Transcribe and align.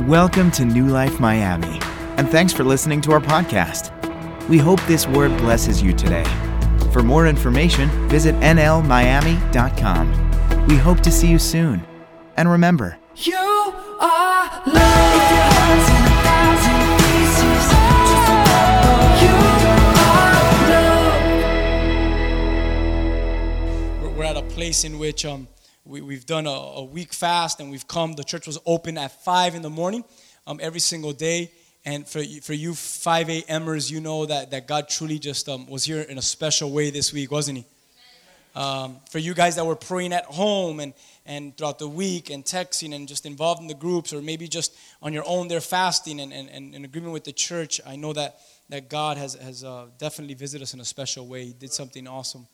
Welcome 0.00 0.50
to 0.52 0.64
New 0.64 0.86
Life 0.88 1.20
Miami, 1.20 1.78
and 2.16 2.28
thanks 2.28 2.52
for 2.52 2.64
listening 2.64 3.00
to 3.02 3.12
our 3.12 3.20
podcast. 3.20 3.92
We 4.48 4.58
hope 4.58 4.80
this 4.86 5.06
word 5.06 5.36
blesses 5.38 5.80
you 5.82 5.92
today. 5.92 6.24
For 6.92 7.02
more 7.02 7.26
information, 7.28 7.88
visit 8.08 8.34
nlmiami.com. 8.36 10.08
We 10.66 10.76
hope 10.76 11.00
to 11.00 11.10
see 11.12 11.28
you 11.28 11.38
soon. 11.38 11.84
And 12.36 12.50
remember, 12.50 12.98
You 13.16 13.36
are 13.36 14.62
love. 14.66 15.14
If 15.14 15.30
your 15.30 15.48
heart's 15.52 15.88
in 15.88 16.02
a 16.08 16.16
thousand 16.24 16.80
pieces, 16.98 17.64
just 18.08 18.28
remember 18.28 18.96
you 19.22 19.34
are 20.08 20.42
love. 23.92 24.02
we're, 24.02 24.10
we're 24.18 24.24
at 24.24 24.36
a 24.36 24.42
place 24.42 24.82
in 24.84 24.98
which 24.98 25.24
um, 25.24 25.46
we, 25.84 26.00
we've 26.00 26.26
done 26.26 26.46
a, 26.46 26.50
a 26.50 26.84
week 26.84 27.12
fast 27.12 27.60
and 27.60 27.70
we've 27.70 27.88
come. 27.88 28.12
The 28.12 28.24
church 28.24 28.46
was 28.46 28.58
open 28.66 28.96
at 28.98 29.24
5 29.24 29.54
in 29.54 29.62
the 29.62 29.70
morning 29.70 30.04
um, 30.46 30.60
every 30.62 30.80
single 30.80 31.12
day. 31.12 31.50
And 31.84 32.06
for, 32.06 32.22
for 32.42 32.52
you 32.52 32.74
5 32.74 33.28
a.m.ers, 33.28 33.90
you 33.90 34.00
know 34.00 34.26
that, 34.26 34.52
that 34.52 34.68
God 34.68 34.88
truly 34.88 35.18
just 35.18 35.48
um, 35.48 35.66
was 35.66 35.84
here 35.84 36.00
in 36.00 36.18
a 36.18 36.22
special 36.22 36.70
way 36.70 36.90
this 36.90 37.12
week, 37.12 37.32
wasn't 37.32 37.58
He? 37.58 37.64
Um, 38.54 38.98
for 39.10 39.18
you 39.18 39.32
guys 39.32 39.56
that 39.56 39.64
were 39.64 39.74
praying 39.74 40.12
at 40.12 40.26
home 40.26 40.78
and, 40.78 40.92
and 41.24 41.56
throughout 41.56 41.78
the 41.78 41.88
week 41.88 42.28
and 42.28 42.44
texting 42.44 42.94
and 42.94 43.08
just 43.08 43.24
involved 43.24 43.62
in 43.62 43.66
the 43.66 43.74
groups 43.74 44.12
or 44.12 44.20
maybe 44.20 44.46
just 44.46 44.76
on 45.00 45.14
your 45.14 45.24
own 45.26 45.48
there 45.48 45.62
fasting 45.62 46.20
and, 46.20 46.32
and, 46.34 46.50
and 46.50 46.74
in 46.74 46.84
agreement 46.84 47.14
with 47.14 47.24
the 47.24 47.32
church, 47.32 47.80
I 47.86 47.96
know 47.96 48.12
that, 48.12 48.40
that 48.68 48.90
God 48.90 49.16
has, 49.16 49.34
has 49.34 49.64
uh, 49.64 49.86
definitely 49.98 50.34
visited 50.34 50.62
us 50.62 50.74
in 50.74 50.80
a 50.80 50.84
special 50.84 51.26
way. 51.26 51.46
He 51.46 51.52
did 51.54 51.72
something 51.72 52.06
awesome 52.06 52.46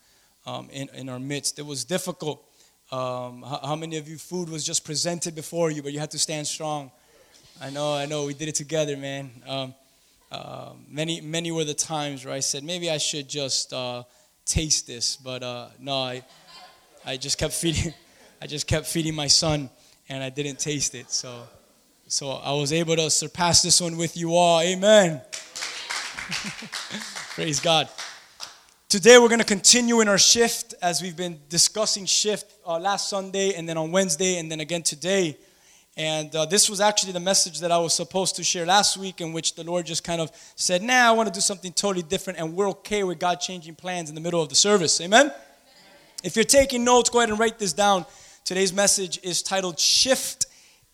um, 0.46 0.68
in, 0.70 0.88
in 0.94 1.08
our 1.08 1.18
midst. 1.18 1.58
It 1.58 1.66
was 1.66 1.84
difficult. 1.84 2.47
Um, 2.90 3.42
how, 3.42 3.60
how 3.62 3.76
many 3.76 3.98
of 3.98 4.08
you 4.08 4.16
food 4.16 4.48
was 4.48 4.64
just 4.64 4.84
presented 4.84 5.34
before 5.34 5.70
you, 5.70 5.82
but 5.82 5.92
you 5.92 5.98
had 5.98 6.10
to 6.12 6.18
stand 6.18 6.46
strong? 6.46 6.90
I 7.60 7.70
know, 7.70 7.92
I 7.92 8.06
know. 8.06 8.24
We 8.24 8.34
did 8.34 8.48
it 8.48 8.54
together, 8.54 8.96
man. 8.96 9.30
Um, 9.46 9.74
uh, 10.32 10.70
many, 10.88 11.20
many 11.20 11.50
were 11.50 11.64
the 11.64 11.74
times 11.74 12.24
where 12.24 12.32
I 12.32 12.40
said 12.40 12.64
maybe 12.64 12.90
I 12.90 12.98
should 12.98 13.28
just 13.28 13.72
uh, 13.72 14.04
taste 14.46 14.86
this, 14.86 15.16
but 15.16 15.42
uh, 15.42 15.68
no, 15.78 15.94
I, 15.96 16.22
I 17.04 17.16
just 17.16 17.36
kept 17.38 17.52
feeding. 17.52 17.92
I 18.42 18.46
just 18.46 18.66
kept 18.66 18.86
feeding 18.86 19.14
my 19.14 19.26
son, 19.26 19.68
and 20.08 20.22
I 20.22 20.30
didn't 20.30 20.60
taste 20.60 20.94
it. 20.94 21.10
So, 21.10 21.42
so 22.06 22.30
I 22.30 22.52
was 22.52 22.72
able 22.72 22.94
to 22.96 23.10
surpass 23.10 23.62
this 23.62 23.80
one 23.80 23.96
with 23.96 24.16
you 24.16 24.34
all. 24.34 24.60
Amen. 24.60 25.20
Praise 27.34 27.58
God. 27.58 27.88
Today 28.88 29.18
we're 29.18 29.28
going 29.28 29.38
to 29.38 29.44
continue 29.44 30.00
in 30.00 30.08
our 30.08 30.16
shift 30.16 30.72
as 30.80 31.02
we've 31.02 31.14
been 31.14 31.38
discussing 31.50 32.06
shift 32.06 32.54
uh, 32.66 32.78
last 32.78 33.10
Sunday 33.10 33.52
and 33.52 33.68
then 33.68 33.76
on 33.76 33.92
Wednesday 33.92 34.38
and 34.38 34.50
then 34.50 34.60
again 34.60 34.80
today. 34.80 35.36
And 35.94 36.34
uh, 36.34 36.46
this 36.46 36.70
was 36.70 36.80
actually 36.80 37.12
the 37.12 37.20
message 37.20 37.60
that 37.60 37.70
I 37.70 37.76
was 37.76 37.92
supposed 37.92 38.36
to 38.36 38.44
share 38.44 38.64
last 38.64 38.96
week, 38.96 39.20
in 39.20 39.34
which 39.34 39.56
the 39.56 39.62
Lord 39.62 39.84
just 39.84 40.04
kind 40.04 40.22
of 40.22 40.30
said, 40.56 40.82
Nah, 40.82 41.06
I 41.06 41.10
want 41.10 41.26
to 41.26 41.34
do 41.34 41.42
something 41.42 41.70
totally 41.74 42.02
different, 42.02 42.38
and 42.38 42.56
we're 42.56 42.70
okay 42.70 43.04
with 43.04 43.18
God 43.18 43.40
changing 43.40 43.74
plans 43.74 44.08
in 44.08 44.14
the 44.14 44.22
middle 44.22 44.40
of 44.40 44.48
the 44.48 44.54
service. 44.54 44.98
Amen? 45.02 45.30
If 46.24 46.34
you're 46.34 46.46
taking 46.46 46.82
notes, 46.82 47.10
go 47.10 47.18
ahead 47.18 47.28
and 47.28 47.38
write 47.38 47.58
this 47.58 47.74
down. 47.74 48.06
Today's 48.42 48.72
message 48.72 49.20
is 49.22 49.42
titled 49.42 49.78
Shift 49.78 50.46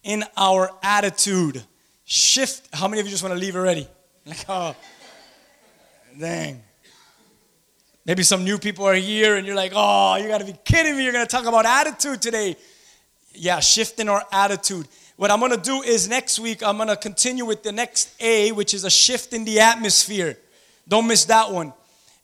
in 0.03 0.25
Our 0.37 0.69
Attitude. 0.83 1.63
Shift. 2.05 2.75
How 2.75 2.89
many 2.89 2.99
of 2.99 3.07
you 3.07 3.13
just 3.13 3.23
want 3.23 3.37
to 3.37 3.41
leave 3.41 3.55
already? 3.55 3.87
Like, 4.27 4.45
oh, 4.49 4.75
dang. 6.19 6.61
Maybe 8.07 8.23
some 8.23 8.45
new 8.45 8.59
people 8.59 8.85
are 8.85 8.95
here 8.95 9.37
and 9.37 9.47
you're 9.47 9.57
like, 9.57 9.73
oh, 9.75 10.17
you 10.17 10.29
gotta 10.29 10.45
be 10.45 10.55
kidding 10.65 10.97
me. 10.97 11.05
You're 11.05 11.13
gonna 11.13 11.27
talk 11.27 11.47
about 11.47 11.65
attitude 11.65 12.21
today. 12.21 12.57
Yeah, 13.33 13.61
shifting 13.61 14.09
our 14.09 14.23
attitude. 14.31 14.87
What 15.17 15.31
I'm 15.31 15.41
gonna 15.41 15.57
do 15.57 15.83
is 15.83 16.09
next 16.09 16.39
week, 16.39 16.63
I'm 16.63 16.77
gonna 16.77 16.97
continue 16.97 17.45
with 17.45 17.63
the 17.63 17.73
next 17.73 18.11
A, 18.21 18.53
which 18.53 18.75
is 18.75 18.85
a 18.85 18.91
shift 18.91 19.33
in 19.33 19.45
the 19.45 19.61
atmosphere. 19.61 20.37
Don't 20.87 21.07
miss 21.07 21.25
that 21.27 21.51
one. 21.51 21.73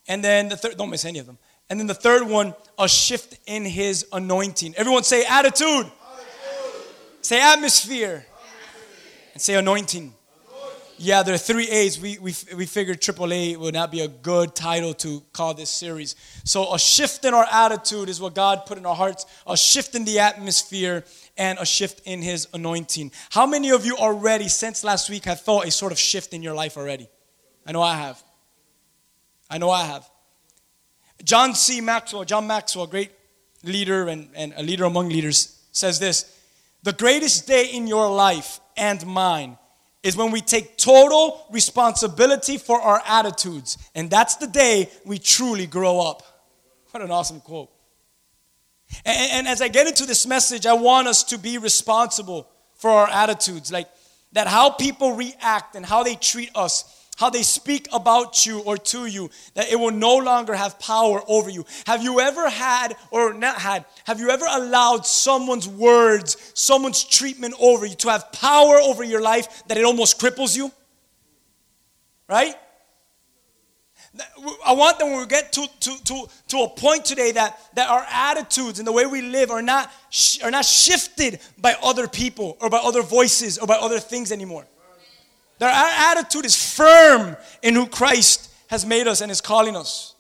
And 0.07 0.23
then 0.23 0.49
the 0.49 0.57
third, 0.57 0.77
don't 0.77 0.91
miss 0.91 1.05
any 1.05 1.19
of 1.19 1.27
them. 1.27 1.39
And 1.71 1.79
then 1.79 1.87
the 1.87 1.95
third 1.95 2.27
one, 2.27 2.55
a 2.79 2.89
shift 2.89 3.39
in 3.47 3.65
his 3.65 4.07
anointing. 4.13 4.75
Everyone 4.77 5.05
say 5.05 5.25
attitude. 5.25 5.91
Say 7.23 7.41
atmosphere. 7.41 8.27
And 9.33 9.41
say 9.41 9.55
anointing. 9.55 10.13
Yeah, 11.03 11.23
there 11.23 11.35
are 11.35 11.39
three 11.39 11.67
A's. 11.67 11.99
We, 11.99 12.19
we, 12.19 12.35
we 12.55 12.67
figured 12.67 13.01
AAA 13.01 13.57
would 13.57 13.73
not 13.73 13.91
be 13.91 14.01
a 14.01 14.09
good 14.09 14.55
title 14.55 14.93
to 14.97 15.23
call 15.33 15.55
this 15.55 15.71
series. 15.71 16.15
So, 16.45 16.75
a 16.75 16.79
shift 16.79 17.25
in 17.25 17.33
our 17.33 17.47
attitude 17.51 18.11
is 18.11 18.21
what 18.21 18.35
God 18.35 18.67
put 18.67 18.77
in 18.77 18.85
our 18.85 18.95
hearts, 18.95 19.25
a 19.47 19.57
shift 19.57 19.95
in 19.95 20.05
the 20.05 20.19
atmosphere, 20.19 21.05
and 21.39 21.59
a 21.59 21.65
shift 21.65 22.03
in 22.05 22.21
His 22.21 22.49
anointing. 22.53 23.13
How 23.31 23.47
many 23.47 23.71
of 23.71 23.87
you 23.87 23.97
already, 23.97 24.49
since 24.49 24.85
last 24.85 25.09
week, 25.09 25.25
have 25.25 25.41
felt 25.41 25.65
a 25.65 25.71
sort 25.71 25.91
of 25.91 25.99
shift 25.99 26.35
in 26.35 26.43
your 26.43 26.55
life 26.55 26.77
already? 26.77 27.09
I 27.67 27.73
know 27.73 27.81
I 27.81 27.97
have. 27.97 28.23
I 29.49 29.57
know 29.57 29.71
I 29.71 29.87
have. 29.87 30.07
John 31.25 31.55
C. 31.55 31.81
Maxwell, 31.81 32.27
John 32.27 32.47
Maxwell, 32.47 32.87
great 32.87 33.13
leader 33.65 34.07
and, 34.07 34.29
and 34.35 34.53
a 34.55 34.63
leader 34.63 34.85
among 34.85 35.09
leaders, 35.09 35.65
says 35.73 35.99
this 35.99 36.39
The 36.83 36.93
greatest 36.93 37.47
day 37.47 37.71
in 37.73 37.87
your 37.87 38.15
life 38.15 38.61
and 38.77 39.07
mine 39.07 39.57
is 40.03 40.17
when 40.17 40.31
we 40.31 40.41
take 40.41 40.77
total 40.77 41.47
responsibility 41.51 42.57
for 42.57 42.81
our 42.81 43.03
attitudes. 43.07 43.77
And 43.95 44.11
that's 44.11 44.37
the 44.37 44.47
day 44.47 44.91
we 45.05 45.19
truly 45.19 45.67
grow 45.67 46.01
up. 46.01 46.23
What 46.91 47.03
an 47.03 47.11
awesome 47.11 47.41
quote. 47.41 47.71
And, 49.05 49.33
and 49.33 49.49
as 49.49 49.61
I 49.63 49.69
get 49.69 49.87
into 49.87 50.07
this 50.07 50.27
message, 50.27 50.67
I 50.67 50.73
want 50.73 51.07
us 51.09 51.23
to 51.25 51.39
be 51.39 51.59
responsible 51.59 52.49
for 52.75 52.91
our 52.91 53.09
attitudes. 53.09 53.71
Like 53.71 53.89
that, 54.33 54.47
how 54.47 54.71
people 54.71 55.13
react 55.13 55.77
and 55.77 55.85
how 55.85 56.03
they 56.03 56.15
treat 56.15 56.51
us 56.55 57.00
how 57.21 57.29
they 57.29 57.43
speak 57.43 57.87
about 57.93 58.47
you 58.47 58.61
or 58.61 58.79
to 58.79 59.05
you, 59.05 59.29
that 59.53 59.71
it 59.71 59.79
will 59.79 59.91
no 59.91 60.17
longer 60.17 60.55
have 60.55 60.81
power 60.81 61.21
over 61.29 61.51
you. 61.51 61.67
Have 61.87 62.03
you 62.03 62.19
ever 62.19 62.49
had, 62.49 62.97
or 63.11 63.35
not 63.35 63.57
had, 63.57 63.85
have 64.05 64.19
you 64.19 64.31
ever 64.31 64.47
allowed 64.49 65.05
someone's 65.05 65.69
words, 65.69 66.39
someone's 66.55 67.05
treatment 67.05 67.53
over 67.61 67.85
you 67.85 67.95
to 67.97 68.09
have 68.09 68.33
power 68.33 68.77
over 68.77 69.05
your 69.05 69.21
life 69.21 69.63
that 69.69 69.77
it 69.77 69.85
almost 69.85 70.19
cripples 70.19 70.57
you? 70.57 70.73
Right? 72.27 72.55
I 74.67 74.73
want 74.73 74.99
that 74.99 75.05
when 75.05 75.19
we 75.19 75.27
get 75.27 75.53
to, 75.53 75.69
to, 75.81 76.05
to, 76.05 76.27
to 76.49 76.59
a 76.61 76.69
point 76.71 77.05
today 77.05 77.33
that, 77.33 77.61
that 77.75 77.91
our 77.91 78.07
attitudes 78.11 78.79
and 78.79 78.89
the 78.89 78.93
way 78.93 79.05
we 79.05 79.21
live 79.21 79.51
are 79.51 79.63
not, 79.63 79.93
sh- 80.09 80.43
are 80.43 80.51
not 80.51 80.65
shifted 80.65 81.39
by 81.59 81.77
other 81.83 82.09
people 82.09 82.57
or 82.63 82.71
by 82.71 82.79
other 82.79 83.03
voices 83.03 83.59
or 83.59 83.67
by 83.67 83.77
other 83.77 84.01
things 84.01 84.33
anymore. 84.33 84.67
That 85.61 85.73
our 85.75 86.19
attitude 86.19 86.47
is 86.47 86.57
firm 86.57 87.37
in 87.63 87.75
who 87.75 87.87
Christ 87.87 88.51
has 88.69 88.87
made 88.87 89.07
us 89.07 89.21
and 89.21 89.31
is 89.31 89.41
calling 89.43 89.77
us. 89.77 90.15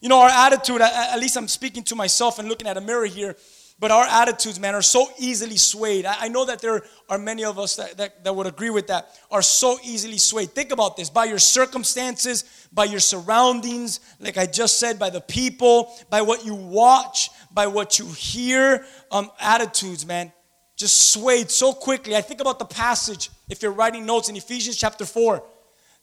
You 0.00 0.08
know, 0.08 0.20
our 0.20 0.28
attitude, 0.28 0.80
at 0.80 1.18
least 1.18 1.36
I'm 1.36 1.48
speaking 1.48 1.82
to 1.84 1.96
myself 1.96 2.38
and 2.38 2.48
looking 2.48 2.68
at 2.68 2.76
a 2.76 2.80
mirror 2.80 3.06
here, 3.06 3.34
but 3.80 3.90
our 3.90 4.04
attitudes, 4.04 4.60
man, 4.60 4.74
are 4.74 4.82
so 4.82 5.08
easily 5.18 5.56
swayed. 5.56 6.06
I 6.06 6.16
I 6.20 6.28
know 6.28 6.44
that 6.44 6.60
there 6.60 6.82
are 7.08 7.18
many 7.18 7.44
of 7.44 7.58
us 7.58 7.76
that, 7.76 7.96
that, 7.96 8.22
that 8.22 8.36
would 8.36 8.46
agree 8.46 8.70
with 8.70 8.86
that, 8.86 9.08
are 9.30 9.42
so 9.42 9.76
easily 9.82 10.18
swayed. 10.18 10.50
Think 10.50 10.70
about 10.70 10.96
this 10.96 11.10
by 11.10 11.24
your 11.24 11.40
circumstances, 11.40 12.68
by 12.72 12.84
your 12.84 13.00
surroundings, 13.00 14.00
like 14.20 14.38
I 14.38 14.46
just 14.46 14.78
said, 14.78 14.98
by 14.98 15.10
the 15.10 15.20
people, 15.20 15.92
by 16.10 16.22
what 16.22 16.46
you 16.46 16.54
watch, 16.54 17.30
by 17.52 17.66
what 17.66 17.98
you 17.98 18.06
hear. 18.06 18.86
Um, 19.10 19.30
attitudes, 19.40 20.06
man, 20.06 20.32
just 20.76 21.12
swayed 21.12 21.50
so 21.50 21.72
quickly. 21.72 22.14
I 22.14 22.20
think 22.20 22.40
about 22.40 22.58
the 22.58 22.66
passage, 22.66 23.30
if 23.48 23.62
you're 23.62 23.72
writing 23.72 24.06
notes 24.06 24.28
in 24.28 24.36
Ephesians 24.36 24.76
chapter 24.76 25.04
4, 25.04 25.42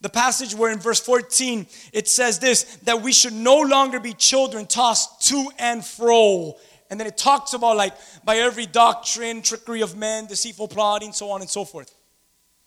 the 0.01 0.09
passage 0.09 0.53
where 0.53 0.71
in 0.71 0.79
verse 0.79 0.99
14 0.99 1.65
it 1.93 2.09
says 2.09 2.39
this 2.39 2.63
that 2.83 3.01
we 3.01 3.13
should 3.13 3.31
no 3.31 3.61
longer 3.61 3.99
be 3.99 4.13
children 4.13 4.65
tossed 4.65 5.27
to 5.29 5.49
and 5.57 5.85
fro. 5.85 6.55
And 6.89 6.99
then 6.99 7.07
it 7.07 7.17
talks 7.17 7.53
about 7.53 7.77
like 7.77 7.93
by 8.25 8.37
every 8.37 8.65
doctrine, 8.65 9.41
trickery 9.41 9.81
of 9.81 9.95
men, 9.95 10.25
deceitful 10.25 10.67
plotting, 10.67 11.13
so 11.13 11.31
on 11.31 11.41
and 11.41 11.49
so 11.49 11.63
forth. 11.63 11.95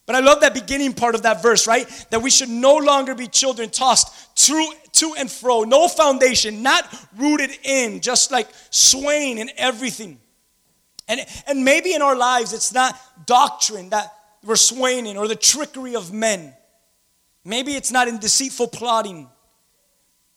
But 0.06 0.14
I 0.14 0.20
love 0.20 0.40
that 0.40 0.54
beginning 0.54 0.94
part 0.94 1.16
of 1.16 1.22
that 1.22 1.42
verse, 1.42 1.66
right? 1.66 1.86
That 2.10 2.22
we 2.22 2.30
should 2.30 2.48
no 2.48 2.76
longer 2.76 3.14
be 3.14 3.26
children 3.26 3.70
tossed 3.70 4.36
to, 4.46 4.72
to 4.92 5.14
and 5.18 5.30
fro, 5.30 5.64
no 5.64 5.88
foundation, 5.88 6.62
not 6.62 6.88
rooted 7.16 7.50
in, 7.64 8.00
just 8.00 8.30
like 8.30 8.48
swaying 8.70 9.38
in 9.38 9.50
everything. 9.56 10.20
And, 11.08 11.24
and 11.46 11.64
maybe 11.64 11.94
in 11.94 12.02
our 12.02 12.16
lives, 12.16 12.52
it's 12.52 12.72
not 12.72 12.98
doctrine 13.26 13.90
that 13.90 14.12
we're 14.44 14.56
swaying 14.56 15.06
in 15.06 15.16
or 15.16 15.28
the 15.28 15.36
trickery 15.36 15.94
of 15.94 16.12
men. 16.12 16.54
Maybe 17.44 17.74
it's 17.74 17.92
not 17.92 18.08
in 18.08 18.18
deceitful 18.18 18.68
plotting. 18.68 19.28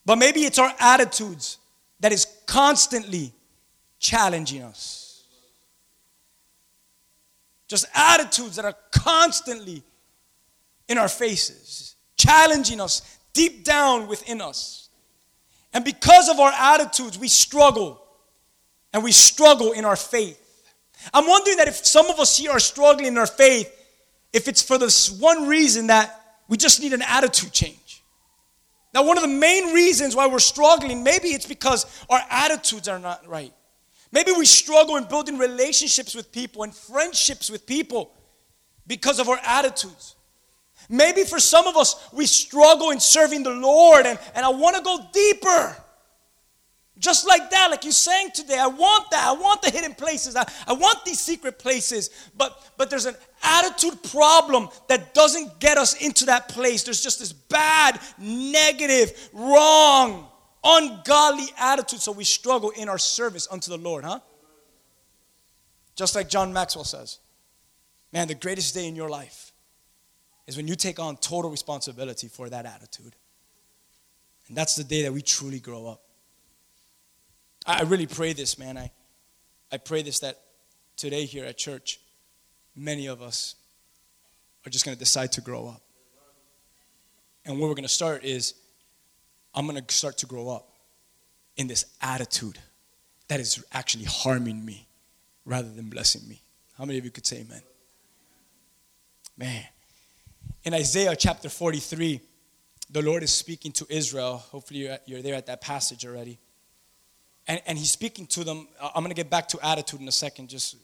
But 0.05 0.17
maybe 0.17 0.41
it's 0.41 0.59
our 0.59 0.73
attitudes 0.79 1.57
that 1.99 2.11
is 2.11 2.25
constantly 2.45 3.33
challenging 3.99 4.63
us. 4.63 5.23
Just 7.67 7.85
attitudes 7.93 8.55
that 8.55 8.65
are 8.65 8.75
constantly 8.91 9.83
in 10.87 10.97
our 10.97 11.07
faces, 11.07 11.95
challenging 12.17 12.81
us 12.81 13.19
deep 13.33 13.63
down 13.63 14.07
within 14.07 14.41
us. 14.41 14.89
And 15.73 15.85
because 15.85 16.29
of 16.29 16.39
our 16.39 16.51
attitudes, 16.51 17.19
we 17.19 17.27
struggle. 17.27 18.01
And 18.91 19.03
we 19.03 19.11
struggle 19.11 19.71
in 19.71 19.85
our 19.85 19.95
faith. 19.95 20.48
I'm 21.13 21.27
wondering 21.27 21.57
that 21.57 21.67
if 21.67 21.85
some 21.85 22.07
of 22.07 22.19
us 22.19 22.37
here 22.37 22.51
are 22.51 22.59
struggling 22.59 23.07
in 23.07 23.17
our 23.17 23.27
faith, 23.27 23.73
if 24.33 24.47
it's 24.47 24.61
for 24.61 24.77
this 24.77 25.09
one 25.09 25.47
reason 25.47 25.87
that 25.87 26.19
we 26.47 26.57
just 26.57 26.81
need 26.81 26.93
an 26.93 27.01
attitude 27.01 27.51
change. 27.51 28.03
Now, 28.93 29.03
one 29.05 29.17
of 29.17 29.21
the 29.21 29.29
main 29.29 29.73
reasons 29.73 30.15
why 30.15 30.27
we're 30.27 30.39
struggling, 30.39 31.03
maybe 31.03 31.29
it's 31.29 31.45
because 31.45 31.85
our 32.09 32.21
attitudes 32.29 32.87
are 32.87 32.99
not 32.99 33.25
right. 33.27 33.53
Maybe 34.11 34.31
we 34.31 34.45
struggle 34.45 34.95
in 34.95 35.03
building 35.03 35.37
relationships 35.37 36.15
with 36.15 36.31
people 36.31 36.63
and 36.63 36.73
friendships 36.73 37.51
with 37.51 37.67
people 37.67 38.11
because 38.87 39.19
of 39.19 39.29
our 39.29 39.39
attitudes. 39.43 40.15
Maybe 40.89 41.23
for 41.23 41.39
some 41.39 41.67
of 41.67 41.77
us, 41.77 42.09
we 42.11 42.25
struggle 42.25 42.89
in 42.89 42.99
serving 42.99 43.43
the 43.43 43.51
Lord, 43.51 44.07
and, 44.07 44.17
and 44.33 44.43
I 44.43 44.49
want 44.49 44.75
to 44.75 44.81
go 44.81 44.99
deeper. 45.13 45.77
Just 46.99 47.25
like 47.25 47.49
that, 47.51 47.71
like 47.71 47.85
you 47.85 47.93
sang 47.93 48.29
today, 48.31 48.59
I 48.59 48.67
want 48.67 49.09
that. 49.11 49.25
I 49.25 49.31
want 49.31 49.61
the 49.61 49.69
hidden 49.69 49.95
places. 49.95 50.35
I, 50.35 50.45
I 50.67 50.73
want 50.73 51.05
these 51.05 51.19
secret 51.19 51.57
places. 51.57 52.09
But 52.37 52.61
but 52.77 52.89
there's 52.89 53.05
an 53.05 53.15
attitude 53.41 54.03
problem 54.03 54.67
that 54.89 55.13
doesn't 55.13 55.61
get 55.61 55.77
us 55.77 55.93
into 56.01 56.25
that 56.25 56.49
place. 56.49 56.83
There's 56.83 57.01
just 57.01 57.19
this 57.19 57.31
bad, 57.31 57.99
negative, 58.17 59.29
wrong, 59.31 60.27
ungodly 60.61 61.47
attitude. 61.57 62.01
So 62.01 62.11
we 62.11 62.25
struggle 62.25 62.71
in 62.71 62.89
our 62.89 62.97
service 62.97 63.47
unto 63.49 63.71
the 63.71 63.77
Lord, 63.77 64.03
huh? 64.03 64.19
Just 65.95 66.15
like 66.15 66.27
John 66.27 66.51
Maxwell 66.51 66.83
says. 66.83 67.19
Man, 68.11 68.27
the 68.27 68.35
greatest 68.35 68.73
day 68.73 68.87
in 68.87 68.95
your 68.95 69.09
life 69.09 69.53
is 70.47 70.57
when 70.57 70.67
you 70.67 70.75
take 70.75 70.99
on 70.99 71.15
total 71.15 71.49
responsibility 71.49 72.27
for 72.27 72.49
that 72.49 72.65
attitude. 72.65 73.15
And 74.49 74.57
that's 74.57 74.75
the 74.75 74.83
day 74.83 75.03
that 75.03 75.13
we 75.13 75.21
truly 75.21 75.59
grow 75.59 75.87
up. 75.87 76.01
I 77.69 77.83
really 77.83 78.07
pray 78.07 78.33
this, 78.33 78.57
man. 78.57 78.79
I, 78.79 78.89
I 79.71 79.77
pray 79.77 80.01
this 80.01 80.19
that 80.21 80.39
today 80.97 81.25
here 81.25 81.45
at 81.45 81.55
church, 81.55 81.99
many 82.75 83.05
of 83.05 83.21
us 83.21 83.53
are 84.65 84.71
just 84.71 84.85
going 84.85 84.95
to 84.95 84.99
decide 84.99 85.31
to 85.33 85.41
grow 85.41 85.67
up. 85.67 85.81
And 87.45 87.59
where 87.59 87.69
we're 87.69 87.75
going 87.75 87.83
to 87.83 87.87
start 87.87 88.23
is 88.23 88.55
I'm 89.53 89.67
going 89.67 89.83
to 89.83 89.93
start 89.93 90.17
to 90.19 90.25
grow 90.25 90.49
up 90.49 90.67
in 91.57 91.67
this 91.67 91.85
attitude 92.01 92.57
that 93.27 93.39
is 93.39 93.63
actually 93.71 94.05
harming 94.05 94.65
me 94.65 94.87
rather 95.45 95.69
than 95.69 95.89
blessing 95.89 96.27
me. 96.27 96.41
How 96.75 96.85
many 96.85 96.97
of 96.97 97.05
you 97.05 97.11
could 97.11 97.27
say 97.27 97.41
amen? 97.41 97.61
Man. 99.37 99.63
In 100.63 100.73
Isaiah 100.73 101.15
chapter 101.15 101.49
43, 101.49 102.19
the 102.89 103.03
Lord 103.03 103.21
is 103.21 103.31
speaking 103.31 103.71
to 103.73 103.85
Israel. 103.89 104.37
Hopefully, 104.37 104.89
you're 105.05 105.21
there 105.21 105.35
at 105.35 105.45
that 105.45 105.61
passage 105.61 106.03
already. 106.03 106.39
And, 107.49 107.59
and 107.65 107.77
he's 107.79 107.91
speaking 107.91 108.27
to 108.27 108.43
them. 108.43 108.67
I'm 108.79 109.03
going 109.03 109.09
to 109.09 109.15
get 109.15 109.31
back 109.31 109.47
to 109.49 109.59
attitude 109.65 109.99
in 109.99 110.07
a 110.07 110.11
second. 110.11 110.49
Just 110.49 110.77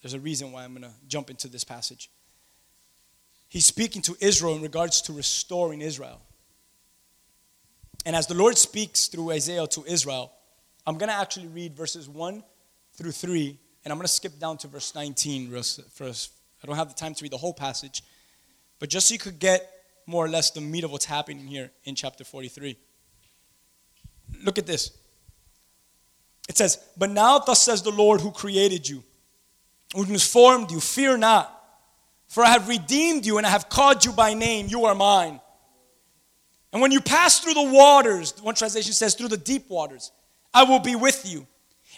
there's 0.00 0.14
a 0.14 0.20
reason 0.20 0.50
why 0.50 0.64
I'm 0.64 0.72
going 0.72 0.82
to 0.82 0.90
jump 1.06 1.28
into 1.28 1.48
this 1.48 1.64
passage. 1.64 2.10
He's 3.48 3.66
speaking 3.66 4.00
to 4.02 4.16
Israel 4.18 4.56
in 4.56 4.62
regards 4.62 5.02
to 5.02 5.12
restoring 5.12 5.82
Israel. 5.82 6.22
And 8.06 8.16
as 8.16 8.26
the 8.26 8.34
Lord 8.34 8.56
speaks 8.56 9.08
through 9.08 9.32
Isaiah 9.32 9.66
to 9.66 9.84
Israel, 9.86 10.32
I'm 10.86 10.96
going 10.96 11.10
to 11.10 11.14
actually 11.14 11.48
read 11.48 11.76
verses 11.76 12.08
1 12.08 12.42
through 12.94 13.12
3, 13.12 13.58
and 13.84 13.92
I'm 13.92 13.98
going 13.98 14.06
to 14.06 14.12
skip 14.12 14.38
down 14.40 14.56
to 14.58 14.68
verse 14.68 14.94
19 14.94 15.50
first. 15.92 16.32
I 16.62 16.66
don't 16.66 16.76
have 16.76 16.88
the 16.88 16.94
time 16.94 17.14
to 17.14 17.22
read 17.22 17.32
the 17.32 17.36
whole 17.36 17.52
passage, 17.52 18.02
but 18.78 18.88
just 18.88 19.08
so 19.08 19.12
you 19.12 19.18
could 19.18 19.38
get 19.38 19.70
more 20.06 20.24
or 20.24 20.28
less 20.28 20.50
the 20.50 20.62
meat 20.62 20.84
of 20.84 20.90
what's 20.90 21.04
happening 21.04 21.46
here 21.46 21.70
in 21.84 21.94
chapter 21.94 22.24
43. 22.24 22.76
Look 24.42 24.58
at 24.58 24.66
this. 24.66 24.96
It 26.48 26.56
says, 26.56 26.78
But 26.96 27.10
now 27.10 27.38
thus 27.38 27.62
says 27.62 27.82
the 27.82 27.90
Lord 27.90 28.20
who 28.20 28.30
created 28.30 28.88
you, 28.88 29.02
who 29.94 30.18
formed 30.18 30.70
you, 30.70 30.80
fear 30.80 31.16
not. 31.16 31.58
For 32.28 32.42
I 32.42 32.48
have 32.48 32.68
redeemed 32.68 33.26
you 33.26 33.38
and 33.38 33.46
I 33.46 33.50
have 33.50 33.68
called 33.68 34.04
you 34.04 34.12
by 34.12 34.32
name. 34.32 34.66
You 34.66 34.86
are 34.86 34.94
mine. 34.94 35.40
And 36.72 36.80
when 36.80 36.90
you 36.90 37.00
pass 37.00 37.40
through 37.40 37.54
the 37.54 37.70
waters, 37.70 38.34
one 38.40 38.54
translation 38.54 38.94
says, 38.94 39.14
through 39.14 39.28
the 39.28 39.36
deep 39.36 39.68
waters, 39.68 40.10
I 40.54 40.64
will 40.64 40.78
be 40.78 40.96
with 40.96 41.26
you. 41.26 41.46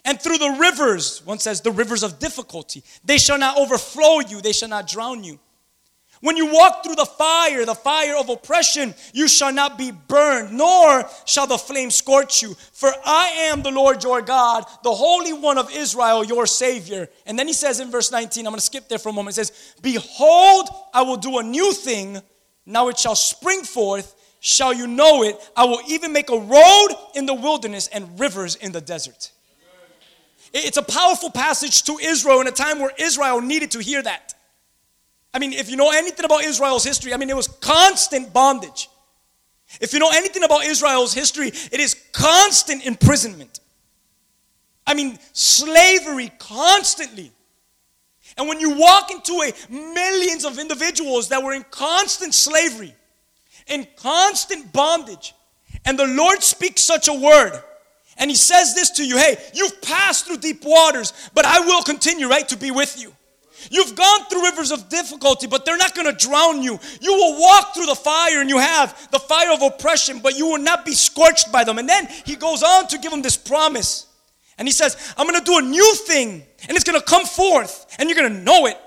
And 0.04 0.20
through 0.20 0.38
the 0.38 0.56
rivers, 0.58 1.24
one 1.24 1.38
says, 1.38 1.60
the 1.60 1.70
rivers 1.70 2.02
of 2.02 2.18
difficulty, 2.18 2.82
they 3.04 3.18
shall 3.18 3.38
not 3.38 3.56
overflow 3.56 4.20
you, 4.20 4.40
they 4.40 4.52
shall 4.52 4.68
not 4.68 4.88
drown 4.88 5.22
you. 5.22 5.38
When 6.20 6.36
you 6.36 6.52
walk 6.52 6.84
through 6.84 6.94
the 6.94 7.04
fire, 7.04 7.64
the 7.66 7.74
fire 7.74 8.16
of 8.16 8.28
oppression, 8.28 8.94
you 9.12 9.28
shall 9.28 9.52
not 9.52 9.76
be 9.76 9.90
burned, 9.90 10.56
nor 10.56 11.08
shall 11.26 11.46
the 11.46 11.58
flame 11.58 11.90
scorch 11.90 12.42
you. 12.42 12.54
For 12.72 12.90
I 13.04 13.28
am 13.50 13.62
the 13.62 13.70
Lord 13.70 14.02
your 14.02 14.22
God, 14.22 14.64
the 14.82 14.94
Holy 14.94 15.32
One 15.32 15.58
of 15.58 15.70
Israel, 15.74 16.24
your 16.24 16.46
Savior. 16.46 17.08
And 17.26 17.38
then 17.38 17.46
he 17.46 17.52
says 17.52 17.80
in 17.80 17.90
verse 17.90 18.10
19, 18.10 18.46
I'm 18.46 18.52
going 18.52 18.58
to 18.58 18.64
skip 18.64 18.88
there 18.88 18.98
for 18.98 19.10
a 19.10 19.12
moment. 19.12 19.36
It 19.36 19.46
says, 19.46 19.74
Behold, 19.82 20.68
I 20.92 21.02
will 21.02 21.16
do 21.18 21.38
a 21.38 21.42
new 21.42 21.72
thing. 21.72 22.20
Now 22.64 22.88
it 22.88 22.98
shall 22.98 23.16
spring 23.16 23.62
forth. 23.62 24.14
Shall 24.40 24.74
you 24.74 24.86
know 24.86 25.22
it? 25.22 25.36
I 25.56 25.64
will 25.64 25.80
even 25.88 26.12
make 26.12 26.30
a 26.30 26.38
road 26.38 26.88
in 27.14 27.26
the 27.26 27.34
wilderness 27.34 27.88
and 27.88 28.20
rivers 28.20 28.56
in 28.56 28.72
the 28.72 28.80
desert. 28.80 29.30
It's 30.52 30.76
a 30.76 30.82
powerful 30.82 31.30
passage 31.30 31.82
to 31.84 31.98
Israel 32.00 32.40
in 32.40 32.46
a 32.46 32.52
time 32.52 32.78
where 32.78 32.92
Israel 32.98 33.40
needed 33.40 33.72
to 33.72 33.80
hear 33.80 34.02
that. 34.02 34.33
I 35.34 35.40
mean, 35.40 35.52
if 35.52 35.68
you 35.68 35.76
know 35.76 35.90
anything 35.90 36.24
about 36.24 36.44
Israel's 36.44 36.84
history, 36.84 37.12
I 37.12 37.16
mean, 37.16 37.28
it 37.28 37.36
was 37.36 37.48
constant 37.48 38.32
bondage. 38.32 38.88
If 39.80 39.92
you 39.92 39.98
know 39.98 40.10
anything 40.14 40.44
about 40.44 40.64
Israel's 40.64 41.12
history, 41.12 41.48
it 41.48 41.80
is 41.80 41.96
constant 42.12 42.86
imprisonment. 42.86 43.58
I 44.86 44.94
mean, 44.94 45.18
slavery 45.32 46.30
constantly. 46.38 47.32
And 48.36 48.46
when 48.48 48.60
you 48.60 48.78
walk 48.78 49.10
into 49.10 49.32
a 49.42 49.52
millions 49.72 50.44
of 50.44 50.60
individuals 50.60 51.28
that 51.30 51.42
were 51.42 51.52
in 51.52 51.64
constant 51.70 52.32
slavery, 52.32 52.94
in 53.66 53.88
constant 53.96 54.72
bondage, 54.72 55.34
and 55.84 55.98
the 55.98 56.06
Lord 56.06 56.42
speaks 56.42 56.82
such 56.82 57.08
a 57.08 57.14
word, 57.14 57.60
and 58.18 58.30
He 58.30 58.36
says 58.36 58.74
this 58.74 58.90
to 58.92 59.04
you 59.04 59.18
hey, 59.18 59.36
you've 59.52 59.82
passed 59.82 60.26
through 60.26 60.38
deep 60.38 60.64
waters, 60.64 61.12
but 61.34 61.44
I 61.44 61.60
will 61.60 61.82
continue, 61.82 62.28
right, 62.28 62.48
to 62.48 62.56
be 62.56 62.70
with 62.70 63.00
you. 63.00 63.12
You've 63.70 63.94
gone 63.94 64.26
through 64.26 64.44
rivers 64.44 64.70
of 64.70 64.88
difficulty, 64.88 65.46
but 65.46 65.64
they're 65.64 65.76
not 65.76 65.94
going 65.94 66.06
to 66.06 66.26
drown 66.26 66.62
you. 66.62 66.78
You 67.00 67.12
will 67.12 67.40
walk 67.40 67.74
through 67.74 67.86
the 67.86 67.94
fire 67.94 68.40
and 68.40 68.50
you 68.50 68.58
have 68.58 69.10
the 69.10 69.18
fire 69.18 69.52
of 69.52 69.62
oppression, 69.62 70.20
but 70.20 70.36
you 70.36 70.46
will 70.46 70.58
not 70.58 70.84
be 70.84 70.92
scorched 70.92 71.50
by 71.52 71.64
them. 71.64 71.78
And 71.78 71.88
then 71.88 72.08
he 72.24 72.36
goes 72.36 72.62
on 72.62 72.88
to 72.88 72.98
give 72.98 73.10
them 73.10 73.22
this 73.22 73.36
promise. 73.36 74.06
And 74.58 74.68
he 74.68 74.72
says, 74.72 75.14
I'm 75.16 75.26
going 75.26 75.38
to 75.38 75.44
do 75.44 75.58
a 75.58 75.62
new 75.62 75.94
thing, 76.06 76.44
and 76.68 76.76
it's 76.76 76.84
going 76.84 76.98
to 76.98 77.04
come 77.04 77.24
forth, 77.24 77.86
and 77.98 78.08
you're 78.08 78.18
going 78.18 78.32
to 78.32 78.40
know 78.40 78.66
it. 78.66 78.78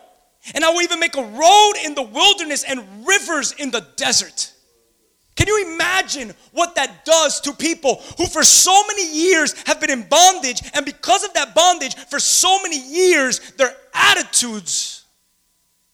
And 0.55 0.63
I 0.63 0.69
will 0.69 0.81
even 0.81 0.99
make 0.99 1.17
a 1.17 1.23
road 1.23 1.73
in 1.83 1.93
the 1.93 2.03
wilderness 2.03 2.63
and 2.63 3.05
rivers 3.05 3.51
in 3.51 3.71
the 3.71 3.85
desert. 3.97 4.53
Can 5.37 5.47
you 5.47 5.73
imagine 5.73 6.33
what 6.51 6.75
that 6.75 7.05
does 7.05 7.39
to 7.41 7.53
people 7.53 8.01
who, 8.17 8.25
for 8.25 8.43
so 8.43 8.83
many 8.87 9.07
years, 9.13 9.53
have 9.67 9.79
been 9.79 9.91
in 9.91 10.01
bondage, 10.01 10.61
and 10.73 10.83
because 10.83 11.23
of 11.23 11.33
that 11.35 11.53
bondage, 11.53 11.95
for 11.95 12.19
so 12.19 12.61
many 12.63 12.79
years, 12.79 13.39
their 13.51 13.73
attitudes 13.93 15.05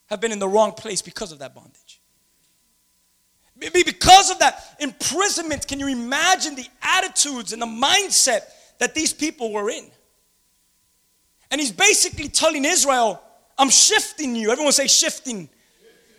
have 0.07 0.21
been 0.21 0.31
in 0.31 0.39
the 0.39 0.47
wrong 0.47 0.71
place 0.71 1.01
because 1.01 1.33
of 1.33 1.39
that 1.39 1.53
bondage? 1.53 2.01
Maybe 3.57 3.83
because 3.83 4.31
of 4.31 4.39
that 4.39 4.75
imprisonment, 4.79 5.67
can 5.67 5.79
you 5.79 5.87
imagine 5.87 6.55
the 6.55 6.67
attitudes 6.81 7.51
and 7.51 7.61
the 7.61 7.67
mindset 7.67 8.41
that 8.79 8.95
these 8.95 9.11
people 9.11 9.51
were 9.51 9.69
in? 9.69 9.85
And 11.51 11.59
he's 11.59 11.71
basically 11.71 12.29
telling 12.29 12.63
Israel, 12.63 13.21
I'm 13.57 13.69
shifting 13.69 14.35
you. 14.35 14.51
Everyone 14.51 14.71
say 14.71 14.87
shifting. 14.87 15.49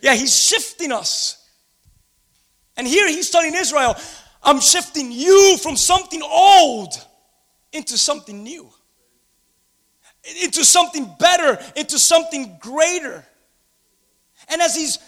Yeah, 0.01 0.13
he's 0.13 0.35
shifting 0.35 0.91
us. 0.91 1.44
And 2.77 2.87
here 2.87 3.07
he's 3.07 3.29
telling 3.29 3.53
Israel, 3.55 3.95
I'm 4.43 4.59
shifting 4.59 5.11
you 5.11 5.57
from 5.61 5.75
something 5.75 6.21
old 6.21 6.93
into 7.71 7.97
something 7.97 8.43
new, 8.43 8.69
into 10.41 10.63
something 10.63 11.09
better, 11.19 11.57
into 11.75 11.97
something 11.97 12.57
greater. 12.59 13.25
And 14.49 14.61
as 14.61 14.75
he's 14.75 14.99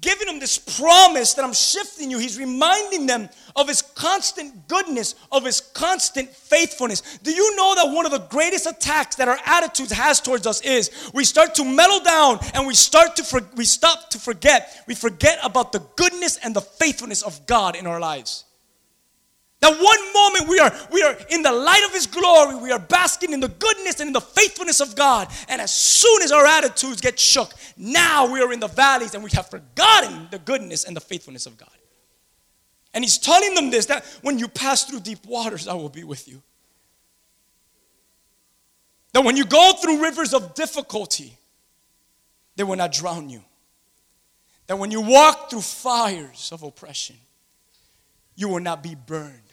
giving 0.00 0.26
them 0.26 0.38
this 0.38 0.58
promise 0.58 1.34
that 1.34 1.44
I'm 1.44 1.52
shifting 1.52 2.10
you. 2.10 2.18
He's 2.18 2.38
reminding 2.38 3.06
them 3.06 3.28
of 3.54 3.68
his 3.68 3.82
constant 3.82 4.68
goodness, 4.68 5.14
of 5.30 5.44
his 5.44 5.60
constant 5.60 6.30
faithfulness. 6.30 7.18
Do 7.22 7.32
you 7.32 7.56
know 7.56 7.74
that 7.74 7.94
one 7.94 8.06
of 8.06 8.12
the 8.12 8.26
greatest 8.30 8.66
attacks 8.66 9.16
that 9.16 9.28
our 9.28 9.38
attitudes 9.44 9.92
has 9.92 10.20
towards 10.20 10.46
us 10.46 10.60
is 10.62 10.90
we 11.12 11.24
start 11.24 11.54
to 11.56 11.64
mellow 11.64 12.02
down 12.02 12.38
and 12.54 12.66
we 12.66 12.74
start 12.74 13.16
to 13.16 13.24
for, 13.24 13.40
we 13.56 13.64
stop 13.64 14.10
to 14.10 14.18
forget. 14.18 14.82
We 14.86 14.94
forget 14.94 15.38
about 15.42 15.72
the 15.72 15.82
goodness 15.96 16.38
and 16.38 16.54
the 16.54 16.60
faithfulness 16.60 17.22
of 17.22 17.46
God 17.46 17.76
in 17.76 17.86
our 17.86 18.00
lives. 18.00 18.44
That 19.62 19.80
one 19.80 20.12
moment 20.12 20.48
we 20.48 20.58
are, 20.58 20.72
we 20.90 21.02
are 21.02 21.16
in 21.30 21.42
the 21.42 21.52
light 21.52 21.84
of 21.86 21.92
His 21.92 22.08
glory, 22.08 22.56
we 22.56 22.72
are 22.72 22.80
basking 22.80 23.32
in 23.32 23.38
the 23.38 23.48
goodness 23.48 24.00
and 24.00 24.08
in 24.08 24.12
the 24.12 24.20
faithfulness 24.20 24.80
of 24.80 24.96
God. 24.96 25.28
And 25.48 25.60
as 25.60 25.72
soon 25.72 26.20
as 26.22 26.32
our 26.32 26.44
attitudes 26.44 27.00
get 27.00 27.18
shook, 27.18 27.54
now 27.76 28.30
we 28.30 28.40
are 28.40 28.52
in 28.52 28.58
the 28.58 28.66
valleys 28.66 29.14
and 29.14 29.22
we 29.22 29.30
have 29.34 29.48
forgotten 29.48 30.26
the 30.32 30.40
goodness 30.40 30.82
and 30.82 30.96
the 30.96 31.00
faithfulness 31.00 31.46
of 31.46 31.56
God. 31.56 31.70
And 32.92 33.04
He's 33.04 33.18
telling 33.18 33.54
them 33.54 33.70
this 33.70 33.86
that 33.86 34.04
when 34.22 34.36
you 34.36 34.48
pass 34.48 34.84
through 34.84 34.98
deep 34.98 35.24
waters, 35.26 35.68
I 35.68 35.74
will 35.74 35.88
be 35.88 36.02
with 36.02 36.26
you. 36.26 36.42
That 39.12 39.22
when 39.22 39.36
you 39.36 39.44
go 39.44 39.74
through 39.80 40.02
rivers 40.02 40.34
of 40.34 40.54
difficulty, 40.54 41.36
they 42.56 42.64
will 42.64 42.74
not 42.74 42.90
drown 42.90 43.30
you. 43.30 43.44
That 44.66 44.76
when 44.76 44.90
you 44.90 45.02
walk 45.02 45.50
through 45.50 45.60
fires 45.60 46.50
of 46.50 46.64
oppression, 46.64 47.16
you 48.34 48.48
will 48.48 48.60
not 48.60 48.82
be 48.82 48.96
burned. 48.96 49.51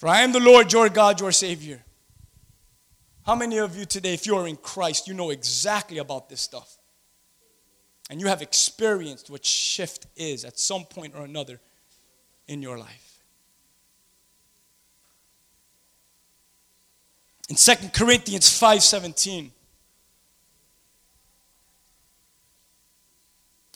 For 0.00 0.08
I 0.08 0.22
am 0.22 0.32
the 0.32 0.40
Lord 0.40 0.72
your 0.72 0.88
God, 0.88 1.20
your 1.20 1.30
Savior. 1.30 1.84
How 3.26 3.34
many 3.34 3.58
of 3.58 3.76
you 3.76 3.84
today, 3.84 4.14
if 4.14 4.26
you 4.26 4.34
are 4.34 4.48
in 4.48 4.56
Christ, 4.56 5.06
you 5.06 5.12
know 5.12 5.28
exactly 5.28 5.98
about 5.98 6.30
this 6.30 6.40
stuff? 6.40 6.78
And 8.08 8.18
you 8.18 8.26
have 8.28 8.40
experienced 8.40 9.28
what 9.28 9.44
shift 9.44 10.06
is 10.16 10.46
at 10.46 10.58
some 10.58 10.86
point 10.86 11.12
or 11.14 11.26
another 11.26 11.60
in 12.48 12.62
your 12.62 12.78
life. 12.78 13.18
In 17.50 17.56
2 17.56 17.90
Corinthians 17.92 18.48
5:17 18.48 19.50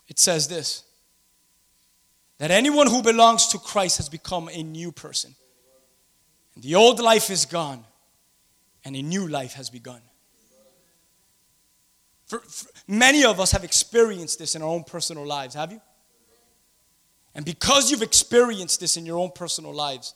it 0.09 0.19
says 0.19 0.49
this 0.49 0.85
that 2.39 2.51
anyone 2.51 2.87
who 2.87 3.03
belongs 3.03 3.49
to 3.49 3.59
Christ 3.59 3.99
has 3.99 4.09
become 4.09 4.49
a 4.51 4.63
new 4.63 4.91
person. 4.91 5.37
The 6.57 6.75
old 6.75 7.01
life 7.01 7.31
is 7.31 7.47
gone 7.47 7.85
and 8.85 8.95
a 8.95 9.03
new 9.03 9.27
life 9.27 9.55
has 9.55 9.71
begun. 9.71 10.01
For, 12.27 12.39
for, 12.41 12.69
many 12.87 13.25
of 13.25 13.41
us 13.41 13.53
have 13.53 13.65
experienced 13.65 14.39
this 14.39 14.55
in 14.55 14.63
our 14.63 14.69
own 14.69 14.85
personal 14.85 15.27
lives, 15.27 15.55
have 15.55 15.73
you? 15.73 15.81
And 17.35 17.45
because 17.45 17.91
you've 17.91 18.03
experienced 18.03 18.81
this 18.81 18.97
in 18.97 19.05
your 19.05 19.19
own 19.19 19.33
personal 19.35 19.75
lives, 19.75 20.15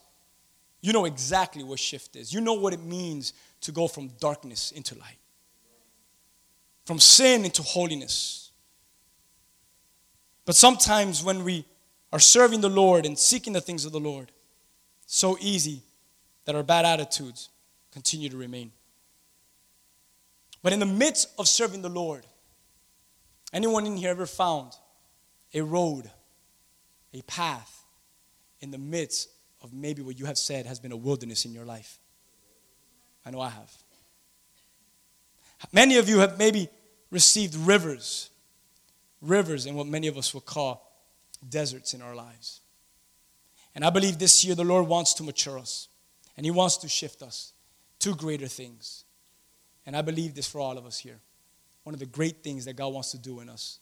you 0.80 0.92
know 0.92 1.04
exactly 1.04 1.64
what 1.64 1.80
shift 1.80 2.14
is. 2.14 2.32
You 2.32 2.40
know 2.40 2.54
what 2.54 2.72
it 2.72 2.82
means 2.82 3.32
to 3.62 3.72
go 3.72 3.88
from 3.88 4.08
darkness 4.20 4.70
into 4.70 4.96
light, 4.96 5.18
from 6.84 7.00
sin 7.00 7.44
into 7.44 7.62
holiness. 7.62 8.52
But 10.46 10.54
sometimes 10.54 11.24
when 11.24 11.42
we 11.42 11.64
are 12.12 12.20
serving 12.20 12.60
the 12.60 12.70
Lord 12.70 13.04
and 13.04 13.18
seeking 13.18 13.52
the 13.52 13.60
things 13.60 13.84
of 13.84 13.92
the 13.92 14.00
Lord, 14.00 14.30
so 15.04 15.36
easy 15.40 15.82
that 16.48 16.56
our 16.56 16.62
bad 16.62 16.86
attitudes 16.86 17.50
continue 17.92 18.30
to 18.30 18.38
remain. 18.38 18.72
But 20.62 20.72
in 20.72 20.78
the 20.78 20.86
midst 20.86 21.28
of 21.38 21.46
serving 21.46 21.82
the 21.82 21.90
Lord, 21.90 22.24
anyone 23.52 23.84
in 23.84 23.98
here 23.98 24.08
ever 24.08 24.24
found 24.24 24.72
a 25.52 25.60
road, 25.60 26.10
a 27.12 27.20
path 27.20 27.84
in 28.60 28.70
the 28.70 28.78
midst 28.78 29.28
of 29.60 29.74
maybe 29.74 30.00
what 30.00 30.18
you 30.18 30.24
have 30.24 30.38
said 30.38 30.64
has 30.64 30.80
been 30.80 30.90
a 30.90 30.96
wilderness 30.96 31.44
in 31.44 31.52
your 31.52 31.66
life? 31.66 31.98
I 33.26 33.30
know 33.30 33.42
I 33.42 33.50
have. 33.50 33.70
Many 35.70 35.98
of 35.98 36.08
you 36.08 36.20
have 36.20 36.38
maybe 36.38 36.70
received 37.10 37.56
rivers, 37.56 38.30
rivers 39.20 39.66
in 39.66 39.74
what 39.74 39.86
many 39.86 40.06
of 40.06 40.16
us 40.16 40.32
would 40.32 40.46
call 40.46 40.98
deserts 41.46 41.92
in 41.92 42.00
our 42.00 42.14
lives. 42.14 42.62
And 43.74 43.84
I 43.84 43.90
believe 43.90 44.18
this 44.18 44.46
year 44.46 44.54
the 44.54 44.64
Lord 44.64 44.88
wants 44.88 45.12
to 45.12 45.22
mature 45.22 45.58
us 45.58 45.88
and 46.38 46.46
He 46.46 46.52
wants 46.52 46.76
to 46.78 46.88
shift 46.88 47.20
us 47.20 47.52
to 47.98 48.14
greater 48.14 48.46
things. 48.46 49.04
And 49.84 49.96
I 49.96 50.02
believe 50.02 50.34
this 50.36 50.46
for 50.46 50.60
all 50.60 50.78
of 50.78 50.86
us 50.86 50.96
here. 50.96 51.18
One 51.82 51.94
of 51.94 51.98
the 51.98 52.06
great 52.06 52.44
things 52.44 52.64
that 52.66 52.76
God 52.76 52.94
wants 52.94 53.10
to 53.10 53.18
do 53.18 53.40
in 53.40 53.48
us, 53.48 53.80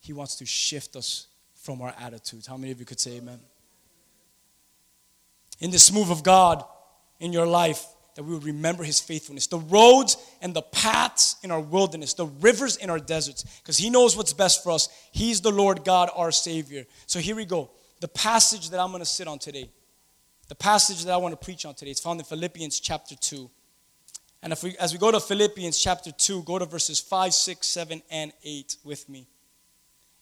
He 0.00 0.12
wants 0.12 0.34
to 0.36 0.44
shift 0.44 0.96
us 0.96 1.28
from 1.54 1.80
our 1.80 1.94
attitudes. 2.00 2.46
How 2.46 2.56
many 2.56 2.72
of 2.72 2.80
you 2.80 2.84
could 2.84 2.98
say 2.98 3.18
amen? 3.18 3.38
In 5.60 5.70
this 5.70 5.92
move 5.92 6.10
of 6.10 6.24
God 6.24 6.64
in 7.20 7.32
your 7.32 7.46
life, 7.46 7.86
that 8.16 8.24
we 8.24 8.34
would 8.34 8.44
remember 8.44 8.82
his 8.82 9.00
faithfulness. 9.00 9.46
The 9.46 9.58
roads 9.58 10.16
and 10.42 10.52
the 10.52 10.60
paths 10.60 11.36
in 11.42 11.50
our 11.50 11.60
wilderness, 11.60 12.14
the 12.14 12.26
rivers 12.26 12.76
in 12.76 12.90
our 12.90 12.98
deserts, 12.98 13.44
because 13.60 13.78
he 13.78 13.88
knows 13.90 14.16
what's 14.16 14.32
best 14.32 14.62
for 14.62 14.72
us. 14.72 14.88
He's 15.12 15.40
the 15.40 15.52
Lord 15.52 15.84
God, 15.84 16.10
our 16.14 16.32
Savior. 16.32 16.84
So 17.06 17.20
here 17.20 17.36
we 17.36 17.46
go. 17.46 17.70
The 18.00 18.08
passage 18.08 18.70
that 18.70 18.80
I'm 18.80 18.90
going 18.90 19.00
to 19.00 19.06
sit 19.06 19.28
on 19.28 19.38
today, 19.38 19.70
the 20.52 20.56
passage 20.56 21.02
that 21.06 21.14
I 21.14 21.16
want 21.16 21.32
to 21.32 21.42
preach 21.42 21.64
on 21.64 21.74
today, 21.74 21.92
is 21.92 22.00
found 22.00 22.20
in 22.20 22.26
Philippians 22.26 22.78
chapter 22.78 23.16
2. 23.16 23.50
And 24.42 24.52
if 24.52 24.62
we, 24.62 24.76
as 24.76 24.92
we 24.92 24.98
go 24.98 25.10
to 25.10 25.18
Philippians 25.18 25.78
chapter 25.78 26.12
2, 26.12 26.42
go 26.42 26.58
to 26.58 26.66
verses 26.66 27.00
5, 27.00 27.32
6, 27.32 27.66
7, 27.66 28.02
and 28.10 28.34
8 28.44 28.76
with 28.84 29.08
me. 29.08 29.26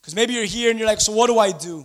Because 0.01 0.15
maybe 0.15 0.35
you're 0.35 0.45
here 0.45 0.71
and 0.71 0.79
you're 0.79 0.87
like, 0.87 1.01
so 1.01 1.11
what 1.11 1.27
do 1.27 1.41
I 1.41 1.51
do? 1.51 1.85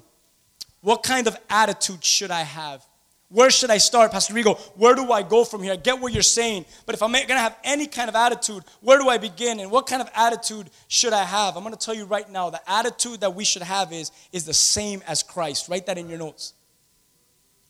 What 0.81 1.01
kind 1.01 1.25
of 1.25 1.35
attitude 1.49 2.05
should 2.05 2.29
I 2.29 2.41
have? 2.41 2.85
Where 3.29 3.49
should 3.49 3.71
I 3.71 3.79
start, 3.79 4.11
Pastor 4.11 4.35
Rigo? 4.35 4.59
Where 4.75 4.93
do 4.93 5.11
I 5.11 5.23
go 5.23 5.43
from 5.43 5.63
here? 5.63 5.73
I 5.73 5.77
get 5.77 5.99
what 5.99 6.13
you're 6.13 6.21
saying, 6.21 6.65
but 6.85 6.93
if 6.93 7.01
I'm 7.01 7.13
going 7.13 7.25
to 7.25 7.39
have 7.39 7.57
any 7.63 7.87
kind 7.87 8.09
of 8.09 8.15
attitude, 8.15 8.63
where 8.81 8.99
do 8.99 9.09
I 9.09 9.17
begin 9.17 9.59
and 9.59 9.71
what 9.71 9.87
kind 9.87 10.03
of 10.03 10.09
attitude 10.13 10.69
should 10.87 11.13
I 11.13 11.23
have? 11.23 11.57
I'm 11.57 11.63
going 11.63 11.73
to 11.73 11.83
tell 11.83 11.95
you 11.95 12.05
right 12.05 12.29
now, 12.29 12.51
the 12.51 12.61
attitude 12.71 13.21
that 13.21 13.33
we 13.33 13.43
should 13.43 13.63
have 13.63 13.91
is, 13.91 14.11
is 14.31 14.45
the 14.45 14.53
same 14.53 15.01
as 15.07 15.23
Christ. 15.23 15.67
Write 15.67 15.87
that 15.87 15.97
in 15.97 16.07
your 16.09 16.19
notes. 16.19 16.53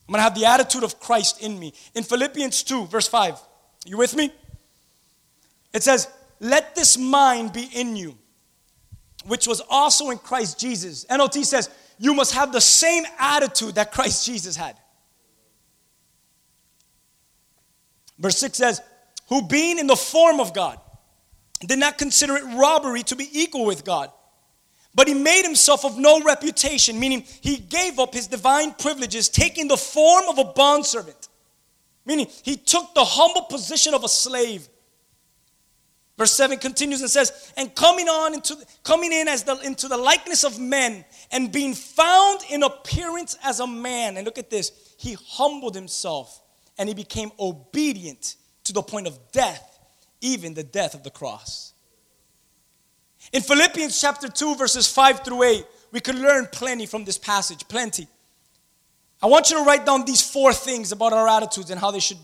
I'm 0.07 0.13
going 0.13 0.19
to 0.19 0.24
have 0.24 0.35
the 0.35 0.45
attitude 0.45 0.83
of 0.83 1.00
Christ 1.00 1.41
in 1.41 1.57
me. 1.57 1.74
In 1.95 2.03
Philippians 2.03 2.63
2, 2.63 2.88
verse 2.88 3.07
5, 3.07 3.39
you 3.85 3.97
with 3.97 4.15
me? 4.15 4.31
It 5.74 5.83
says, 5.83 6.07
Let 6.39 6.75
this 6.75 6.97
mind 6.97 7.53
be 7.53 7.69
in 7.74 7.95
you, 7.95 8.17
which 9.25 9.47
was 9.47 9.62
also 9.69 10.12
in 10.12 10.17
Christ 10.17 10.59
Jesus. 10.59 11.05
NLT 11.05 11.43
says, 11.45 11.69
You 11.97 12.13
must 12.13 12.33
have 12.33 12.51
the 12.51 12.62
same 12.62 13.03
attitude 13.19 13.75
that 13.75 13.91
Christ 13.91 14.25
Jesus 14.25 14.55
had. 14.55 14.77
Verse 18.19 18.38
6 18.38 18.57
says, 18.57 18.81
Who 19.29 19.47
being 19.47 19.79
in 19.79 19.88
the 19.88 19.95
form 19.95 20.39
of 20.39 20.53
God, 20.53 20.79
did 21.62 21.79
not 21.79 21.97
consider 21.97 22.35
it 22.35 22.43
robbery 22.43 23.03
to 23.03 23.15
be 23.15 23.27
equal 23.31 23.65
with 23.65 23.83
God. 23.83 24.12
But 24.95 25.09
he 25.09 25.13
made 25.13 25.43
himself 25.43 25.83
of 25.83 25.97
no 25.97 26.23
reputation, 26.23 26.97
meaning 26.99 27.25
he 27.41 27.57
gave 27.57 27.99
up 27.99 28.13
his 28.13 28.27
divine 28.27 28.71
privileges, 28.73 29.27
taking 29.27 29.67
the 29.67 29.75
form 29.75 30.29
of 30.29 30.37
a 30.37 30.45
bondservant. 30.45 31.27
Meaning 32.05 32.27
he 32.43 32.55
took 32.55 32.93
the 32.93 33.03
humble 33.03 33.43
position 33.43 33.93
of 33.93 34.05
a 34.05 34.07
slave. 34.07 34.67
Verse 36.17 36.31
7 36.31 36.59
continues 36.59 37.01
and 37.01 37.09
says, 37.09 37.51
And 37.57 37.75
coming 37.75 38.07
on 38.07 38.35
into 38.35 38.55
coming 38.83 39.11
in 39.11 39.27
as 39.27 39.43
the 39.43 39.59
into 39.59 39.89
the 39.89 39.97
likeness 39.97 40.45
of 40.45 40.59
men, 40.59 41.03
and 41.29 41.51
being 41.51 41.73
found 41.73 42.41
in 42.49 42.63
appearance 42.63 43.37
as 43.43 43.59
a 43.59 43.67
man. 43.67 44.15
And 44.15 44.23
look 44.23 44.37
at 44.37 44.49
this, 44.49 44.95
he 44.97 45.17
humbled 45.27 45.75
himself 45.75 46.41
and 46.77 46.87
he 46.87 46.95
became 46.95 47.31
obedient 47.37 48.35
to 48.63 48.71
the 48.71 48.81
point 48.81 49.07
of 49.07 49.19
death, 49.33 49.77
even 50.21 50.53
the 50.53 50.63
death 50.63 50.93
of 50.93 51.03
the 51.03 51.09
cross. 51.09 51.73
In 53.34 53.41
Philippians 53.41 54.00
chapter 54.00 54.27
2, 54.27 54.55
verses 54.55 54.91
5 54.91 55.24
through 55.24 55.44
8, 55.44 55.65
we 55.91 56.00
could 56.00 56.15
learn 56.15 56.48
plenty 56.51 56.86
from 56.86 57.05
this 57.05 57.17
passage, 57.17 57.67
plenty. 57.67 58.08
I 59.22 59.27
want 59.27 59.50
you 59.50 59.58
to 59.58 59.63
write 59.63 59.86
down 59.86 60.05
these 60.05 60.22
four 60.22 60.53
things 60.53 60.91
about 60.91 61.13
our 61.13 61.27
attitudes 61.27 61.70
and 61.70 61.79
how 61.79 61.91
they 61.91 62.00
should, 62.00 62.17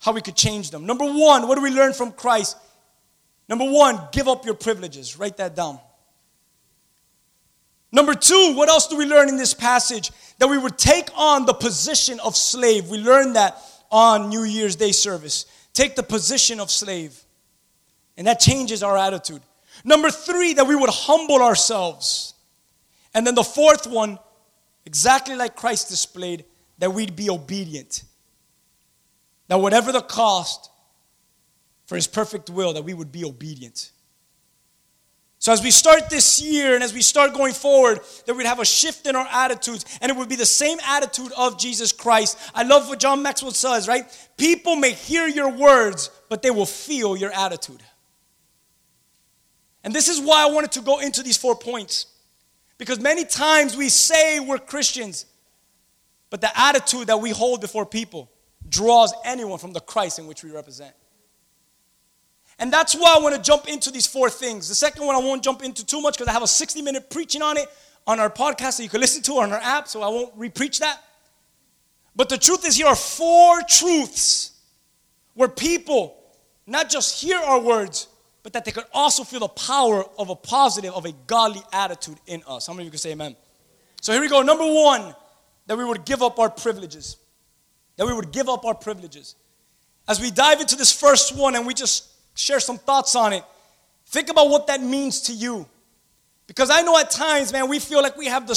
how 0.00 0.12
we 0.12 0.20
could 0.20 0.36
change 0.36 0.70
them. 0.70 0.86
Number 0.86 1.04
one, 1.04 1.48
what 1.48 1.54
do 1.54 1.62
we 1.62 1.70
learn 1.70 1.92
from 1.92 2.12
Christ? 2.12 2.56
Number 3.48 3.64
one, 3.64 4.00
give 4.12 4.28
up 4.28 4.44
your 4.44 4.54
privileges. 4.54 5.18
Write 5.18 5.36
that 5.36 5.54
down. 5.54 5.78
Number 7.92 8.14
two, 8.14 8.54
what 8.56 8.68
else 8.68 8.88
do 8.88 8.96
we 8.96 9.06
learn 9.06 9.28
in 9.28 9.36
this 9.36 9.54
passage? 9.54 10.10
That 10.38 10.48
we 10.48 10.58
would 10.58 10.76
take 10.76 11.08
on 11.16 11.46
the 11.46 11.54
position 11.54 12.18
of 12.20 12.34
slave. 12.34 12.88
We 12.88 12.98
learned 12.98 13.36
that 13.36 13.56
on 13.90 14.28
New 14.28 14.42
Year's 14.42 14.74
Day 14.74 14.90
service. 14.90 15.46
Take 15.72 15.94
the 15.94 16.02
position 16.02 16.58
of 16.58 16.72
slave. 16.72 17.16
And 18.16 18.26
that 18.26 18.40
changes 18.40 18.82
our 18.82 18.96
attitude. 18.96 19.42
Number 19.82 20.10
three, 20.10 20.54
that 20.54 20.66
we 20.66 20.76
would 20.76 20.90
humble 20.90 21.42
ourselves. 21.42 22.34
And 23.14 23.26
then 23.26 23.34
the 23.34 23.44
fourth 23.44 23.86
one, 23.86 24.18
exactly 24.86 25.36
like 25.36 25.56
Christ 25.56 25.88
displayed, 25.88 26.44
that 26.78 26.92
we'd 26.92 27.16
be 27.16 27.30
obedient. 27.30 28.04
That 29.48 29.58
whatever 29.58 29.92
the 29.92 30.00
cost 30.00 30.70
for 31.86 31.96
his 31.96 32.06
perfect 32.06 32.50
will, 32.50 32.72
that 32.74 32.82
we 32.82 32.94
would 32.94 33.12
be 33.12 33.24
obedient. 33.24 33.90
So, 35.38 35.52
as 35.52 35.62
we 35.62 35.70
start 35.70 36.08
this 36.08 36.40
year 36.40 36.74
and 36.74 36.82
as 36.82 36.94
we 36.94 37.02
start 37.02 37.34
going 37.34 37.52
forward, 37.52 38.00
that 38.24 38.34
we'd 38.34 38.46
have 38.46 38.60
a 38.60 38.64
shift 38.64 39.06
in 39.06 39.14
our 39.14 39.26
attitudes 39.30 39.84
and 40.00 40.10
it 40.10 40.16
would 40.16 40.30
be 40.30 40.36
the 40.36 40.46
same 40.46 40.78
attitude 40.82 41.32
of 41.36 41.58
Jesus 41.58 41.92
Christ. 41.92 42.38
I 42.54 42.62
love 42.62 42.88
what 42.88 42.98
John 42.98 43.22
Maxwell 43.22 43.52
says, 43.52 43.86
right? 43.86 44.06
People 44.38 44.74
may 44.76 44.92
hear 44.92 45.26
your 45.26 45.50
words, 45.50 46.10
but 46.30 46.40
they 46.40 46.50
will 46.50 46.64
feel 46.64 47.14
your 47.14 47.30
attitude. 47.30 47.82
And 49.84 49.94
this 49.94 50.08
is 50.08 50.20
why 50.20 50.42
I 50.42 50.50
wanted 50.50 50.72
to 50.72 50.80
go 50.80 50.98
into 50.98 51.22
these 51.22 51.36
four 51.36 51.54
points. 51.54 52.06
Because 52.78 52.98
many 53.00 53.24
times 53.24 53.76
we 53.76 53.88
say 53.88 54.40
we're 54.40 54.58
Christians, 54.58 55.26
but 56.30 56.40
the 56.40 56.50
attitude 56.58 57.06
that 57.06 57.18
we 57.18 57.30
hold 57.30 57.60
before 57.60 57.86
people 57.86 58.30
draws 58.68 59.12
anyone 59.24 59.58
from 59.58 59.72
the 59.72 59.80
Christ 59.80 60.18
in 60.18 60.26
which 60.26 60.42
we 60.42 60.50
represent. 60.50 60.94
And 62.58 62.72
that's 62.72 62.94
why 62.94 63.14
I 63.16 63.22
want 63.22 63.34
to 63.36 63.42
jump 63.42 63.68
into 63.68 63.90
these 63.90 64.06
four 64.06 64.30
things. 64.30 64.68
The 64.68 64.74
second 64.74 65.06
one 65.06 65.14
I 65.14 65.18
won't 65.18 65.44
jump 65.44 65.62
into 65.62 65.84
too 65.84 66.00
much 66.00 66.14
because 66.14 66.28
I 66.28 66.32
have 66.32 66.42
a 66.42 66.48
60 66.48 66.82
minute 66.82 67.10
preaching 67.10 67.42
on 67.42 67.56
it 67.56 67.68
on 68.06 68.20
our 68.20 68.30
podcast 68.30 68.78
that 68.78 68.84
you 68.84 68.88
can 68.88 69.00
listen 69.00 69.22
to 69.24 69.32
on 69.34 69.52
our 69.52 69.60
app, 69.60 69.88
so 69.88 70.02
I 70.02 70.08
won't 70.08 70.36
repreach 70.38 70.78
that. 70.80 71.02
But 72.16 72.28
the 72.28 72.38
truth 72.38 72.66
is, 72.66 72.76
here 72.76 72.86
are 72.86 72.96
four 72.96 73.60
truths 73.62 74.52
where 75.34 75.48
people 75.48 76.16
not 76.66 76.88
just 76.88 77.20
hear 77.20 77.38
our 77.38 77.60
words, 77.60 78.08
but 78.44 78.52
that 78.52 78.64
they 78.64 78.70
could 78.70 78.84
also 78.92 79.24
feel 79.24 79.40
the 79.40 79.48
power 79.48 80.04
of 80.18 80.28
a 80.28 80.36
positive, 80.36 80.92
of 80.94 81.06
a 81.06 81.12
godly 81.26 81.62
attitude 81.72 82.18
in 82.26 82.42
us. 82.46 82.66
How 82.66 82.74
many 82.74 82.82
of 82.82 82.86
you 82.88 82.90
can 82.90 82.98
say 82.98 83.12
amen? 83.12 83.34
So 84.02 84.12
here 84.12 84.20
we 84.20 84.28
go. 84.28 84.42
Number 84.42 84.66
one, 84.66 85.14
that 85.66 85.78
we 85.78 85.84
would 85.84 86.04
give 86.04 86.22
up 86.22 86.38
our 86.38 86.50
privileges. 86.50 87.16
That 87.96 88.06
we 88.06 88.12
would 88.12 88.30
give 88.32 88.50
up 88.50 88.66
our 88.66 88.74
privileges. 88.74 89.34
As 90.06 90.20
we 90.20 90.30
dive 90.30 90.60
into 90.60 90.76
this 90.76 90.92
first 90.92 91.34
one 91.34 91.56
and 91.56 91.66
we 91.66 91.72
just 91.72 92.10
share 92.34 92.60
some 92.60 92.76
thoughts 92.76 93.16
on 93.16 93.32
it, 93.32 93.42
think 94.08 94.28
about 94.28 94.50
what 94.50 94.66
that 94.66 94.82
means 94.82 95.22
to 95.22 95.32
you. 95.32 95.66
Because 96.46 96.68
I 96.70 96.82
know 96.82 96.98
at 96.98 97.10
times, 97.10 97.50
man, 97.50 97.70
we 97.70 97.78
feel 97.78 98.02
like 98.02 98.18
we 98.18 98.26
have 98.26 98.46
the, 98.46 98.52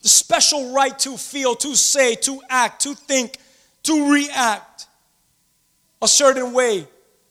the 0.00 0.08
special 0.08 0.72
right 0.72 0.98
to 1.00 1.18
feel, 1.18 1.54
to 1.56 1.76
say, 1.76 2.14
to 2.14 2.40
act, 2.48 2.80
to 2.84 2.94
think, 2.94 3.36
to 3.82 4.10
react 4.10 4.86
a 6.00 6.08
certain 6.08 6.54
way. 6.54 6.86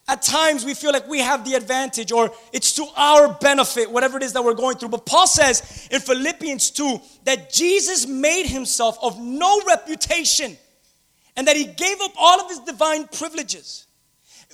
At 0.10 0.22
times 0.22 0.64
we 0.64 0.74
feel 0.74 0.94
like 0.94 1.08
we 1.08 1.20
have 1.20 1.44
the 1.44 1.56
advantage 1.56 2.14
or 2.14 2.32
it's 2.54 2.74
to 2.74 2.88
our 2.96 3.34
benefit, 3.34 3.92
whatever 3.92 4.18
it 4.18 4.24
is 4.24 4.32
that 4.34 4.44
we're 4.44 4.54
going 4.54 4.78
through. 4.78 4.90
But 4.90 5.06
Paul 5.06 5.28
says 5.28 5.90
in 5.92 6.00
Philippians 6.00 6.72
2 6.72 7.02
that 7.26 7.52
Jesus 7.52 8.08
made 8.08 8.46
himself 8.46 8.98
of 9.02 9.20
no 9.20 9.62
reputation 9.68 10.56
and 11.36 11.48
that 11.48 11.58
he 11.58 11.66
gave 11.66 12.00
up 12.02 12.14
all 12.18 12.40
of 12.40 12.50
his 12.50 12.60
divine 12.60 13.08
privileges. 13.08 13.86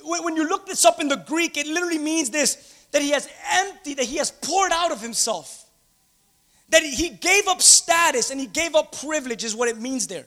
When 0.02 0.34
you 0.36 0.48
look 0.48 0.66
this 0.66 0.84
up 0.84 1.00
in 1.00 1.08
the 1.08 1.16
Greek, 1.16 1.56
it 1.56 1.66
literally 1.66 1.98
means 1.98 2.30
this 2.30 2.72
that 2.90 3.02
he 3.02 3.10
has 3.10 3.28
emptied, 3.50 3.96
that 3.96 4.06
he 4.06 4.18
has 4.18 4.30
poured 4.30 4.70
out 4.70 4.92
of 4.92 5.00
himself. 5.00 5.66
That 6.68 6.82
he 6.84 7.10
gave 7.10 7.48
up 7.48 7.60
status 7.60 8.30
and 8.30 8.38
he 8.40 8.46
gave 8.46 8.76
up 8.76 8.96
privilege, 9.00 9.42
is 9.42 9.54
what 9.54 9.68
it 9.68 9.80
means 9.80 10.06
there. 10.06 10.26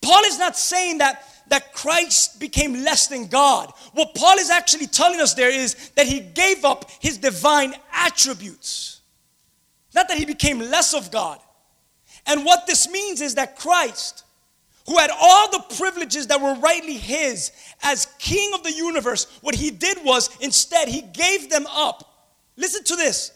Paul 0.00 0.22
is 0.24 0.38
not 0.38 0.56
saying 0.56 0.98
that 0.98 1.24
that 1.50 1.74
Christ 1.74 2.40
became 2.40 2.84
less 2.84 3.08
than 3.08 3.26
God. 3.26 3.72
What 3.92 4.14
Paul 4.14 4.38
is 4.38 4.50
actually 4.50 4.86
telling 4.86 5.20
us 5.20 5.34
there 5.34 5.50
is 5.50 5.90
that 5.96 6.06
he 6.06 6.20
gave 6.20 6.64
up 6.64 6.90
his 7.00 7.18
divine 7.18 7.74
attributes. 7.92 9.00
Not 9.94 10.08
that 10.08 10.16
he 10.16 10.24
became 10.24 10.60
less 10.60 10.94
of 10.94 11.10
God. 11.10 11.40
And 12.26 12.44
what 12.44 12.66
this 12.66 12.88
means 12.88 13.20
is 13.20 13.34
that 13.34 13.56
Christ, 13.56 14.24
who 14.86 14.96
had 14.96 15.10
all 15.10 15.50
the 15.50 15.74
privileges 15.76 16.28
that 16.28 16.40
were 16.40 16.54
rightly 16.54 16.94
his 16.94 17.50
as 17.82 18.06
king 18.20 18.52
of 18.54 18.62
the 18.62 18.72
universe, 18.72 19.26
what 19.40 19.56
he 19.56 19.72
did 19.72 19.98
was 20.04 20.30
instead 20.40 20.86
he 20.86 21.02
gave 21.02 21.50
them 21.50 21.66
up. 21.66 22.28
Listen 22.56 22.84
to 22.84 22.96
this. 22.96 23.32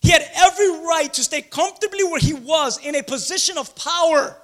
He 0.00 0.10
had 0.10 0.26
every 0.34 0.70
right 0.86 1.12
to 1.12 1.22
stay 1.22 1.42
comfortably 1.42 2.04
where 2.04 2.20
he 2.20 2.32
was 2.32 2.78
in 2.82 2.94
a 2.94 3.02
position 3.02 3.58
of 3.58 3.74
power, 3.74 4.34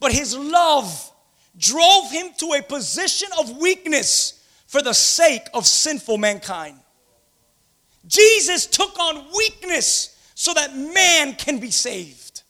but 0.00 0.10
his 0.10 0.36
love 0.36 1.12
drove 1.58 2.10
him 2.10 2.28
to 2.38 2.52
a 2.52 2.62
position 2.62 3.28
of 3.38 3.56
weakness 3.58 4.44
for 4.66 4.82
the 4.82 4.92
sake 4.92 5.46
of 5.54 5.66
sinful 5.66 6.18
mankind. 6.18 6.78
Jesus 8.06 8.66
took 8.66 8.98
on 8.98 9.24
weakness 9.36 10.16
so 10.34 10.52
that 10.54 10.76
man 10.76 11.34
can 11.34 11.58
be 11.58 11.70
saved. 11.70 12.42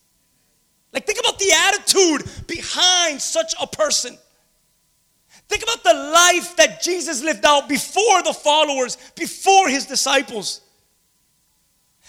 Like, 0.92 1.06
think 1.06 1.18
about 1.20 1.38
the 1.38 1.52
attitude 1.52 2.46
behind 2.46 3.20
such 3.20 3.54
a 3.60 3.66
person. 3.66 4.16
Think 5.48 5.62
about 5.62 5.84
the 5.84 5.94
life 5.94 6.56
that 6.56 6.82
Jesus 6.82 7.22
lived 7.22 7.44
out 7.44 7.68
before 7.68 8.22
the 8.22 8.32
followers, 8.32 8.98
before 9.14 9.68
his 9.68 9.86
disciples. 9.86 10.62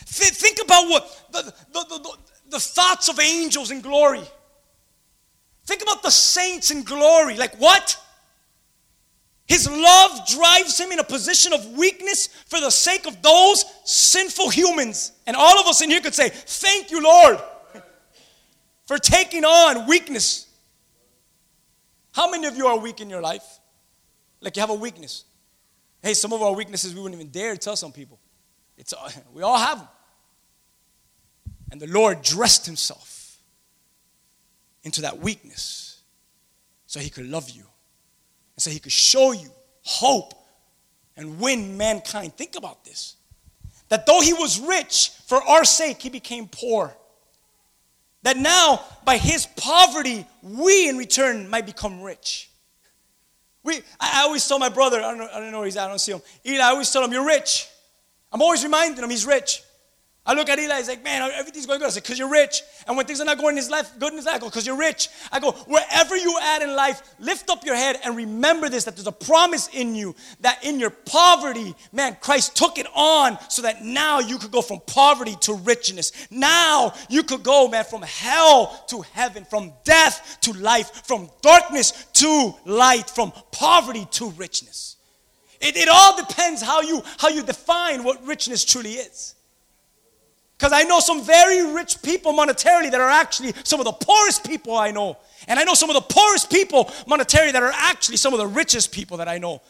Th- 0.06 0.32
think 0.32 0.60
about 0.64 0.90
what 0.90 1.28
the, 1.32 1.44
the, 1.44 1.86
the, 1.90 2.18
the, 2.50 2.60
thoughts 2.60 3.10
of 3.10 3.20
angels 3.20 3.72
in 3.72 3.82
glory. 3.82 4.24
Think 5.68 5.82
about 5.82 6.02
the 6.02 6.10
saints 6.10 6.72
in 6.72 6.84
glory. 6.84 7.36
Like 7.36 7.56
what? 7.58 8.02
His 9.48 9.70
love 9.70 10.28
drives 10.28 10.80
him 10.80 10.94
in 10.94 11.00
a 11.00 11.04
position 11.04 11.52
of 11.52 11.78
weakness 11.78 12.28
for 12.48 12.62
the 12.62 12.70
sake 12.70 13.06
of 13.06 13.22
those 13.22 13.66
sinful 13.84 14.50
humans. 14.50 15.12
And 15.28 15.36
all 15.36 15.60
of 15.60 15.68
us 15.68 15.82
in 15.82 15.90
here 15.90 16.00
could 16.00 16.16
say, 16.16 16.30
Thank 16.30 16.90
you, 16.90 17.04
Lord, 17.04 17.40
for 18.86 18.98
taking 18.98 19.44
on 19.44 19.88
weakness. 19.88 20.48
How 22.14 22.32
many 22.32 22.48
of 22.48 22.56
you 22.56 22.68
are 22.68 22.80
weak 22.80 23.02
in 23.02 23.10
your 23.10 23.22
life? 23.22 23.60
Like 24.40 24.56
you 24.56 24.62
have 24.62 24.70
a 24.70 24.74
weakness. 24.74 25.26
Hey, 26.02 26.14
some 26.14 26.32
of 26.32 26.42
our 26.42 26.56
weaknesses 26.56 26.96
we 26.96 27.02
wouldn't 27.02 27.20
even 27.20 27.32
dare 27.32 27.58
tell 27.58 27.76
some 27.76 27.92
people. 27.92 28.20
It's, 28.78 28.94
we 29.34 29.42
all 29.42 29.58
have 29.58 29.80
them. 29.80 29.88
And 31.72 31.82
the 31.82 31.88
Lord 31.88 32.22
dressed 32.22 32.66
himself 32.66 33.17
into 34.88 35.02
that 35.02 35.20
weakness 35.20 36.02
so 36.86 37.00
he 37.00 37.10
could 37.10 37.28
love 37.30 37.50
you 37.50 37.66
and 38.56 38.64
so 38.64 38.70
he 38.72 38.80
could 38.80 38.92
show 38.92 39.34
you 39.34 39.50
hope 39.84 40.34
and 41.18 41.40
win 41.40 41.78
mankind. 41.78 42.34
Think 42.36 42.56
about 42.56 42.86
this. 42.86 43.18
That 43.90 44.06
though 44.06 44.22
he 44.22 44.34
was 44.34 44.60
rich, 44.60 45.12
for 45.28 45.42
our 45.44 45.66
sake 45.66 46.02
he 46.02 46.10
became 46.10 46.48
poor. 46.48 46.96
That 48.24 48.38
now, 48.38 48.82
by 49.06 49.18
his 49.18 49.46
poverty, 49.58 50.26
we 50.42 50.90
in 50.90 50.98
return 50.98 51.50
might 51.50 51.66
become 51.66 52.02
rich. 52.02 52.50
We, 53.64 53.82
I 54.00 54.24
always 54.24 54.48
tell 54.48 54.58
my 54.58 54.70
brother, 54.70 55.00
I 55.00 55.02
don't, 55.02 55.18
know, 55.18 55.30
I 55.32 55.40
don't 55.40 55.52
know 55.52 55.60
where 55.60 55.66
he's 55.66 55.78
at, 55.78 55.86
I 55.86 55.90
don't 55.90 56.00
see 56.00 56.14
him. 56.14 56.22
I 56.46 56.70
always 56.70 56.90
tell 56.92 57.04
him, 57.04 57.12
You're 57.12 57.26
rich. 57.26 57.68
I'm 58.32 58.42
always 58.42 58.64
reminding 58.64 59.04
him 59.04 59.10
he's 59.10 59.26
rich. 59.26 59.62
I 60.28 60.34
look 60.34 60.50
at 60.50 60.60
Eli, 60.60 60.76
he's 60.76 60.90
like, 60.90 61.06
man, 61.06 61.32
everything's 61.32 61.66
going 61.66 61.80
good. 61.80 61.88
I 61.88 61.92
say, 61.92 62.02
because 62.02 62.20
you're 62.20 62.30
rich. 62.30 62.62
And 62.86 62.98
when 62.98 63.06
things 63.06 63.22
are 63.22 63.26
not 63.26 63.38
going 63.38 63.52
in 63.52 63.58
his 63.58 63.70
life, 63.70 63.90
good 63.98 64.12
in 64.12 64.18
his 64.18 64.26
life, 64.26 64.36
I 64.36 64.40
go, 64.40 64.48
because 64.48 64.68
you're 64.68 64.78
rich. 64.78 65.08
I 65.32 65.40
go, 65.40 65.54
wherever 65.54 66.18
you're 66.18 66.42
at 66.42 66.62
in 66.62 66.76
life, 66.76 67.02
lift 67.18 67.50
up 67.50 67.66
your 67.66 67.76
head 67.76 67.98
and 68.04 68.14
remember 68.14 68.68
this, 68.68 68.84
that 68.84 68.98
there's 68.98 69.08
a 69.08 69.12
promise 69.14 69.70
in 69.70 69.96
you 69.96 70.16
that 70.42 70.66
in 70.66 70.82
your 70.82 70.90
poverty, 70.90 71.74
man, 71.94 72.18
Christ 72.20 72.58
took 72.58 72.78
it 72.78 72.88
on 72.94 73.38
so 73.50 73.62
that 73.62 73.86
now 73.86 74.20
you 74.20 74.38
could 74.38 74.52
go 74.52 74.62
from 74.62 74.82
poverty 74.86 75.38
to 75.42 75.54
richness. 75.54 76.12
Now 76.30 76.94
you 77.10 77.24
could 77.24 77.44
go, 77.44 77.70
man, 77.70 77.86
from 77.86 78.02
hell 78.02 78.84
to 78.90 79.04
heaven, 79.14 79.46
from 79.46 79.72
death 79.86 80.40
to 80.42 80.52
life, 80.52 81.06
from 81.06 81.30
darkness 81.42 82.06
to 82.16 82.54
light, 82.66 83.10
from 83.10 83.32
poverty 83.54 84.06
to 84.12 84.32
richness. 84.32 84.98
It, 85.62 85.78
it 85.78 85.88
all 85.88 86.18
depends 86.18 86.62
how 86.62 86.82
you, 86.82 87.02
how 87.18 87.30
you 87.30 87.44
define 87.44 88.04
what 88.04 88.22
richness 88.28 88.66
truly 88.66 88.96
is. 88.96 89.36
Because 90.58 90.74
I 90.74 90.84
know 90.84 91.00
some 91.00 91.24
very 91.24 91.72
rich 91.72 92.02
people 92.02 92.34
monetarily 92.34 92.90
that 92.90 93.00
are 93.00 93.10
actually 93.10 93.54
some 93.64 93.80
of 93.80 93.86
the 93.86 93.92
poorest 93.92 94.46
people 94.46 94.76
I 94.76 94.92
know. 94.92 95.18
And 95.48 95.60
I 95.60 95.64
know 95.64 95.76
some 95.76 95.90
of 95.90 95.94
the 95.94 96.02
poorest 96.02 96.52
people 96.52 96.86
monetarily 97.08 97.54
that 97.54 97.62
are 97.62 97.74
actually 97.74 98.18
some 98.18 98.34
of 98.34 98.40
the 98.40 98.48
richest 98.48 98.92
people 98.92 99.18
that 99.18 99.28
I 99.28 99.38
know. 99.38 99.62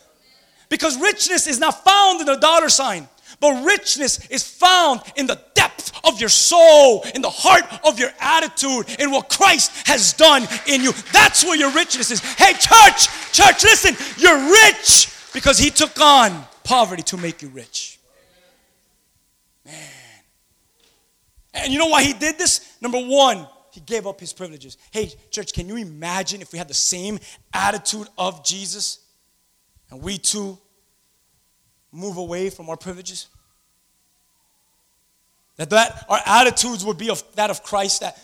Because 0.70 1.00
richness 1.00 1.46
is 1.48 1.60
not 1.60 1.84
found 1.84 2.22
in 2.22 2.26
the 2.26 2.38
dollar 2.38 2.70
sign, 2.70 3.08
but 3.42 3.66
richness 3.66 4.26
is 4.28 4.44
found 4.44 5.02
in 5.18 5.28
the 5.28 5.40
depth 5.54 5.92
of 6.06 6.20
your 6.22 6.30
soul, 6.30 7.06
in 7.14 7.22
the 7.22 7.30
heart 7.30 7.66
of 7.86 8.00
your 8.00 8.12
attitude, 8.20 8.86
in 9.00 9.12
what 9.12 9.30
Christ 9.30 9.88
has 9.88 10.14
done 10.14 10.48
in 10.68 10.82
you. 10.82 10.94
That's 11.12 11.44
where 11.44 11.58
your 11.58 11.72
richness 11.72 12.12
is. 12.12 12.22
Hey, 12.22 12.54
church, 12.54 13.08
church, 13.34 13.64
listen, 13.64 13.96
you're 14.18 14.52
rich 14.52 15.14
because 15.34 15.58
He 15.58 15.70
took 15.70 16.00
on 16.00 16.46
poverty 16.64 17.04
to 17.04 17.18
make 17.18 17.42
you 17.42 17.50
rich. 17.50 18.00
Man. 19.66 19.97
And 21.64 21.74
you 21.74 21.80
know 21.80 21.88
why 21.88 22.04
he 22.04 22.14
did 22.14 22.38
this? 22.38 22.78
Number 22.82 23.00
one, 23.00 23.48
he 23.72 23.82
gave 23.82 24.08
up 24.08 24.20
his 24.20 24.34
privileges. 24.34 24.78
Hey, 24.92 25.12
church, 25.30 25.54
can 25.54 25.68
you 25.68 25.76
imagine 25.78 26.42
if 26.42 26.52
we 26.52 26.58
had 26.58 26.68
the 26.68 26.74
same 26.74 27.20
attitude 27.54 28.08
of 28.18 28.44
Jesus 28.44 29.00
and 29.90 30.02
we 30.02 30.18
too 30.18 30.58
move 31.92 32.18
away 32.18 32.50
from 32.50 32.70
our 32.70 32.78
privileges? 32.78 33.28
That, 35.58 35.70
that 35.72 36.06
our 36.08 36.20
attitudes 36.26 36.86
would 36.86 36.98
be 36.98 37.10
of 37.10 37.24
that 37.36 37.50
of 37.50 37.64
Christ, 37.64 38.02
that, 38.02 38.20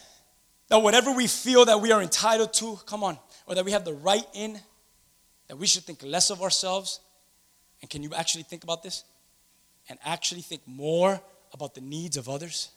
that 0.69 0.81
whatever 0.81 1.11
we 1.11 1.27
feel 1.27 1.65
that 1.65 1.81
we 1.81 1.91
are 1.91 2.01
entitled 2.01 2.53
to, 2.53 2.79
come 2.85 3.03
on, 3.03 3.17
or 3.47 3.55
that 3.55 3.65
we 3.65 3.71
have 3.71 3.85
the 3.85 3.93
right 3.93 4.25
in, 4.33 4.59
that 5.47 5.57
we 5.57 5.67
should 5.67 5.83
think 5.83 6.01
less 6.03 6.29
of 6.29 6.41
ourselves. 6.41 6.99
And 7.81 7.89
can 7.89 8.01
you 8.01 8.13
actually 8.13 8.43
think 8.43 8.63
about 8.63 8.81
this? 8.81 9.03
And 9.89 9.99
actually 10.05 10.41
think 10.41 10.61
more 10.65 11.21
about 11.53 11.75
the 11.75 11.81
needs 11.81 12.17
of 12.17 12.29
others? 12.29 12.69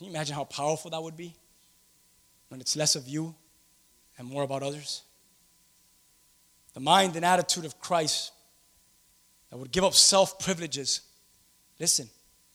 Can 0.00 0.06
you 0.06 0.14
imagine 0.14 0.34
how 0.34 0.44
powerful 0.44 0.90
that 0.92 1.02
would 1.02 1.14
be? 1.18 1.34
When 2.48 2.58
it's 2.58 2.74
less 2.74 2.96
of 2.96 3.06
you 3.06 3.34
and 4.16 4.26
more 4.26 4.44
about 4.44 4.62
others? 4.62 5.02
The 6.72 6.80
mind 6.80 7.16
and 7.16 7.24
attitude 7.24 7.66
of 7.66 7.78
Christ 7.78 8.32
that 9.50 9.58
would 9.58 9.70
give 9.70 9.84
up 9.84 9.92
self 9.92 10.38
privileges, 10.38 11.02
listen, 11.78 12.08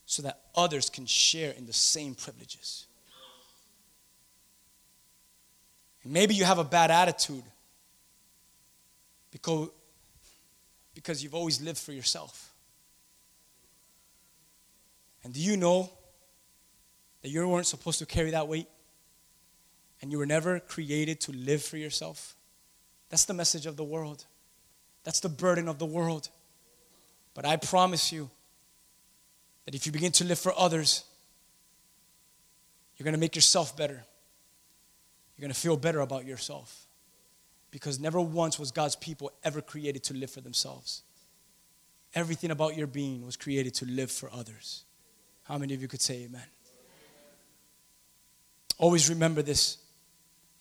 so 0.06 0.24
that 0.24 0.40
others 0.56 0.90
can 0.90 1.06
share 1.06 1.52
in 1.52 1.66
the 1.66 1.72
same 1.72 2.16
privileges. 2.16 2.86
And 6.02 6.12
maybe 6.12 6.34
you 6.34 6.42
have 6.42 6.58
a 6.58 6.64
bad 6.64 6.90
attitude 6.90 7.44
because, 9.30 9.68
because 10.96 11.22
you've 11.22 11.36
always 11.36 11.60
lived 11.60 11.78
for 11.78 11.92
yourself. 11.92 12.52
And 15.22 15.32
do 15.32 15.40
you 15.40 15.56
know 15.56 15.92
that 17.22 17.28
you 17.28 17.46
weren't 17.48 17.66
supposed 17.66 17.98
to 17.98 18.06
carry 18.06 18.30
that 18.30 18.48
weight 18.48 18.68
and 20.00 20.12
you 20.12 20.18
were 20.18 20.26
never 20.26 20.60
created 20.60 21.20
to 21.22 21.32
live 21.32 21.62
for 21.62 21.76
yourself. 21.76 22.36
That's 23.08 23.24
the 23.24 23.34
message 23.34 23.66
of 23.66 23.76
the 23.76 23.84
world. 23.84 24.24
That's 25.04 25.20
the 25.20 25.28
burden 25.28 25.68
of 25.68 25.78
the 25.78 25.86
world. 25.86 26.28
But 27.34 27.44
I 27.44 27.56
promise 27.56 28.12
you 28.12 28.30
that 29.64 29.74
if 29.74 29.86
you 29.86 29.92
begin 29.92 30.12
to 30.12 30.24
live 30.24 30.38
for 30.38 30.52
others, 30.56 31.04
you're 32.96 33.04
going 33.04 33.14
to 33.14 33.20
make 33.20 33.36
yourself 33.36 33.76
better. 33.76 34.04
You're 35.36 35.42
going 35.42 35.52
to 35.52 35.60
feel 35.60 35.76
better 35.76 36.00
about 36.00 36.24
yourself. 36.24 36.86
Because 37.70 38.00
never 38.00 38.20
once 38.20 38.58
was 38.58 38.70
God's 38.70 38.96
people 38.96 39.32
ever 39.44 39.60
created 39.60 40.02
to 40.04 40.14
live 40.14 40.30
for 40.30 40.40
themselves. 40.40 41.02
Everything 42.14 42.50
about 42.50 42.76
your 42.76 42.86
being 42.86 43.24
was 43.26 43.36
created 43.36 43.74
to 43.74 43.84
live 43.84 44.10
for 44.10 44.30
others. 44.32 44.84
How 45.42 45.58
many 45.58 45.74
of 45.74 45.82
you 45.82 45.88
could 45.88 46.00
say 46.00 46.24
amen? 46.24 46.46
Always 48.78 49.08
remember 49.08 49.42
this. 49.42 49.78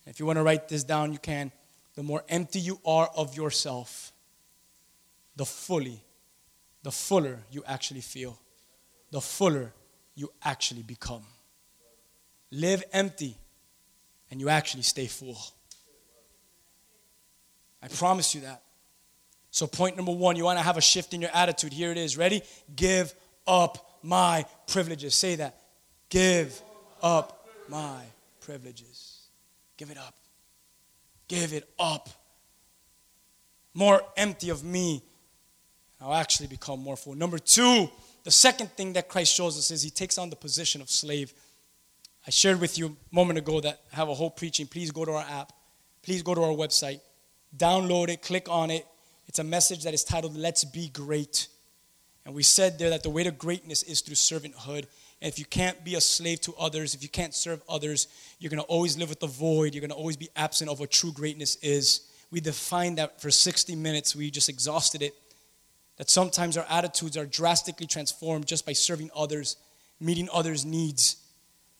If 0.06 0.20
you 0.20 0.26
want 0.26 0.38
to 0.38 0.44
write 0.44 0.70
this 0.70 0.84
down, 0.84 1.12
you 1.12 1.20
can. 1.20 1.52
The 1.96 2.04
more 2.04 2.24
empty 2.30 2.60
you 2.60 2.80
are 2.86 3.10
of 3.16 3.36
yourself, 3.36 4.12
the 5.36 5.46
fully, 5.46 6.04
the 6.84 6.92
fuller 6.92 7.40
you 7.52 7.64
actually 7.66 8.02
feel, 8.02 8.40
the 9.12 9.22
fuller 9.22 9.74
you 10.16 10.32
actually 10.44 10.84
become. 10.84 11.24
Live 12.52 12.84
empty, 12.94 13.38
and 14.32 14.40
you 14.40 14.50
actually 14.50 14.84
stay 14.84 15.08
full. 15.08 15.38
I 17.82 17.88
promise 17.88 18.34
you 18.36 18.42
that. 18.42 18.62
So, 19.52 19.68
point 19.68 19.96
number 19.96 20.12
one, 20.12 20.36
you 20.36 20.44
want 20.44 20.60
to 20.60 20.64
have 20.64 20.78
a 20.78 20.82
shift 20.82 21.14
in 21.14 21.22
your 21.22 21.30
attitude. 21.34 21.72
Here 21.72 21.92
it 21.92 21.98
is. 21.98 22.18
Ready? 22.18 22.42
Give 22.76 23.14
up 23.48 24.00
my 24.04 24.46
privileges. 24.68 25.16
Say 25.16 25.36
that. 25.36 25.58
Give 26.10 26.62
up 27.02 27.35
my 27.70 28.02
privileges. 28.42 29.28
Give 29.78 29.90
it 29.92 29.98
up. 29.98 30.16
Give 31.28 31.54
it 31.54 31.68
up. 31.80 32.10
More 33.74 34.02
empty 34.16 34.50
of 34.50 34.64
me. 34.64 35.04
I'll 36.00 36.14
actually 36.14 36.48
become 36.48 36.80
more 36.80 36.96
full. 36.96 37.16
Number 37.16 37.40
two, 37.40 37.90
the 38.24 38.32
second 38.32 38.72
thing 38.72 38.94
that 38.94 39.08
Christ 39.08 39.34
shows 39.34 39.58
us 39.58 39.72
is 39.72 39.82
he 39.82 39.90
takes 39.90 40.18
on 40.18 40.30
the 40.30 40.36
position 40.36 40.82
of 40.82 40.90
slave. 40.90 41.34
I 42.28 42.32
shared 42.32 42.60
with 42.60 42.78
you 42.78 42.88
a 42.88 43.16
moment 43.16 43.40
ago 43.40 43.60
that 43.62 43.82
I 43.92 43.96
have 43.96 44.10
a 44.10 44.14
whole 44.14 44.30
preaching. 44.30 44.68
Please 44.68 44.92
go 44.92 45.06
to 45.06 45.12
our 45.12 45.26
app. 45.30 45.54
Please 46.02 46.22
go 46.22 46.36
to 46.36 46.42
our 46.42 46.54
website. 46.54 47.02
Download 47.56 48.10
it, 48.10 48.22
click 48.22 48.48
on 48.50 48.72
it. 48.72 48.86
It's 49.28 49.40
a 49.40 49.44
message 49.44 49.84
that 49.84 49.94
is 49.94 50.04
titled 50.04 50.36
Let's 50.36 50.64
Be 50.64 50.90
Great. 50.90 51.48
And 52.26 52.34
we 52.34 52.44
said 52.44 52.80
there 52.80 52.90
that 52.90 53.04
the 53.04 53.10
way 53.10 53.24
to 53.24 53.32
greatness 53.32 53.84
is 53.84 54.02
through 54.02 54.16
servanthood. 54.16 54.86
And 55.26 55.34
if 55.34 55.40
you 55.40 55.46
can't 55.46 55.84
be 55.84 55.96
a 55.96 56.02
slave 56.02 56.40
to 56.42 56.54
others, 56.54 56.94
if 56.94 57.02
you 57.02 57.10
can't 57.10 57.34
serve 57.34 57.60
others, 57.68 58.08
you're 58.38 58.52
going 58.52 58.62
to 58.62 58.68
always 58.68 58.96
live 58.96 59.10
with 59.10 59.20
the 59.20 59.26
void. 59.26 59.74
You're 59.74 59.82
going 59.82 59.90
to 59.90 59.96
always 59.96 60.18
be 60.18 60.30
absent 60.36 60.70
of 60.70 60.80
what 60.80 60.92
true 60.92 61.12
greatness 61.12 61.56
is. 61.64 62.02
We 62.30 62.42
defined 62.42 63.00
that 63.00 63.20
for 63.20 63.32
60 63.32 63.76
minutes. 63.76 64.16
We 64.16 64.30
just 64.30 64.50
exhausted 64.50 65.02
it. 65.02 65.16
That 65.98 66.12
sometimes 66.12 66.58
our 66.58 66.66
attitudes 66.70 67.18
are 67.18 67.26
drastically 67.26 67.88
transformed 67.88 68.46
just 68.46 68.68
by 68.68 68.74
serving 68.74 69.10
others, 69.16 69.58
meeting 70.00 70.30
others' 70.32 70.64
needs. 70.64 71.18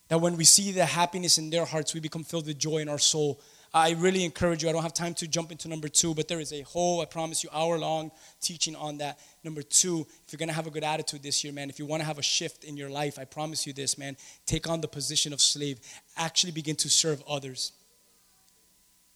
That 0.08 0.22
when 0.22 0.38
we 0.38 0.44
see 0.44 0.72
the 0.72 0.88
happiness 0.88 1.38
in 1.38 1.52
their 1.52 1.66
hearts, 1.66 1.94
we 1.94 2.00
become 2.00 2.24
filled 2.24 2.48
with 2.48 2.58
joy 2.58 2.78
in 2.78 2.90
our 2.90 2.98
soul. 2.98 3.40
I 3.76 3.92
really 3.92 4.24
encourage 4.24 4.64
you. 4.64 4.70
I 4.70 4.72
don't 4.72 4.84
have 4.84 4.94
time 4.94 5.14
to 5.16 5.28
jump 5.28 5.52
into 5.52 5.68
number 5.68 5.90
two, 5.90 6.16
but 6.16 6.30
there 6.30 6.40
is 6.40 6.54
a 6.54 6.62
whole, 6.62 7.02
I 7.02 7.06
promise 7.06 7.44
you, 7.44 7.50
hour 7.52 7.78
long 7.78 8.10
teaching 8.40 8.74
on 8.74 9.00
that. 9.00 9.20
Number 9.44 9.62
two, 9.62 10.08
if 10.26 10.32
you're 10.32 10.38
going 10.38 10.48
to 10.48 10.56
have 10.56 10.66
a 10.66 10.70
good 10.70 10.86
attitude 10.86 11.22
this 11.22 11.44
year, 11.44 11.52
man, 11.52 11.70
if 11.70 11.78
you 11.78 11.86
want 11.86 12.00
to 12.00 12.06
have 12.06 12.18
a 12.18 12.22
shift 12.22 12.64
in 12.64 12.78
your 12.78 12.90
life, 12.90 13.20
I 13.20 13.26
promise 13.26 13.68
you 13.68 13.74
this, 13.74 13.98
man, 13.98 14.16
take 14.46 14.70
on 14.70 14.80
the 14.80 14.88
position 14.88 15.34
of 15.34 15.42
slave. 15.42 15.82
Actually 16.16 16.54
begin 16.54 16.78
to 16.78 16.90
serve 16.90 17.22
others. 17.28 17.74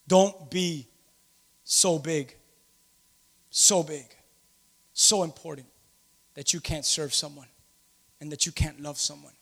Don't 0.09 0.51
be 0.51 0.89
so 1.63 1.97
big, 1.97 2.35
so 3.49 3.81
big, 3.81 4.13
so 4.91 5.23
important 5.23 5.67
that 6.33 6.53
you 6.53 6.59
can't 6.59 6.83
serve 6.83 7.13
someone 7.13 7.47
and 8.19 8.29
that 8.33 8.45
you 8.45 8.51
can't 8.51 8.81
love 8.81 8.97
someone. 8.97 9.33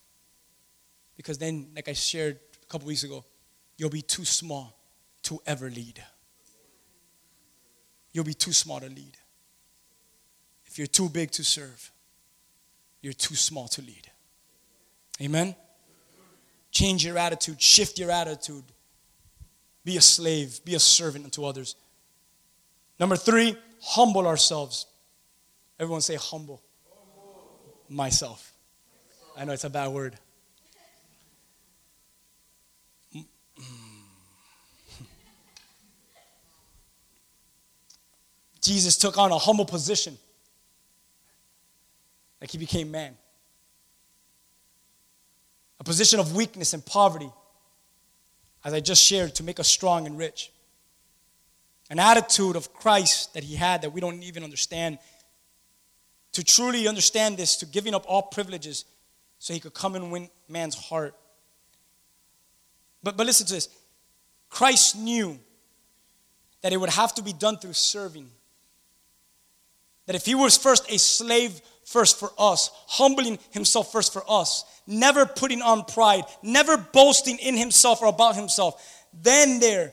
Because 1.16 1.38
then, 1.38 1.70
like 1.74 1.88
I 1.88 1.92
shared 1.92 2.38
a 2.62 2.66
couple 2.66 2.86
weeks 2.86 3.02
ago, 3.02 3.24
you'll 3.76 3.90
be 3.90 4.02
too 4.02 4.24
small 4.24 4.77
to 5.28 5.40
ever 5.46 5.68
lead. 5.68 6.02
You'll 8.12 8.24
be 8.24 8.32
too 8.32 8.54
small 8.54 8.80
to 8.80 8.88
lead. 8.88 9.18
If 10.64 10.78
you're 10.78 10.86
too 10.86 11.10
big 11.10 11.30
to 11.32 11.44
serve, 11.44 11.90
you're 13.02 13.12
too 13.12 13.34
small 13.34 13.68
to 13.68 13.82
lead. 13.82 14.10
Amen? 15.20 15.54
Change 16.70 17.04
your 17.04 17.18
attitude, 17.18 17.60
shift 17.60 17.98
your 17.98 18.10
attitude. 18.10 18.64
Be 19.84 19.98
a 19.98 20.00
slave, 20.00 20.64
be 20.64 20.74
a 20.74 20.80
servant 20.80 21.26
unto 21.26 21.44
others. 21.44 21.76
Number 22.98 23.16
three, 23.16 23.54
humble 23.82 24.26
ourselves. 24.26 24.86
Everyone 25.78 26.00
say 26.00 26.16
humble. 26.16 26.62
Myself. 27.90 28.54
I 29.36 29.44
know 29.44 29.52
it's 29.52 29.64
a 29.64 29.70
bad 29.70 29.88
word. 29.88 30.18
Jesus 38.68 38.98
took 38.98 39.16
on 39.16 39.32
a 39.32 39.38
humble 39.38 39.64
position. 39.64 40.18
Like 42.38 42.50
he 42.50 42.58
became 42.58 42.90
man. 42.90 43.16
A 45.80 45.84
position 45.84 46.20
of 46.20 46.36
weakness 46.36 46.74
and 46.74 46.84
poverty, 46.84 47.30
as 48.62 48.74
I 48.74 48.80
just 48.80 49.02
shared, 49.02 49.34
to 49.36 49.42
make 49.42 49.58
us 49.58 49.68
strong 49.68 50.06
and 50.06 50.18
rich. 50.18 50.52
An 51.88 51.98
attitude 51.98 52.56
of 52.56 52.74
Christ 52.74 53.32
that 53.32 53.42
he 53.42 53.56
had 53.56 53.80
that 53.82 53.90
we 53.90 54.02
don't 54.02 54.22
even 54.22 54.44
understand. 54.44 54.98
To 56.32 56.44
truly 56.44 56.86
understand 56.86 57.38
this, 57.38 57.56
to 57.56 57.66
giving 57.66 57.94
up 57.94 58.04
all 58.06 58.20
privileges 58.20 58.84
so 59.38 59.54
he 59.54 59.60
could 59.60 59.72
come 59.72 59.94
and 59.94 60.12
win 60.12 60.28
man's 60.46 60.74
heart. 60.74 61.14
But, 63.02 63.16
but 63.16 63.24
listen 63.24 63.46
to 63.46 63.54
this 63.54 63.70
Christ 64.50 64.94
knew 64.94 65.38
that 66.60 66.74
it 66.74 66.76
would 66.76 66.90
have 66.90 67.14
to 67.14 67.22
be 67.22 67.32
done 67.32 67.56
through 67.56 67.72
serving. 67.72 68.28
That 70.08 70.16
if 70.16 70.24
he 70.24 70.34
was 70.34 70.56
first 70.56 70.90
a 70.90 70.98
slave 70.98 71.60
first 71.84 72.18
for 72.18 72.30
us, 72.38 72.70
humbling 72.86 73.38
himself 73.50 73.92
first 73.92 74.10
for 74.10 74.24
us, 74.26 74.64
never 74.86 75.26
putting 75.26 75.60
on 75.60 75.84
pride, 75.84 76.24
never 76.42 76.78
boasting 76.78 77.36
in 77.36 77.58
himself 77.58 78.00
or 78.00 78.06
about 78.06 78.34
himself, 78.34 79.06
then 79.12 79.60
there, 79.60 79.92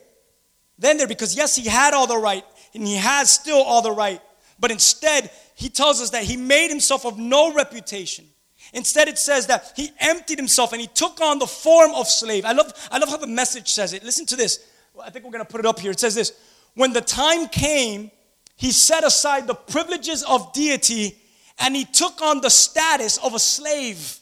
then 0.80 0.96
there, 0.96 1.08
because 1.08 1.36
yes, 1.36 1.54
he 1.54 1.68
had 1.68 1.94
all 1.94 2.08
the 2.08 2.18
right 2.18 2.46
and 2.74 2.88
he 2.88 2.96
has 2.96 3.30
still 3.30 3.62
all 3.62 3.82
the 3.82 3.92
right, 3.92 4.22
but 4.58 4.72
instead, 4.72 5.30
he 5.54 5.68
tells 5.68 6.02
us 6.02 6.12
that 6.12 6.24
he 6.24 6.38
made 6.38 6.70
himself 6.70 7.06
of 7.06 7.20
no 7.20 7.54
reputation. 7.54 8.24
Instead, 8.72 9.10
it 9.10 9.18
says 9.18 9.48
that 9.48 9.74
he 9.76 9.92
emptied 10.00 10.40
himself 10.40 10.72
and 10.72 10.80
he 10.80 10.88
took 10.88 11.20
on 11.20 11.40
the 11.40 11.46
form 11.46 11.94
of 11.94 12.08
slave. 12.08 12.46
I 12.46 12.54
love, 12.54 12.72
I 12.90 13.00
love 13.00 13.10
how 13.10 13.18
the 13.18 13.28
message 13.28 13.70
says 13.70 13.92
it. 13.92 14.02
Listen 14.02 14.26
to 14.28 14.38
this. 14.38 14.66
I 15.04 15.10
think 15.10 15.26
we're 15.26 15.32
going 15.32 15.44
to 15.44 15.52
put 15.52 15.60
it 15.60 15.66
up 15.66 15.78
here. 15.78 15.92
It 15.92 16.00
says 16.00 16.16
this 16.16 16.32
When 16.74 16.94
the 16.94 17.02
time 17.02 17.50
came, 17.50 18.12
he 18.56 18.72
set 18.72 19.04
aside 19.04 19.48
the 19.48 19.54
privileges 19.54 20.24
of 20.24 20.54
deity 20.54 21.18
and 21.60 21.76
he 21.76 21.86
took 21.86 22.22
on 22.22 22.42
the 22.42 22.50
status 22.50 23.18
of 23.18 23.34
a 23.34 23.40
slave. 23.40 24.20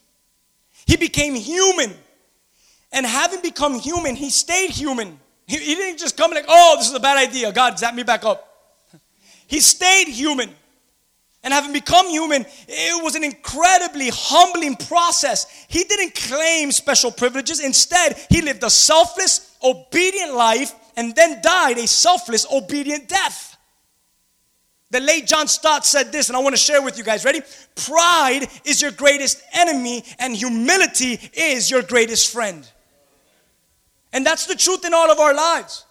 He 0.86 0.98
became 0.98 1.36
human. 1.36 1.94
And 2.92 3.06
having 3.06 3.42
become 3.42 3.80
human, 3.80 4.16
he 4.16 4.30
stayed 4.30 4.70
human. 4.70 5.20
He, 5.48 5.58
he 5.58 5.76
didn't 5.76 6.00
just 6.00 6.16
come 6.16 6.32
like, 6.32 6.46
oh, 6.48 6.76
this 6.78 6.90
is 6.90 6.96
a 6.96 7.00
bad 7.00 7.18
idea. 7.18 7.52
God, 7.52 7.78
zap 7.80 7.96
me 7.96 8.04
back 8.04 8.24
up. 8.24 8.50
He 9.48 9.60
stayed 9.60 10.08
human. 10.08 10.50
And 11.44 11.54
having 11.54 11.74
become 11.74 12.08
human, 12.08 12.46
it 12.68 13.04
was 13.04 13.16
an 13.16 13.24
incredibly 13.24 14.10
humbling 14.14 14.78
process. 14.78 15.66
He 15.68 15.84
didn't 15.84 16.16
claim 16.16 16.72
special 16.72 17.12
privileges. 17.12 17.60
Instead, 17.60 18.16
he 18.30 18.42
lived 18.42 18.64
a 18.64 18.70
selfless, 18.70 19.58
obedient 19.62 20.34
life 20.34 20.74
and 20.96 21.14
then 21.16 21.42
died 21.42 21.78
a 21.78 21.88
selfless, 21.88 22.46
obedient 22.50 23.10
death. 23.10 23.53
The 24.94 25.00
late 25.00 25.26
John 25.26 25.48
Stott 25.48 25.88
said 25.88 26.12
this, 26.12 26.30
and 26.30 26.38
I 26.38 26.40
want 26.40 26.54
to 26.54 26.62
share 26.62 26.80
with 26.80 27.00
you 27.00 27.04
guys. 27.04 27.26
Ready? 27.26 27.42
Pride 27.74 28.48
is 28.64 28.80
your 28.80 28.92
greatest 28.92 29.42
enemy, 29.52 30.04
and 30.20 30.36
humility 30.36 31.20
is 31.34 31.72
your 31.72 31.82
greatest 31.82 32.32
friend. 32.32 32.64
And 34.14 34.24
that's 34.24 34.46
the 34.46 34.54
truth 34.54 34.86
in 34.86 34.94
all 34.94 35.10
of 35.10 35.18
our 35.18 35.34
lives. 35.34 35.84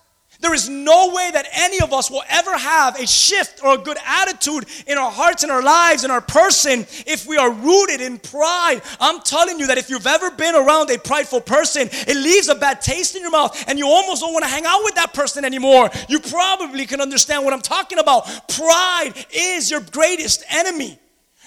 There 0.43 0.53
is 0.53 0.69
no 0.69 1.13
way 1.15 1.31
that 1.33 1.47
any 1.53 1.81
of 1.81 1.93
us 1.93 2.11
will 2.11 2.25
ever 2.29 2.59
have 2.59 2.99
a 2.99 3.07
shift 3.07 3.61
or 3.63 3.75
a 3.75 3.79
good 3.79 3.97
attitude 4.05 4.67
in 4.89 4.99
our 4.99 5.11
hearts, 5.11 5.45
in 5.45 5.51
our 5.53 5.63
lives, 5.63 6.03
in 6.03 6.11
our 6.11 6.21
person 6.21 6.81
if 7.07 7.27
we 7.27 7.37
are 7.37 7.53
rooted 7.53 8.01
in 8.01 8.19
pride. 8.19 8.83
I'm 8.99 9.21
telling 9.21 9.61
you 9.61 9.69
that 9.69 9.79
if 9.79 9.89
you've 9.89 10.07
ever 10.07 10.33
been 10.33 10.57
around 10.57 10.91
a 10.91 10.99
prideful 10.99 11.43
person, 11.43 11.89
it 11.93 12.17
leaves 12.17 12.49
a 12.49 12.57
bad 12.57 12.81
taste 12.81 13.15
in 13.15 13.23
your 13.23 13.31
mouth 13.31 13.65
and 13.69 13.79
you 13.79 13.87
almost 13.87 14.21
don't 14.21 14.33
want 14.33 14.45
to 14.45 14.51
hang 14.51 14.67
out 14.67 14.81
with 14.83 14.97
that 14.97 15.15
person 15.15 15.45
anymore. 15.45 15.89
You 16.09 16.19
probably 16.19 16.87
can 16.87 17.01
understand 17.01 17.45
what 17.45 17.55
I'm 17.55 17.63
talking 17.63 18.01
about. 18.01 18.25
Pride 18.49 19.13
is 19.33 19.71
your 19.71 19.81
greatest 19.81 20.43
enemy. 20.51 20.99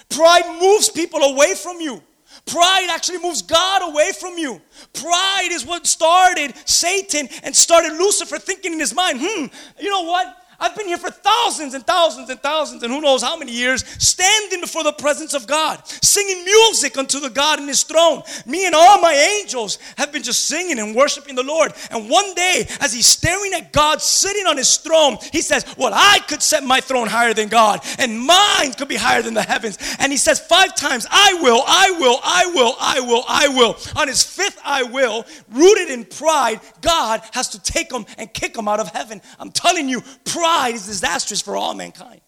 Pride 0.08 0.58
moves 0.58 0.88
people 0.88 1.20
away 1.20 1.54
from 1.54 1.82
you. 1.82 2.02
Pride 2.46 2.88
actually 2.90 3.18
moves 3.18 3.42
God 3.42 3.82
away 3.90 4.12
from 4.12 4.38
you. 4.38 4.60
Pride 4.92 5.48
is 5.50 5.66
what 5.66 5.86
started 5.86 6.54
Satan 6.64 7.28
and 7.42 7.54
started 7.54 7.92
Lucifer 7.92 8.38
thinking 8.38 8.72
in 8.72 8.78
his 8.78 8.94
mind, 8.94 9.18
hmm, 9.20 9.46
you 9.80 9.90
know 9.90 10.02
what? 10.02 10.45
I've 10.58 10.74
been 10.74 10.86
here 10.86 10.96
for 10.96 11.10
thousands 11.10 11.74
and 11.74 11.86
thousands 11.86 12.30
and 12.30 12.40
thousands 12.40 12.82
and 12.82 12.92
who 12.92 13.00
knows 13.00 13.22
how 13.22 13.36
many 13.36 13.52
years, 13.52 13.84
standing 14.02 14.60
before 14.60 14.84
the 14.84 14.92
presence 14.92 15.34
of 15.34 15.46
God, 15.46 15.86
singing 15.86 16.44
music 16.44 16.96
unto 16.96 17.20
the 17.20 17.28
God 17.28 17.58
in 17.58 17.68
His 17.68 17.82
throne. 17.82 18.22
Me 18.46 18.64
and 18.64 18.74
all 18.74 19.00
my 19.00 19.12
angels 19.40 19.78
have 19.98 20.12
been 20.12 20.22
just 20.22 20.46
singing 20.46 20.78
and 20.78 20.94
worshiping 20.94 21.34
the 21.34 21.42
Lord. 21.42 21.72
And 21.90 22.08
one 22.08 22.34
day, 22.34 22.66
as 22.80 22.92
He's 22.92 23.06
staring 23.06 23.52
at 23.52 23.72
God 23.72 24.00
sitting 24.00 24.46
on 24.46 24.56
His 24.56 24.76
throne, 24.78 25.18
He 25.32 25.42
says, 25.42 25.66
Well, 25.76 25.92
I 25.94 26.20
could 26.26 26.42
set 26.42 26.64
my 26.64 26.80
throne 26.80 27.06
higher 27.06 27.34
than 27.34 27.48
God, 27.48 27.80
and 27.98 28.18
mine 28.18 28.72
could 28.72 28.88
be 28.88 28.96
higher 28.96 29.22
than 29.22 29.34
the 29.34 29.42
heavens. 29.42 29.78
And 29.98 30.10
He 30.10 30.18
says 30.18 30.40
five 30.40 30.74
times, 30.74 31.06
I 31.10 31.38
will, 31.42 31.62
I 31.66 31.96
will, 31.98 32.18
I 32.22 32.46
will, 32.54 32.74
I 32.80 33.00
will, 33.00 33.24
I 33.28 33.48
will. 33.48 33.76
On 33.96 34.08
His 34.08 34.22
fifth, 34.22 34.58
I 34.64 34.84
will, 34.84 35.26
rooted 35.50 35.90
in 35.90 36.04
pride, 36.06 36.60
God 36.80 37.20
has 37.32 37.50
to 37.50 37.62
take 37.62 37.92
him 37.92 38.06
and 38.16 38.32
kick 38.32 38.56
him 38.56 38.68
out 38.68 38.80
of 38.80 38.88
heaven. 38.88 39.20
I'm 39.38 39.50
telling 39.50 39.88
you, 39.88 40.00
pride 40.24 40.45
is 40.74 40.86
disastrous 40.86 41.40
for 41.40 41.56
all 41.56 41.74
mankind. 41.74 42.20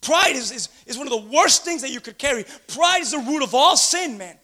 Pride 0.00 0.36
is, 0.36 0.50
is, 0.50 0.68
is 0.86 0.96
one 0.96 1.06
of 1.06 1.12
the 1.12 1.30
worst 1.30 1.64
things 1.64 1.82
that 1.82 1.90
you 1.90 2.00
could 2.00 2.18
carry. 2.18 2.44
Pride 2.68 3.02
is 3.02 3.10
the 3.10 3.18
root 3.18 3.42
of 3.42 3.54
all 3.54 3.76
sin, 3.76 4.16
man. 4.16 4.36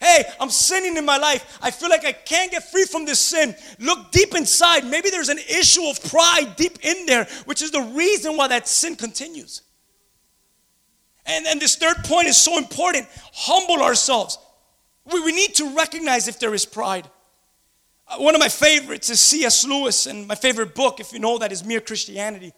Hey, 0.00 0.24
I'm 0.38 0.50
sinning 0.50 0.96
in 0.96 1.04
my 1.04 1.16
life. 1.16 1.58
I 1.62 1.70
feel 1.70 1.88
like 1.88 2.04
I 2.04 2.12
can't 2.12 2.50
get 2.50 2.70
free 2.70 2.84
from 2.84 3.06
this 3.06 3.20
sin. 3.20 3.54
Look 3.78 4.10
deep 4.10 4.34
inside. 4.34 4.84
Maybe 4.84 5.10
there's 5.10 5.30
an 5.30 5.38
issue 5.38 5.84
of 5.84 6.02
pride 6.04 6.54
deep 6.56 6.78
in 6.82 7.06
there, 7.06 7.26
which 7.46 7.62
is 7.62 7.70
the 7.70 7.80
reason 7.80 8.36
why 8.36 8.48
that 8.48 8.68
sin 8.68 8.96
continues. 8.96 9.62
And, 11.24 11.46
and 11.46 11.60
this 11.60 11.76
third 11.76 11.96
point 12.04 12.28
is 12.28 12.36
so 12.36 12.58
important 12.58 13.06
humble 13.32 13.82
ourselves. 13.82 14.38
We, 15.10 15.20
we 15.20 15.32
need 15.32 15.54
to 15.56 15.74
recognize 15.74 16.28
if 16.28 16.38
there 16.38 16.54
is 16.54 16.64
pride. 16.64 17.08
Uh, 18.08 18.18
One 18.18 18.34
of 18.34 18.40
my 18.40 18.48
favorites 18.48 19.10
is 19.10 19.20
C.S. 19.20 19.66
Lewis, 19.66 20.06
and 20.06 20.26
my 20.26 20.34
favorite 20.34 20.74
book, 20.74 21.00
if 21.00 21.12
you 21.12 21.18
know 21.18 21.38
that, 21.38 21.52
is 21.52 21.64
Mere 21.64 21.80
Christianity. 21.80 22.52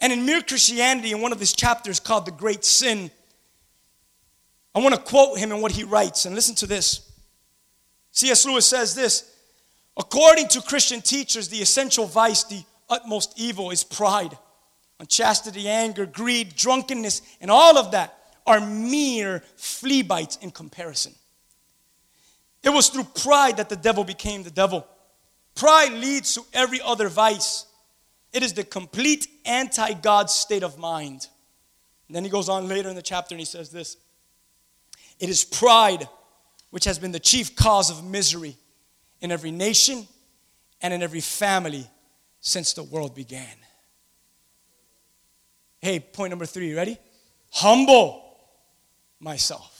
And 0.00 0.12
in 0.12 0.26
Mere 0.26 0.42
Christianity, 0.42 1.12
in 1.12 1.20
one 1.20 1.32
of 1.32 1.40
his 1.40 1.52
chapters 1.52 2.00
called 2.00 2.26
The 2.26 2.32
Great 2.32 2.64
Sin, 2.64 3.10
I 4.74 4.80
want 4.80 4.94
to 4.94 5.00
quote 5.00 5.38
him 5.38 5.52
and 5.52 5.62
what 5.62 5.72
he 5.72 5.84
writes, 5.84 6.26
and 6.26 6.34
listen 6.34 6.54
to 6.56 6.66
this. 6.66 7.10
C.S. 8.12 8.44
Lewis 8.46 8.66
says 8.66 8.94
this 8.94 9.32
According 9.96 10.48
to 10.48 10.60
Christian 10.60 11.00
teachers, 11.00 11.48
the 11.48 11.62
essential 11.62 12.06
vice, 12.06 12.44
the 12.44 12.62
utmost 12.88 13.34
evil, 13.36 13.70
is 13.70 13.84
pride. 13.84 14.36
Unchastity, 14.98 15.68
anger, 15.68 16.06
greed, 16.06 16.56
drunkenness, 16.56 17.22
and 17.40 17.50
all 17.50 17.76
of 17.76 17.90
that 17.92 18.16
are 18.46 18.60
mere 18.60 19.42
flea 19.56 20.02
bites 20.02 20.36
in 20.40 20.50
comparison. 20.50 21.14
It 22.66 22.70
was 22.70 22.88
through 22.88 23.04
pride 23.04 23.58
that 23.58 23.68
the 23.68 23.76
devil 23.76 24.02
became 24.02 24.42
the 24.42 24.50
devil. 24.50 24.84
Pride 25.54 25.92
leads 25.92 26.34
to 26.34 26.42
every 26.52 26.80
other 26.80 27.08
vice. 27.08 27.64
It 28.32 28.42
is 28.42 28.54
the 28.54 28.64
complete 28.64 29.28
anti 29.44 29.92
God 29.92 30.28
state 30.28 30.64
of 30.64 30.76
mind. 30.76 31.28
And 32.08 32.16
then 32.16 32.24
he 32.24 32.28
goes 32.28 32.48
on 32.48 32.66
later 32.66 32.88
in 32.88 32.96
the 32.96 33.02
chapter 33.02 33.36
and 33.36 33.40
he 33.40 33.44
says 33.44 33.70
this 33.70 33.96
It 35.20 35.28
is 35.28 35.44
pride 35.44 36.08
which 36.70 36.84
has 36.86 36.98
been 36.98 37.12
the 37.12 37.20
chief 37.20 37.54
cause 37.54 37.88
of 37.88 38.04
misery 38.04 38.56
in 39.20 39.30
every 39.30 39.52
nation 39.52 40.08
and 40.82 40.92
in 40.92 41.04
every 41.04 41.20
family 41.20 41.88
since 42.40 42.72
the 42.72 42.82
world 42.82 43.14
began. 43.14 43.56
Hey, 45.80 46.00
point 46.00 46.30
number 46.30 46.46
three, 46.46 46.74
ready? 46.74 46.98
Humble 47.52 48.38
myself. 49.20 49.75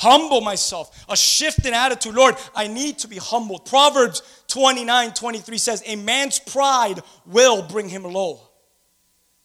Humble 0.00 0.40
myself. 0.40 1.04
A 1.10 1.16
shift 1.16 1.66
in 1.66 1.74
attitude. 1.74 2.14
Lord, 2.14 2.34
I 2.54 2.68
need 2.68 2.96
to 3.00 3.08
be 3.08 3.18
humbled. 3.18 3.66
Proverbs 3.66 4.22
29 4.48 5.12
23 5.12 5.58
says, 5.58 5.82
A 5.84 5.94
man's 5.96 6.38
pride 6.38 7.02
will 7.26 7.60
bring 7.60 7.86
him 7.86 8.04
low, 8.04 8.40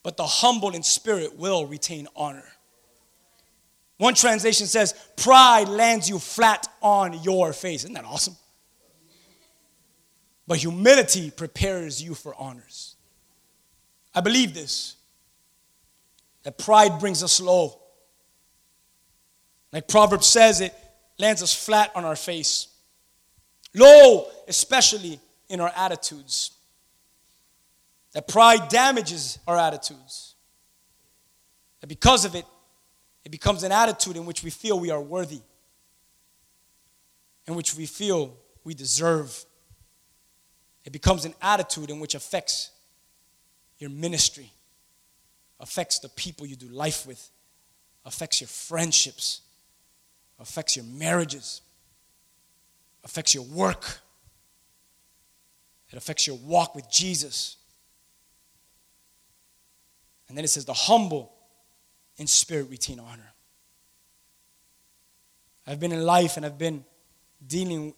but 0.01 0.15
the 0.15 0.25
humble 0.25 0.69
in 0.69 0.81
spirit 0.81 1.37
will 1.37 1.65
retain 1.65 2.07
honor. 2.15 2.45
One 3.97 4.13
translation 4.13 4.65
says, 4.65 4.95
Pride 5.17 5.67
lands 5.67 6.09
you 6.09 6.19
flat 6.19 6.69
on 6.81 7.21
your 7.21 7.51
face. 7.51 7.83
Isn't 7.83 7.95
that 7.95 8.05
awesome? 8.05 8.37
But 10.47 10.59
humility 10.59 11.31
prepares 11.31 12.01
you 12.01 12.13
for 12.13 12.33
honors. 12.35 12.95
I 14.13 14.21
believe 14.21 14.53
this 14.53 14.95
that 16.43 16.57
pride 16.57 16.97
brings 17.01 17.23
us 17.23 17.41
low. 17.41 17.81
Like 19.75 19.89
Proverbs 19.89 20.25
says, 20.25 20.61
it 20.61 20.73
lands 21.19 21.43
us 21.43 21.53
flat 21.53 21.91
on 21.95 22.05
our 22.05 22.15
face. 22.15 22.69
Low, 23.73 24.25
especially 24.47 25.19
in 25.49 25.59
our 25.59 25.71
attitudes. 25.75 26.51
That 28.13 28.25
pride 28.25 28.69
damages 28.69 29.37
our 29.45 29.57
attitudes. 29.57 30.35
That 31.81 31.87
because 31.87 32.23
of 32.23 32.35
it, 32.35 32.45
it 33.25 33.33
becomes 33.33 33.63
an 33.63 33.73
attitude 33.73 34.15
in 34.15 34.25
which 34.25 34.43
we 34.43 34.49
feel 34.49 34.79
we 34.79 34.91
are 34.91 35.01
worthy, 35.01 35.41
in 37.45 37.55
which 37.55 37.75
we 37.75 37.85
feel 37.85 38.33
we 38.63 38.73
deserve. 38.73 39.43
It 40.85 40.93
becomes 40.93 41.25
an 41.25 41.33
attitude 41.41 41.89
in 41.89 41.99
which 41.99 42.15
affects 42.15 42.71
your 43.77 43.89
ministry, 43.89 44.53
affects 45.59 45.99
the 45.99 46.07
people 46.07 46.45
you 46.45 46.55
do 46.55 46.69
life 46.69 47.05
with, 47.05 47.29
affects 48.05 48.39
your 48.39 48.47
friendships, 48.47 49.41
affects 50.39 50.75
your 50.75 50.85
marriages, 50.85 51.61
affects 53.03 53.33
your 53.33 53.45
work, 53.45 53.99
it 55.91 55.97
affects 55.97 56.27
your 56.27 56.37
walk 56.37 56.75
with 56.75 56.89
Jesus. 56.89 57.57
And 60.27 60.37
then 60.37 60.43
it 60.43 60.49
says, 60.49 60.65
the 60.65 60.73
humble 60.73 61.31
in 62.17 62.27
spirit 62.27 62.69
retain 62.69 62.99
honor. 62.99 63.31
I've 65.67 65.79
been 65.79 65.91
in 65.91 66.03
life 66.03 66.37
and 66.37 66.45
I've 66.45 66.57
been 66.57 66.83
dealing 67.45 67.93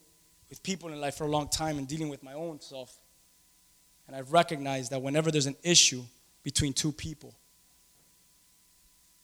with 0.49 0.61
people 0.63 0.89
in 0.89 1.01
life 1.01 1.15
for 1.15 1.23
a 1.25 1.29
long 1.29 1.49
time 1.49 1.77
and 1.77 1.87
dealing 1.87 2.09
with 2.09 2.23
my 2.23 2.33
own 2.33 2.61
self. 2.61 2.97
And 4.07 4.15
I've 4.15 4.31
recognized 4.31 4.91
that 4.91 5.01
whenever 5.01 5.31
there's 5.31 5.47
an 5.47 5.57
issue 5.63 6.03
between 6.43 6.73
two 6.73 6.91
people, 6.91 7.35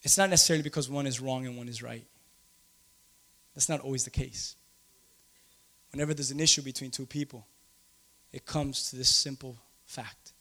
it's 0.02 0.18
not 0.18 0.30
necessarily 0.30 0.64
because 0.64 0.90
one 0.90 1.08
is 1.08 1.22
wrong 1.22 1.46
and 1.46 1.58
one 1.58 1.70
is 1.70 1.82
right. 1.82 2.06
That's 3.54 3.70
not 3.70 3.82
always 3.82 4.04
the 4.04 4.10
case. 4.10 4.56
Whenever 5.92 6.14
there's 6.14 6.32
an 6.32 6.40
issue 6.40 6.62
between 6.62 6.92
two 6.92 7.06
people, 7.06 7.48
it 8.32 8.46
comes 8.46 8.90
to 8.90 8.96
this 8.96 9.10
simple 9.10 9.58
fact. 9.86 10.34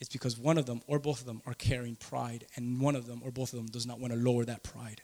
It's 0.00 0.10
because 0.10 0.38
one 0.38 0.58
of 0.58 0.66
them 0.66 0.82
or 0.86 0.98
both 0.98 1.20
of 1.20 1.26
them 1.26 1.42
are 1.46 1.54
carrying 1.54 1.96
pride, 1.96 2.46
and 2.56 2.80
one 2.80 2.96
of 2.96 3.06
them 3.06 3.22
or 3.24 3.30
both 3.30 3.52
of 3.52 3.58
them 3.58 3.66
does 3.66 3.86
not 3.86 4.00
want 4.00 4.12
to 4.12 4.18
lower 4.18 4.44
that 4.44 4.62
pride. 4.62 5.02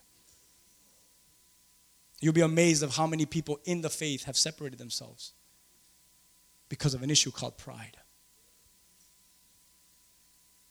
You'll 2.21 2.33
be 2.33 2.41
amazed 2.41 2.83
of 2.83 2.97
how 2.97 3.07
many 3.07 3.27
people 3.27 3.61
in 3.65 3.83
the 3.83 3.91
faith 3.91 4.25
have 4.25 4.37
separated 4.37 4.79
themselves 4.79 5.33
because 6.69 6.95
of 6.95 7.03
an 7.03 7.11
issue 7.11 7.31
called 7.31 7.59
pride. 7.59 7.97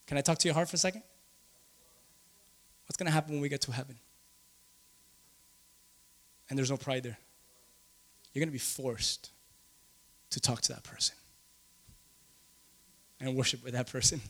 Can 0.08 0.17
I 0.17 0.21
talk 0.21 0.38
to 0.39 0.47
your 0.47 0.55
heart 0.55 0.69
for 0.69 0.75
a 0.75 0.79
second? 0.79 1.03
What's 2.86 2.97
going 2.97 3.08
to 3.08 3.13
happen 3.13 3.34
when 3.34 3.41
we 3.41 3.49
get 3.49 3.62
to 3.62 3.71
heaven? 3.71 3.97
And 6.49 6.58
there's 6.58 6.69
no 6.69 6.77
pride 6.77 7.03
there. 7.03 7.17
You're 8.34 8.41
going 8.41 8.49
to 8.49 8.53
be 8.53 8.60
forced 8.60 9.31
to 10.31 10.39
talk 10.39 10.62
to 10.62 10.73
that 10.73 10.84
person 10.84 11.15
and 13.19 13.36
worship 13.36 13.63
with 13.63 13.73
that 13.73 13.91
person. 13.91 14.21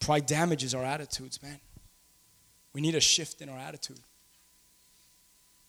Pride 0.00 0.26
damages 0.26 0.74
our 0.74 0.84
attitudes, 0.84 1.42
man. 1.42 1.60
We 2.72 2.80
need 2.80 2.94
a 2.94 3.00
shift 3.00 3.42
in 3.42 3.48
our 3.48 3.58
attitude. 3.58 4.00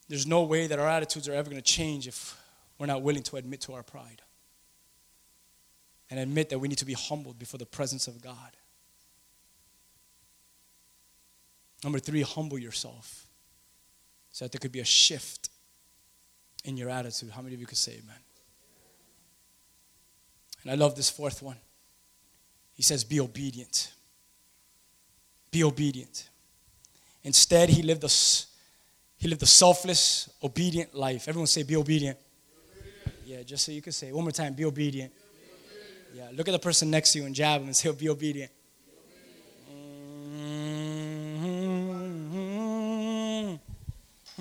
There's 0.07 0.27
no 0.27 0.43
way 0.43 0.67
that 0.67 0.79
our 0.79 0.87
attitudes 0.87 1.27
are 1.27 1.33
ever 1.33 1.49
going 1.49 1.61
to 1.61 1.67
change 1.67 2.07
if 2.07 2.37
we're 2.77 2.85
not 2.85 3.01
willing 3.01 3.23
to 3.23 3.37
admit 3.37 3.61
to 3.61 3.73
our 3.73 3.83
pride 3.83 4.21
and 6.09 6.19
admit 6.19 6.49
that 6.49 6.59
we 6.59 6.67
need 6.67 6.77
to 6.77 6.85
be 6.85 6.93
humbled 6.93 7.39
before 7.39 7.57
the 7.57 7.65
presence 7.65 8.07
of 8.07 8.21
God. 8.21 8.57
Number 11.83 11.99
three, 11.99 12.21
humble 12.21 12.59
yourself 12.59 13.25
so 14.31 14.45
that 14.45 14.51
there 14.51 14.59
could 14.59 14.71
be 14.71 14.79
a 14.79 14.85
shift 14.85 15.49
in 16.63 16.77
your 16.77 16.89
attitude. 16.89 17.31
How 17.31 17.41
many 17.41 17.55
of 17.55 17.59
you 17.59 17.65
could 17.65 17.77
say 17.77 17.93
amen? 17.93 18.15
And 20.63 20.71
I 20.71 20.75
love 20.75 20.95
this 20.95 21.09
fourth 21.09 21.41
one. 21.41 21.57
He 22.73 22.83
says, 22.83 23.03
Be 23.03 23.19
obedient. 23.19 23.91
Be 25.49 25.63
obedient. 25.63 26.29
Instead, 27.23 27.69
he 27.69 27.81
lived 27.81 28.03
a, 28.03 28.09
he 29.17 29.27
lived 29.27 29.43
a 29.43 29.47
selfless, 29.47 30.29
obedient 30.43 30.93
life. 30.93 31.27
Everyone 31.27 31.47
say, 31.47 31.63
Be 31.63 31.75
obedient. 31.75 32.17
Yeah, 33.25 33.43
just 33.43 33.65
so 33.65 33.71
you 33.71 33.81
can 33.81 33.93
say 33.93 34.11
one 34.11 34.23
more 34.23 34.31
time, 34.31 34.53
be 34.53 34.65
obedient. 34.65 35.11
Yeah, 36.13 36.27
look 36.33 36.47
at 36.47 36.51
the 36.51 36.59
person 36.59 36.91
next 36.91 37.13
to 37.13 37.19
you 37.19 37.25
and 37.25 37.33
jab 37.33 37.61
him 37.61 37.67
and 37.67 37.75
say, 37.75 37.91
Be 37.91 38.09
obedient. 38.09 38.51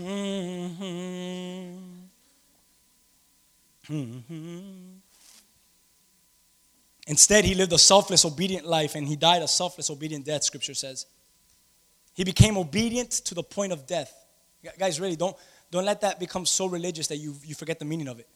Mm-hmm. 0.00 1.80
Instead, 7.06 7.44
he 7.44 7.54
lived 7.54 7.72
a 7.72 7.78
selfless, 7.78 8.24
obedient 8.24 8.64
life 8.64 8.94
and 8.94 9.06
he 9.06 9.16
died 9.16 9.42
a 9.42 9.48
selfless, 9.48 9.90
obedient 9.90 10.24
death, 10.24 10.44
scripture 10.44 10.74
says. 10.74 11.06
He 12.14 12.24
became 12.24 12.56
obedient 12.56 13.10
to 13.10 13.34
the 13.34 13.42
point 13.42 13.72
of 13.72 13.86
death. 13.86 14.14
Guys, 14.78 15.00
really, 15.00 15.16
don't, 15.16 15.36
don't 15.70 15.84
let 15.84 16.02
that 16.02 16.20
become 16.20 16.46
so 16.46 16.66
religious 16.66 17.06
that 17.08 17.16
you, 17.16 17.34
you 17.44 17.54
forget 17.54 17.78
the 17.78 17.84
meaning 17.84 18.08
of 18.08 18.20
it. 18.20 18.28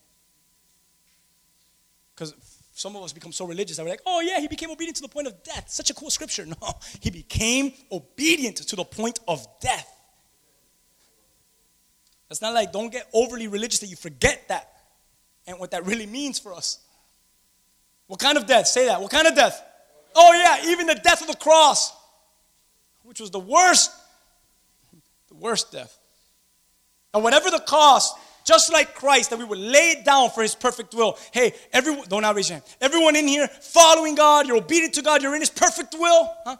Because 2.13 2.33
some 2.73 2.95
of 2.97 3.03
us 3.03 3.13
become 3.13 3.31
so 3.31 3.45
religious 3.45 3.77
that 3.77 3.83
we're 3.83 3.91
like, 3.91 4.01
oh, 4.05 4.19
yeah, 4.19 4.39
he 4.39 4.47
became 4.49 4.71
obedient 4.71 4.97
to 4.97 5.01
the 5.01 5.07
point 5.07 5.27
of 5.27 5.43
death. 5.43 5.69
Such 5.69 5.89
a 5.89 5.93
cool 5.93 6.09
scripture. 6.09 6.45
No, 6.61 6.73
he 6.99 7.09
became 7.09 7.71
obedient 7.91 8.57
to 8.57 8.75
the 8.75 8.83
point 8.83 9.19
of 9.27 9.45
death. 9.61 9.94
It's 12.35 12.41
not 12.41 12.53
like 12.53 12.73
don't 12.73 12.91
get 12.91 13.07
overly 13.13 13.47
religious 13.47 13.79
that 13.79 13.87
you 13.87 13.95
forget 13.95 14.45
that 14.49 14.69
and 15.47 15.57
what 15.57 15.71
that 15.71 15.85
really 15.85 16.05
means 16.05 16.37
for 16.37 16.53
us. 16.53 16.79
What 18.07 18.19
kind 18.19 18.37
of 18.37 18.45
death? 18.45 18.67
Say 18.67 18.87
that. 18.87 18.99
What 18.99 19.09
kind 19.09 19.25
of 19.25 19.35
death? 19.35 19.63
Oh, 20.13 20.33
yeah, 20.33 20.69
even 20.69 20.85
the 20.85 20.95
death 20.95 21.21
of 21.21 21.27
the 21.27 21.37
cross, 21.37 21.93
which 23.03 23.21
was 23.21 23.31
the 23.31 23.39
worst, 23.39 23.89
the 25.29 25.35
worst 25.35 25.71
death. 25.71 25.97
And 27.13 27.23
whatever 27.23 27.49
the 27.49 27.63
cost, 27.65 28.17
just 28.43 28.69
like 28.69 28.95
Christ, 28.95 29.29
that 29.29 29.39
we 29.39 29.45
would 29.45 29.57
lay 29.57 29.91
it 29.91 30.03
down 30.03 30.29
for 30.29 30.41
his 30.41 30.55
perfect 30.55 30.93
will. 30.93 31.17
Hey, 31.31 31.53
everyone, 31.71 32.03
don't 32.09 32.23
not 32.23 32.35
raise 32.35 32.49
your 32.49 32.59
hand. 32.59 32.65
Everyone 32.81 33.15
in 33.15 33.29
here 33.29 33.47
following 33.47 34.13
God, 34.13 34.45
you're 34.45 34.57
obedient 34.57 34.95
to 34.95 35.01
God, 35.01 35.23
you're 35.23 35.35
in 35.35 35.41
his 35.41 35.49
perfect 35.49 35.95
will. 35.97 36.29
Huh? 36.43 36.57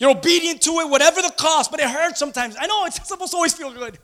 You're 0.00 0.10
obedient 0.10 0.60
to 0.62 0.70
it, 0.80 0.90
whatever 0.90 1.22
the 1.22 1.32
cost, 1.38 1.70
but 1.70 1.78
it 1.78 1.88
hurts 1.88 2.18
sometimes. 2.18 2.56
I 2.58 2.66
know 2.66 2.84
it's 2.86 3.06
supposed 3.06 3.30
to 3.30 3.36
always 3.36 3.54
feel 3.54 3.72
good. 3.72 3.96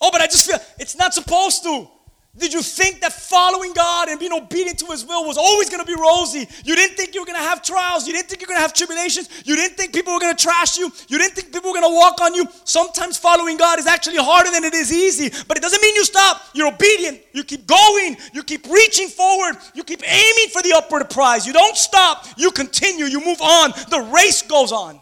Oh, 0.00 0.10
but 0.10 0.20
I 0.20 0.26
just 0.26 0.46
feel 0.50 0.58
it's 0.78 0.96
not 0.96 1.14
supposed 1.14 1.62
to. 1.64 1.88
Did 2.36 2.52
you 2.52 2.62
think 2.62 3.00
that 3.00 3.12
following 3.12 3.72
God 3.74 4.08
and 4.08 4.18
being 4.18 4.32
obedient 4.32 4.80
to 4.80 4.86
His 4.86 5.06
will 5.06 5.24
was 5.24 5.38
always 5.38 5.70
going 5.70 5.84
to 5.84 5.86
be 5.86 5.94
rosy? 5.94 6.48
You 6.64 6.74
didn't 6.74 6.96
think 6.96 7.14
you 7.14 7.20
were 7.20 7.26
going 7.26 7.38
to 7.38 7.44
have 7.44 7.62
trials. 7.62 8.08
You 8.08 8.12
didn't 8.12 8.28
think 8.28 8.40
you 8.40 8.46
were 8.46 8.54
going 8.54 8.58
to 8.58 8.62
have 8.62 8.74
tribulations. 8.74 9.28
You 9.44 9.54
didn't 9.54 9.76
think 9.76 9.92
people 9.92 10.12
were 10.12 10.18
going 10.18 10.34
to 10.34 10.42
trash 10.42 10.76
you. 10.76 10.90
You 11.06 11.18
didn't 11.18 11.34
think 11.34 11.52
people 11.52 11.70
were 11.70 11.78
going 11.78 11.88
to 11.88 11.96
walk 11.96 12.20
on 12.20 12.34
you. 12.34 12.44
Sometimes 12.64 13.16
following 13.16 13.56
God 13.56 13.78
is 13.78 13.86
actually 13.86 14.16
harder 14.16 14.50
than 14.50 14.64
it 14.64 14.74
is 14.74 14.92
easy, 14.92 15.30
but 15.46 15.56
it 15.56 15.60
doesn't 15.60 15.80
mean 15.80 15.94
you 15.94 16.04
stop. 16.04 16.42
You're 16.54 16.74
obedient. 16.74 17.20
You 17.32 17.44
keep 17.44 17.68
going. 17.68 18.16
You 18.32 18.42
keep 18.42 18.66
reaching 18.66 19.08
forward. 19.08 19.56
You 19.72 19.84
keep 19.84 20.02
aiming 20.02 20.48
for 20.52 20.60
the 20.60 20.72
upward 20.74 21.08
prize. 21.10 21.46
You 21.46 21.52
don't 21.52 21.76
stop. 21.76 22.26
You 22.36 22.50
continue. 22.50 23.04
You 23.04 23.24
move 23.24 23.40
on. 23.40 23.70
The 23.90 24.10
race 24.12 24.42
goes 24.42 24.72
on. 24.72 25.00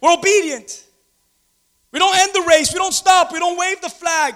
We're 0.00 0.14
obedient. 0.14 0.87
We 1.92 1.98
don't 1.98 2.16
end 2.16 2.30
the 2.34 2.46
race. 2.48 2.72
We 2.72 2.78
don't 2.78 2.92
stop. 2.92 3.32
We 3.32 3.38
don't 3.38 3.58
wave 3.58 3.80
the 3.80 3.88
flag. 3.88 4.34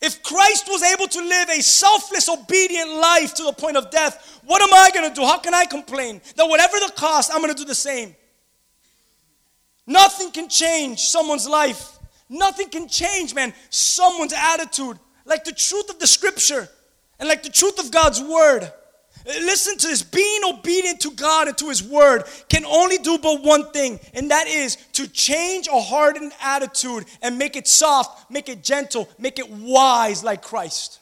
If 0.00 0.22
Christ 0.22 0.66
was 0.68 0.82
able 0.82 1.06
to 1.06 1.20
live 1.20 1.48
a 1.48 1.62
selfless, 1.62 2.28
obedient 2.28 2.90
life 2.90 3.34
to 3.34 3.44
the 3.44 3.52
point 3.52 3.76
of 3.76 3.90
death, 3.90 4.40
what 4.44 4.60
am 4.60 4.74
I 4.74 4.90
going 4.92 5.08
to 5.08 5.14
do? 5.14 5.24
How 5.24 5.38
can 5.38 5.54
I 5.54 5.64
complain? 5.64 6.20
That 6.36 6.46
whatever 6.46 6.78
the 6.80 6.92
cost, 6.96 7.30
I'm 7.32 7.40
going 7.40 7.54
to 7.54 7.58
do 7.58 7.64
the 7.64 7.74
same. 7.74 8.16
Nothing 9.86 10.32
can 10.32 10.48
change 10.48 11.00
someone's 11.00 11.48
life. 11.48 11.98
Nothing 12.28 12.68
can 12.68 12.88
change, 12.88 13.34
man, 13.34 13.52
someone's 13.70 14.32
attitude. 14.32 14.98
Like 15.24 15.44
the 15.44 15.52
truth 15.52 15.88
of 15.90 16.00
the 16.00 16.06
scripture 16.06 16.68
and 17.20 17.28
like 17.28 17.44
the 17.44 17.50
truth 17.50 17.78
of 17.78 17.92
God's 17.92 18.20
word. 18.20 18.72
Uh, 19.26 19.32
listen 19.40 19.76
to 19.78 19.86
this 19.86 20.02
being 20.02 20.40
obedient 20.44 21.00
to 21.00 21.10
God 21.12 21.48
and 21.48 21.56
to 21.58 21.68
His 21.68 21.82
word 21.82 22.24
can 22.48 22.64
only 22.64 22.98
do 22.98 23.18
but 23.18 23.42
one 23.42 23.70
thing, 23.72 24.00
and 24.14 24.30
that 24.30 24.46
is 24.46 24.76
to 24.92 25.08
change 25.08 25.68
a 25.68 25.80
hardened 25.80 26.32
attitude 26.42 27.04
and 27.22 27.38
make 27.38 27.56
it 27.56 27.68
soft, 27.68 28.30
make 28.30 28.48
it 28.48 28.62
gentle, 28.62 29.08
make 29.18 29.38
it 29.38 29.48
wise 29.50 30.24
like 30.24 30.42
Christ. 30.42 31.00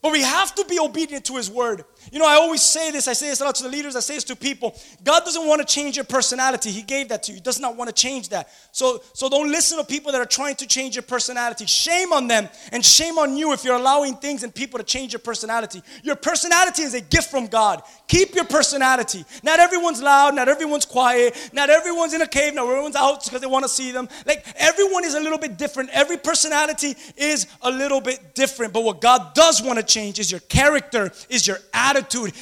But 0.00 0.12
we 0.12 0.22
have 0.22 0.54
to 0.56 0.64
be 0.64 0.78
obedient 0.78 1.24
to 1.26 1.36
His 1.36 1.50
word. 1.50 1.84
You 2.10 2.18
know, 2.18 2.26
I 2.26 2.34
always 2.34 2.62
say 2.62 2.90
this, 2.90 3.06
I 3.06 3.12
say 3.12 3.28
this 3.28 3.40
a 3.40 3.44
lot 3.44 3.54
to 3.56 3.62
the 3.62 3.68
leaders, 3.68 3.94
I 3.96 4.00
say 4.00 4.14
this 4.14 4.24
to 4.24 4.36
people. 4.36 4.74
God 5.04 5.24
doesn't 5.24 5.46
want 5.46 5.60
to 5.60 5.66
change 5.66 5.96
your 5.96 6.04
personality. 6.04 6.70
He 6.70 6.82
gave 6.82 7.08
that 7.10 7.22
to 7.24 7.32
you. 7.32 7.36
He 7.36 7.40
does 7.40 7.60
not 7.60 7.76
want 7.76 7.88
to 7.88 7.94
change 7.94 8.30
that. 8.30 8.50
So, 8.72 9.02
so 9.12 9.28
don't 9.28 9.50
listen 9.50 9.78
to 9.78 9.84
people 9.84 10.12
that 10.12 10.20
are 10.20 10.26
trying 10.26 10.56
to 10.56 10.66
change 10.66 10.96
your 10.96 11.02
personality. 11.02 11.66
Shame 11.66 12.12
on 12.12 12.26
them 12.26 12.48
and 12.72 12.84
shame 12.84 13.18
on 13.18 13.36
you 13.36 13.52
if 13.52 13.64
you're 13.64 13.76
allowing 13.76 14.16
things 14.16 14.42
and 14.42 14.54
people 14.54 14.78
to 14.78 14.84
change 14.84 15.12
your 15.12 15.20
personality. 15.20 15.82
Your 16.02 16.16
personality 16.16 16.82
is 16.82 16.94
a 16.94 17.00
gift 17.00 17.30
from 17.30 17.46
God. 17.46 17.82
Keep 18.08 18.34
your 18.34 18.44
personality. 18.44 19.24
Not 19.42 19.60
everyone's 19.60 20.02
loud, 20.02 20.34
not 20.34 20.48
everyone's 20.48 20.84
quiet, 20.84 21.50
not 21.52 21.70
everyone's 21.70 22.14
in 22.14 22.22
a 22.22 22.26
cave, 22.26 22.54
not 22.54 22.66
everyone's 22.66 22.96
out 22.96 23.24
because 23.24 23.40
they 23.40 23.46
want 23.46 23.64
to 23.64 23.68
see 23.68 23.92
them. 23.92 24.08
Like 24.26 24.44
everyone 24.56 25.04
is 25.04 25.14
a 25.14 25.20
little 25.20 25.38
bit 25.38 25.56
different. 25.56 25.90
Every 25.90 26.16
personality 26.16 26.94
is 27.16 27.46
a 27.62 27.70
little 27.70 28.00
bit 28.00 28.34
different. 28.34 28.72
But 28.72 28.84
what 28.84 29.00
God 29.00 29.34
does 29.34 29.62
want 29.62 29.78
to 29.78 29.84
change 29.84 30.18
is 30.18 30.30
your 30.30 30.40
character, 30.40 31.12
is 31.28 31.46
your 31.46 31.58
attitude. 31.72 31.91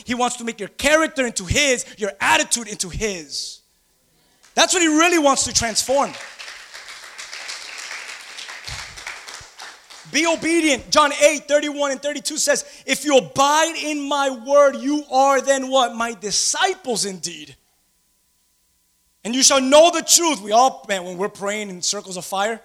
He 0.04 0.14
wants 0.14 0.36
to 0.36 0.44
make 0.44 0.60
your 0.60 0.68
character 0.70 1.26
into 1.26 1.44
His, 1.44 1.84
your 1.98 2.12
attitude 2.20 2.68
into 2.68 2.88
His. 2.88 3.60
That's 4.54 4.74
what 4.74 4.82
He 4.82 4.88
really 4.88 5.18
wants 5.18 5.44
to 5.44 5.52
transform. 5.52 6.12
Be 10.12 10.26
obedient. 10.26 10.90
John 10.90 11.12
8, 11.12 11.46
31 11.46 11.92
and 11.92 12.02
32 12.02 12.36
says, 12.36 12.64
If 12.84 13.04
you 13.04 13.16
abide 13.16 13.76
in 13.76 14.00
my 14.00 14.30
word, 14.30 14.76
you 14.76 15.04
are 15.10 15.40
then 15.40 15.68
what? 15.68 15.94
My 15.94 16.14
disciples 16.14 17.04
indeed. 17.04 17.54
And 19.22 19.34
you 19.34 19.42
shall 19.42 19.60
know 19.60 19.90
the 19.90 20.02
truth. 20.02 20.40
We 20.40 20.52
all, 20.52 20.84
man, 20.88 21.04
when 21.04 21.18
we're 21.18 21.28
praying 21.28 21.70
in 21.70 21.82
circles 21.82 22.16
of 22.16 22.24
fire, 22.24 22.60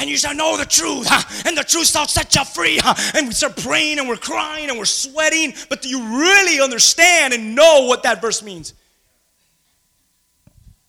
and 0.00 0.10
you 0.10 0.16
shall 0.16 0.34
know 0.34 0.56
the 0.56 0.64
truth, 0.64 1.06
and 1.46 1.56
the 1.56 1.62
truth 1.62 1.86
shall 1.86 2.08
set 2.08 2.34
you 2.34 2.44
free. 2.44 2.80
And 3.14 3.28
we 3.28 3.34
start 3.34 3.56
praying 3.56 3.98
and 3.98 4.08
we're 4.08 4.16
crying 4.16 4.68
and 4.68 4.78
we're 4.78 4.84
sweating, 4.86 5.54
but 5.68 5.82
do 5.82 5.88
you 5.88 6.02
really 6.18 6.60
understand 6.60 7.34
and 7.34 7.54
know 7.54 7.86
what 7.86 8.02
that 8.04 8.20
verse 8.20 8.42
means? 8.42 8.74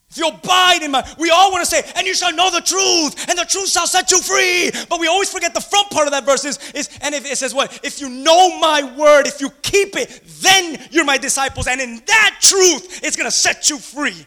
If 0.09 0.17
you 0.17 0.27
abide 0.27 0.83
in 0.83 0.91
my, 0.91 1.07
we 1.17 1.29
all 1.29 1.53
want 1.53 1.63
to 1.63 1.69
say, 1.69 1.89
and 1.95 2.05
you 2.05 2.13
shall 2.13 2.33
know 2.33 2.51
the 2.51 2.59
truth, 2.59 3.29
and 3.29 3.39
the 3.39 3.45
truth 3.45 3.69
shall 3.69 3.87
set 3.87 4.11
you 4.11 4.21
free. 4.21 4.69
But 4.89 4.99
we 4.99 5.07
always 5.07 5.31
forget 5.31 5.53
the 5.53 5.61
front 5.61 5.89
part 5.89 6.05
of 6.05 6.11
that 6.11 6.25
verse 6.25 6.43
is, 6.43 6.59
is 6.73 6.89
and 7.01 7.15
if 7.15 7.25
it 7.25 7.37
says 7.37 7.53
what? 7.53 7.79
If 7.81 8.01
you 8.01 8.09
know 8.09 8.59
my 8.59 8.93
word, 8.97 9.25
if 9.25 9.39
you 9.39 9.49
keep 9.61 9.95
it, 9.95 10.21
then 10.41 10.85
you're 10.91 11.05
my 11.05 11.17
disciples. 11.17 11.67
And 11.67 11.79
in 11.79 12.01
that 12.07 12.37
truth, 12.41 13.01
it's 13.03 13.15
going 13.15 13.27
to 13.27 13.35
set 13.35 13.69
you 13.69 13.77
free. 13.77 14.25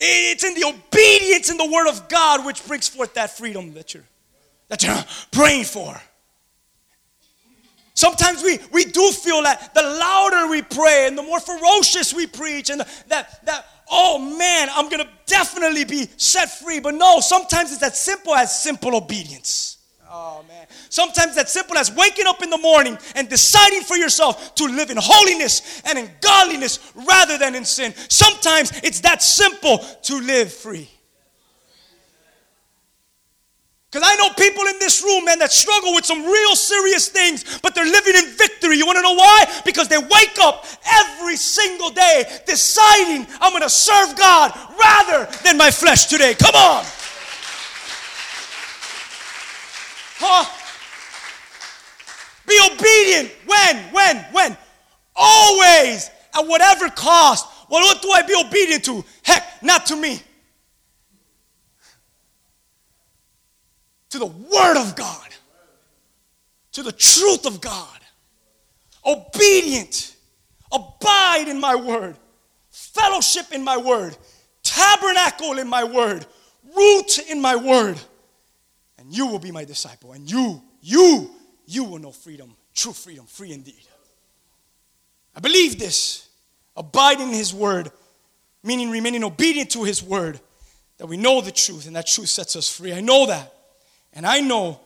It's 0.00 0.44
in 0.44 0.54
the 0.54 0.64
obedience 0.64 1.50
in 1.50 1.56
the 1.56 1.68
word 1.70 1.88
of 1.88 2.08
God 2.08 2.46
which 2.46 2.64
brings 2.66 2.88
forth 2.88 3.14
that 3.14 3.36
freedom 3.36 3.74
that 3.74 3.94
you're, 3.94 4.04
that 4.68 4.82
you're 4.82 5.04
praying 5.32 5.64
for. 5.64 6.00
Sometimes 7.94 8.44
we, 8.44 8.60
we 8.72 8.84
do 8.84 9.10
feel 9.10 9.42
that 9.42 9.74
the 9.74 9.82
louder 9.82 10.48
we 10.48 10.62
pray 10.62 11.08
and 11.08 11.18
the 11.18 11.22
more 11.22 11.40
ferocious 11.40 12.14
we 12.14 12.28
preach 12.28 12.70
and 12.70 12.80
that, 13.08 13.44
that, 13.44 13.66
oh 13.90 14.20
man, 14.38 14.68
I'm 14.70 14.88
gonna 14.88 15.08
definitely 15.26 15.84
be 15.84 16.08
set 16.16 16.48
free. 16.48 16.78
But 16.78 16.94
no, 16.94 17.18
sometimes 17.18 17.72
it's 17.72 17.82
as 17.82 18.00
simple 18.00 18.36
as 18.36 18.62
simple 18.62 18.94
obedience. 18.94 19.77
Oh 20.10 20.44
man. 20.48 20.66
Sometimes 20.88 21.36
as 21.36 21.52
simple 21.52 21.76
as 21.76 21.92
waking 21.92 22.26
up 22.26 22.42
in 22.42 22.50
the 22.50 22.58
morning 22.58 22.96
and 23.14 23.28
deciding 23.28 23.82
for 23.82 23.96
yourself 23.96 24.54
to 24.54 24.64
live 24.64 24.90
in 24.90 24.96
holiness 24.98 25.82
and 25.84 25.98
in 25.98 26.10
godliness 26.20 26.92
rather 26.94 27.36
than 27.36 27.54
in 27.54 27.64
sin. 27.64 27.92
Sometimes 28.08 28.72
it's 28.82 29.00
that 29.00 29.22
simple 29.22 29.78
to 29.78 30.20
live 30.20 30.52
free. 30.52 30.88
Because 33.90 34.06
I 34.06 34.16
know 34.16 34.28
people 34.34 34.64
in 34.64 34.78
this 34.78 35.02
room, 35.02 35.24
man, 35.24 35.38
that 35.38 35.50
struggle 35.50 35.94
with 35.94 36.04
some 36.04 36.22
real 36.22 36.54
serious 36.54 37.08
things, 37.08 37.58
but 37.60 37.74
they're 37.74 37.86
living 37.86 38.16
in 38.16 38.26
victory. 38.36 38.76
You 38.76 38.84
want 38.84 38.96
to 38.96 39.02
know 39.02 39.14
why? 39.14 39.46
Because 39.64 39.88
they 39.88 39.96
wake 39.96 40.36
up 40.42 40.66
every 40.84 41.36
single 41.36 41.88
day 41.88 42.24
deciding, 42.46 43.26
I'm 43.40 43.52
going 43.52 43.62
to 43.62 43.70
serve 43.70 44.14
God 44.16 44.52
rather 44.78 45.26
than 45.42 45.56
my 45.56 45.70
flesh 45.70 46.04
today. 46.04 46.34
Come 46.34 46.54
on. 46.54 46.84
Huh? 50.18 50.44
Be 52.46 52.58
obedient. 52.72 53.32
When? 53.46 53.76
When? 53.92 54.16
When? 54.32 54.56
Always. 55.14 56.10
At 56.34 56.46
whatever 56.46 56.88
cost. 56.90 57.46
Well, 57.70 57.82
what 57.82 58.02
do 58.02 58.10
I 58.10 58.22
be 58.22 58.34
obedient 58.34 58.84
to? 58.84 59.04
Heck, 59.22 59.62
not 59.62 59.86
to 59.86 59.96
me. 59.96 60.20
to 64.10 64.18
the 64.18 64.26
Word 64.26 64.76
of 64.76 64.96
God, 64.96 65.28
to 66.72 66.82
the 66.82 66.92
truth 66.92 67.46
of 67.46 67.60
God. 67.60 67.98
Obedient, 69.04 70.16
abide 70.72 71.46
in 71.48 71.60
my 71.60 71.74
Word, 71.74 72.16
fellowship 72.70 73.52
in 73.52 73.62
my 73.62 73.76
Word, 73.76 74.16
tabernacle 74.62 75.58
in 75.58 75.68
my 75.68 75.84
Word, 75.84 76.26
root 76.76 77.18
in 77.30 77.40
my 77.40 77.56
Word, 77.56 77.98
and 79.08 79.16
you 79.16 79.26
will 79.26 79.38
be 79.38 79.50
my 79.50 79.64
disciple. 79.64 80.12
And 80.12 80.30
you, 80.30 80.62
you, 80.82 81.30
you 81.64 81.84
will 81.84 81.98
know 81.98 82.12
freedom, 82.12 82.54
true 82.74 82.92
freedom, 82.92 83.24
free 83.24 83.52
indeed. 83.52 83.86
I 85.34 85.40
believe 85.40 85.78
this. 85.78 86.28
Abide 86.76 87.18
in 87.18 87.30
His 87.30 87.54
Word, 87.54 87.90
meaning 88.62 88.90
remaining 88.90 89.24
obedient 89.24 89.70
to 89.70 89.84
His 89.84 90.02
Word, 90.02 90.38
that 90.98 91.06
we 91.06 91.16
know 91.16 91.40
the 91.40 91.50
truth, 91.50 91.86
and 91.86 91.96
that 91.96 92.06
truth 92.06 92.28
sets 92.28 92.54
us 92.54 92.68
free. 92.68 92.92
I 92.92 93.00
know 93.00 93.24
that. 93.28 93.54
And 94.12 94.26
I 94.26 94.40
know 94.40 94.78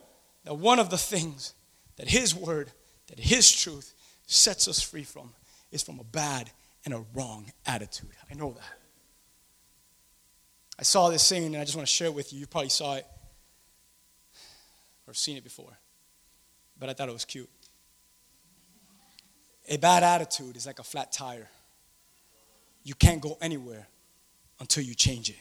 that 0.45 0.53
one 0.53 0.79
of 0.79 0.89
the 0.89 0.97
things 0.97 1.53
that 1.97 2.07
His 2.07 2.33
Word, 2.33 2.71
that 3.07 3.19
His 3.19 3.51
truth 3.51 3.93
sets 4.25 4.69
us 4.69 4.81
free 4.81 5.03
from 5.03 5.33
is 5.73 5.83
from 5.83 5.99
a 5.99 6.05
bad 6.05 6.49
and 6.85 6.93
a 6.93 7.03
wrong 7.13 7.51
attitude. 7.65 8.11
I 8.31 8.35
know 8.35 8.53
that. 8.53 8.77
I 10.79 10.83
saw 10.83 11.09
this 11.09 11.23
saying 11.23 11.47
and 11.47 11.57
I 11.57 11.65
just 11.65 11.75
want 11.75 11.89
to 11.89 11.93
share 11.93 12.07
it 12.07 12.13
with 12.13 12.31
you. 12.31 12.39
You 12.39 12.47
probably 12.47 12.69
saw 12.69 12.95
it 12.95 13.05
or 15.07 15.13
seen 15.13 15.37
it 15.37 15.43
before, 15.43 15.77
but 16.79 16.89
I 16.89 16.93
thought 16.93 17.09
it 17.09 17.13
was 17.13 17.25
cute. 17.25 17.49
A 19.69 19.77
bad 19.77 20.03
attitude 20.03 20.57
is 20.57 20.65
like 20.65 20.79
a 20.79 20.83
flat 20.83 21.11
tire. 21.11 21.49
You 22.83 22.95
can't 22.95 23.21
go 23.21 23.37
anywhere 23.41 23.87
until 24.59 24.83
you 24.83 24.93
change 24.93 25.29
it. 25.29 25.37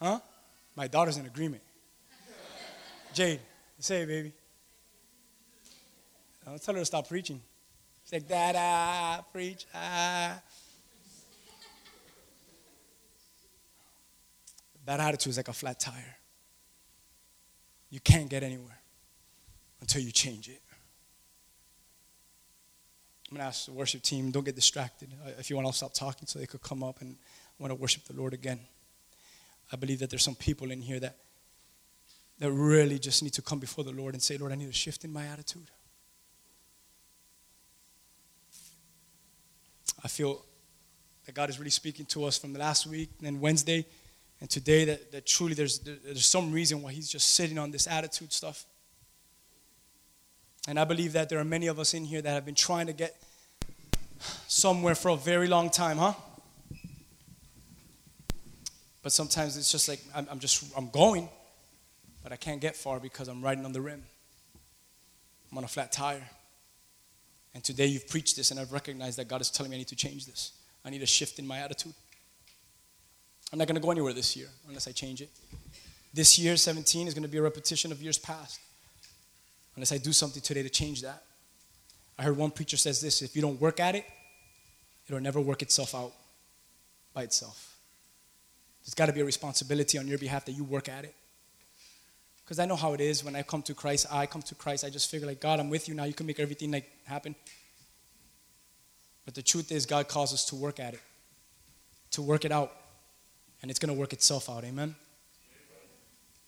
Huh? 0.00 0.20
My 0.74 0.86
daughter's 0.86 1.16
in 1.16 1.24
agreement. 1.24 1.62
Jade, 3.14 3.40
say 3.78 4.02
it, 4.02 4.06
baby. 4.06 4.32
Don't 6.44 6.62
tell 6.62 6.74
her 6.74 6.80
to 6.80 6.84
stop 6.84 7.08
preaching. 7.08 7.40
She's 8.04 8.12
like, 8.12 8.28
Dada, 8.28 9.24
preach. 9.32 9.66
Ah. 9.74 10.38
That 14.86 15.00
attitude 15.00 15.32
is 15.32 15.36
like 15.36 15.48
a 15.48 15.52
flat 15.52 15.78
tire. 15.80 16.16
You 17.90 18.00
can't 18.00 18.28
get 18.28 18.42
anywhere 18.42 18.78
until 19.80 20.00
you 20.00 20.12
change 20.12 20.48
it. 20.48 20.62
I'm 23.28 23.36
going 23.36 23.40
to 23.42 23.48
ask 23.48 23.66
the 23.66 23.72
worship 23.72 24.02
team, 24.02 24.30
don't 24.30 24.44
get 24.44 24.54
distracted. 24.54 25.12
Uh, 25.24 25.30
If 25.38 25.50
you 25.50 25.56
want, 25.56 25.66
I'll 25.66 25.72
stop 25.72 25.92
talking 25.92 26.28
so 26.28 26.38
they 26.38 26.46
could 26.46 26.62
come 26.62 26.84
up 26.84 27.00
and 27.00 27.16
want 27.58 27.72
to 27.72 27.74
worship 27.74 28.04
the 28.04 28.14
Lord 28.14 28.32
again. 28.32 28.60
I 29.72 29.76
believe 29.76 29.98
that 29.98 30.10
there's 30.10 30.22
some 30.22 30.36
people 30.36 30.70
in 30.70 30.80
here 30.80 31.00
that, 31.00 31.16
that 32.38 32.52
really 32.52 33.00
just 33.00 33.24
need 33.24 33.32
to 33.32 33.42
come 33.42 33.58
before 33.58 33.82
the 33.82 33.90
Lord 33.90 34.14
and 34.14 34.22
say, 34.22 34.38
Lord, 34.38 34.52
I 34.52 34.54
need 34.54 34.68
a 34.68 34.72
shift 34.72 35.04
in 35.04 35.12
my 35.12 35.26
attitude. 35.26 35.68
I 40.04 40.06
feel 40.06 40.44
that 41.24 41.34
God 41.34 41.50
is 41.50 41.58
really 41.58 41.70
speaking 41.70 42.06
to 42.06 42.24
us 42.24 42.38
from 42.38 42.52
the 42.52 42.60
last 42.60 42.86
week 42.86 43.10
and 43.24 43.40
Wednesday 43.40 43.84
and 44.40 44.50
today 44.50 44.84
that, 44.84 45.12
that 45.12 45.26
truly 45.26 45.54
there's, 45.54 45.78
there's 45.78 46.26
some 46.26 46.52
reason 46.52 46.82
why 46.82 46.92
He's 46.92 47.08
just 47.08 47.34
sitting 47.34 47.58
on 47.58 47.70
this 47.70 47.86
attitude 47.86 48.32
stuff. 48.32 48.64
And 50.68 50.78
I 50.78 50.84
believe 50.84 51.12
that 51.12 51.28
there 51.28 51.38
are 51.38 51.44
many 51.44 51.68
of 51.68 51.78
us 51.78 51.94
in 51.94 52.04
here 52.04 52.20
that 52.20 52.30
have 52.30 52.44
been 52.44 52.54
trying 52.54 52.86
to 52.88 52.92
get 52.92 53.16
somewhere 54.46 54.94
for 54.94 55.10
a 55.10 55.16
very 55.16 55.46
long 55.46 55.70
time, 55.70 55.98
huh? 55.98 56.14
But 59.02 59.12
sometimes 59.12 59.56
it's 59.56 59.70
just 59.70 59.88
like 59.88 60.00
I'm, 60.14 60.26
I'm 60.30 60.40
just 60.40 60.64
I'm 60.76 60.90
going, 60.90 61.28
but 62.22 62.32
I 62.32 62.36
can't 62.36 62.60
get 62.60 62.74
far 62.74 62.98
because 62.98 63.28
I'm 63.28 63.40
riding 63.40 63.64
on 63.64 63.72
the 63.72 63.80
rim. 63.80 64.02
I'm 65.50 65.58
on 65.58 65.64
a 65.64 65.68
flat 65.68 65.92
tire. 65.92 66.28
And 67.54 67.62
today 67.62 67.86
you've 67.86 68.08
preached 68.08 68.36
this, 68.36 68.50
and 68.50 68.58
I've 68.58 68.72
recognized 68.72 69.18
that 69.18 69.28
God 69.28 69.40
is 69.40 69.50
telling 69.50 69.70
me 69.70 69.76
I 69.76 69.78
need 69.78 69.88
to 69.88 69.96
change 69.96 70.26
this. 70.26 70.52
I 70.84 70.90
need 70.90 71.02
a 71.02 71.06
shift 71.06 71.38
in 71.38 71.46
my 71.46 71.58
attitude. 71.60 71.94
I'm 73.52 73.58
not 73.58 73.68
going 73.68 73.76
to 73.76 73.80
go 73.80 73.90
anywhere 73.90 74.12
this 74.12 74.36
year 74.36 74.48
unless 74.66 74.88
I 74.88 74.92
change 74.92 75.22
it. 75.22 75.30
This 76.12 76.38
year, 76.38 76.56
17, 76.56 77.08
is 77.08 77.14
going 77.14 77.22
to 77.22 77.28
be 77.28 77.38
a 77.38 77.42
repetition 77.42 77.92
of 77.92 78.02
years 78.02 78.18
past 78.18 78.60
unless 79.76 79.92
I 79.92 79.98
do 79.98 80.12
something 80.12 80.42
today 80.42 80.62
to 80.62 80.68
change 80.68 81.02
that. 81.02 81.22
I 82.18 82.22
heard 82.22 82.36
one 82.36 82.50
preacher 82.50 82.76
says 82.76 83.00
this 83.00 83.22
if 83.22 83.36
you 83.36 83.42
don't 83.42 83.60
work 83.60 83.78
at 83.80 83.94
it, 83.94 84.04
it'll 85.06 85.20
never 85.20 85.40
work 85.40 85.62
itself 85.62 85.94
out 85.94 86.12
by 87.12 87.22
itself. 87.22 87.76
There's 88.84 88.94
got 88.94 89.06
to 89.06 89.12
be 89.12 89.20
a 89.20 89.24
responsibility 89.24 89.98
on 89.98 90.06
your 90.06 90.18
behalf 90.18 90.44
that 90.46 90.52
you 90.52 90.64
work 90.64 90.88
at 90.88 91.04
it. 91.04 91.14
Because 92.44 92.60
I 92.60 92.66
know 92.66 92.76
how 92.76 92.92
it 92.92 93.00
is 93.00 93.24
when 93.24 93.34
I 93.34 93.42
come 93.42 93.62
to 93.62 93.74
Christ, 93.74 94.06
I 94.10 94.26
come 94.26 94.42
to 94.42 94.54
Christ, 94.54 94.84
I 94.84 94.90
just 94.90 95.10
figure 95.10 95.26
like, 95.26 95.40
God, 95.40 95.58
I'm 95.58 95.68
with 95.68 95.88
you 95.88 95.94
now. 95.94 96.04
You 96.04 96.14
can 96.14 96.26
make 96.26 96.38
everything 96.38 96.70
like 96.70 96.88
happen. 97.04 97.34
But 99.24 99.34
the 99.34 99.42
truth 99.42 99.72
is, 99.72 99.84
God 99.84 100.06
calls 100.06 100.32
us 100.32 100.44
to 100.46 100.54
work 100.54 100.78
at 100.78 100.94
it, 100.94 101.00
to 102.12 102.22
work 102.22 102.44
it 102.44 102.52
out, 102.52 102.72
and 103.62 103.70
it's 103.70 103.80
going 103.80 103.92
to 103.94 103.98
work 103.98 104.12
itself 104.12 104.48
out. 104.50 104.64
Amen. 104.64 104.94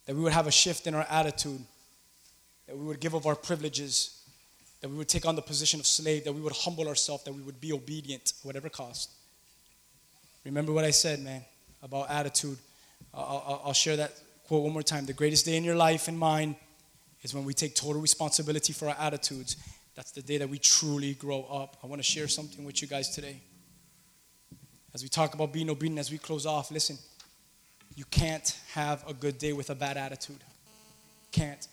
That 0.05 0.15
we 0.15 0.21
would 0.21 0.33
have 0.33 0.47
a 0.47 0.51
shift 0.51 0.87
in 0.87 0.95
our 0.95 1.05
attitude, 1.09 1.61
that 2.67 2.77
we 2.77 2.85
would 2.85 2.99
give 2.99 3.15
up 3.15 3.25
our 3.25 3.35
privileges, 3.35 4.21
that 4.81 4.89
we 4.89 4.95
would 4.95 5.09
take 5.09 5.25
on 5.25 5.35
the 5.35 5.41
position 5.41 5.79
of 5.79 5.85
slave, 5.85 6.23
that 6.23 6.33
we 6.33 6.41
would 6.41 6.53
humble 6.53 6.87
ourselves, 6.87 7.23
that 7.23 7.33
we 7.33 7.41
would 7.41 7.59
be 7.59 7.73
obedient, 7.73 8.33
whatever 8.43 8.69
cost. 8.69 9.11
Remember 10.45 10.71
what 10.71 10.85
I 10.85 10.91
said, 10.91 11.19
man, 11.19 11.43
about 11.83 12.09
attitude. 12.09 12.57
I'll, 13.13 13.43
I'll, 13.45 13.61
I'll 13.65 13.73
share 13.73 13.97
that 13.97 14.13
quote 14.47 14.63
one 14.63 14.73
more 14.73 14.83
time. 14.83 15.05
The 15.05 15.13
greatest 15.13 15.45
day 15.45 15.57
in 15.57 15.63
your 15.63 15.75
life 15.75 16.07
and 16.07 16.17
mine 16.17 16.55
is 17.21 17.33
when 17.33 17.43
we 17.43 17.53
take 17.53 17.75
total 17.75 18.01
responsibility 18.01 18.73
for 18.73 18.87
our 18.87 18.95
attitudes. 18.97 19.57
That's 19.95 20.11
the 20.11 20.21
day 20.21 20.37
that 20.37 20.49
we 20.49 20.57
truly 20.59 21.13
grow 21.15 21.43
up. 21.43 21.77
I 21.83 21.87
want 21.87 21.99
to 21.99 22.07
share 22.07 22.27
something 22.27 22.63
with 22.63 22.81
you 22.81 22.87
guys 22.87 23.09
today. 23.09 23.41
As 24.93 25.03
we 25.03 25.09
talk 25.09 25.33
about 25.33 25.53
being 25.53 25.69
obedient, 25.69 25.99
as 25.99 26.11
we 26.11 26.17
close 26.17 26.45
off, 26.45 26.71
listen, 26.71 26.97
you 27.95 28.05
can't 28.05 28.57
have 28.73 29.07
a 29.07 29.13
good 29.13 29.37
day 29.37 29.53
with 29.53 29.69
a 29.69 29.75
bad 29.75 29.97
attitude. 29.97 30.43
Can't. 31.31 31.67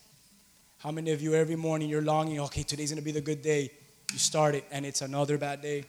How 0.79 0.91
many 0.91 1.13
of 1.13 1.23
you 1.23 1.35
every 1.35 1.57
morning 1.57 1.89
you're 1.89 2.03
longing, 2.03 2.41
okay, 2.41 2.63
today's 2.63 2.91
gonna 2.91 3.03
be 3.03 3.13
the 3.13 3.21
good 3.21 3.43
day. 3.43 3.71
You 4.13 4.19
start 4.19 4.55
it 4.55 4.65
and 4.71 4.85
it's 4.85 5.03
another 5.03 5.39
bad 5.39 5.63
day. 5.63 5.85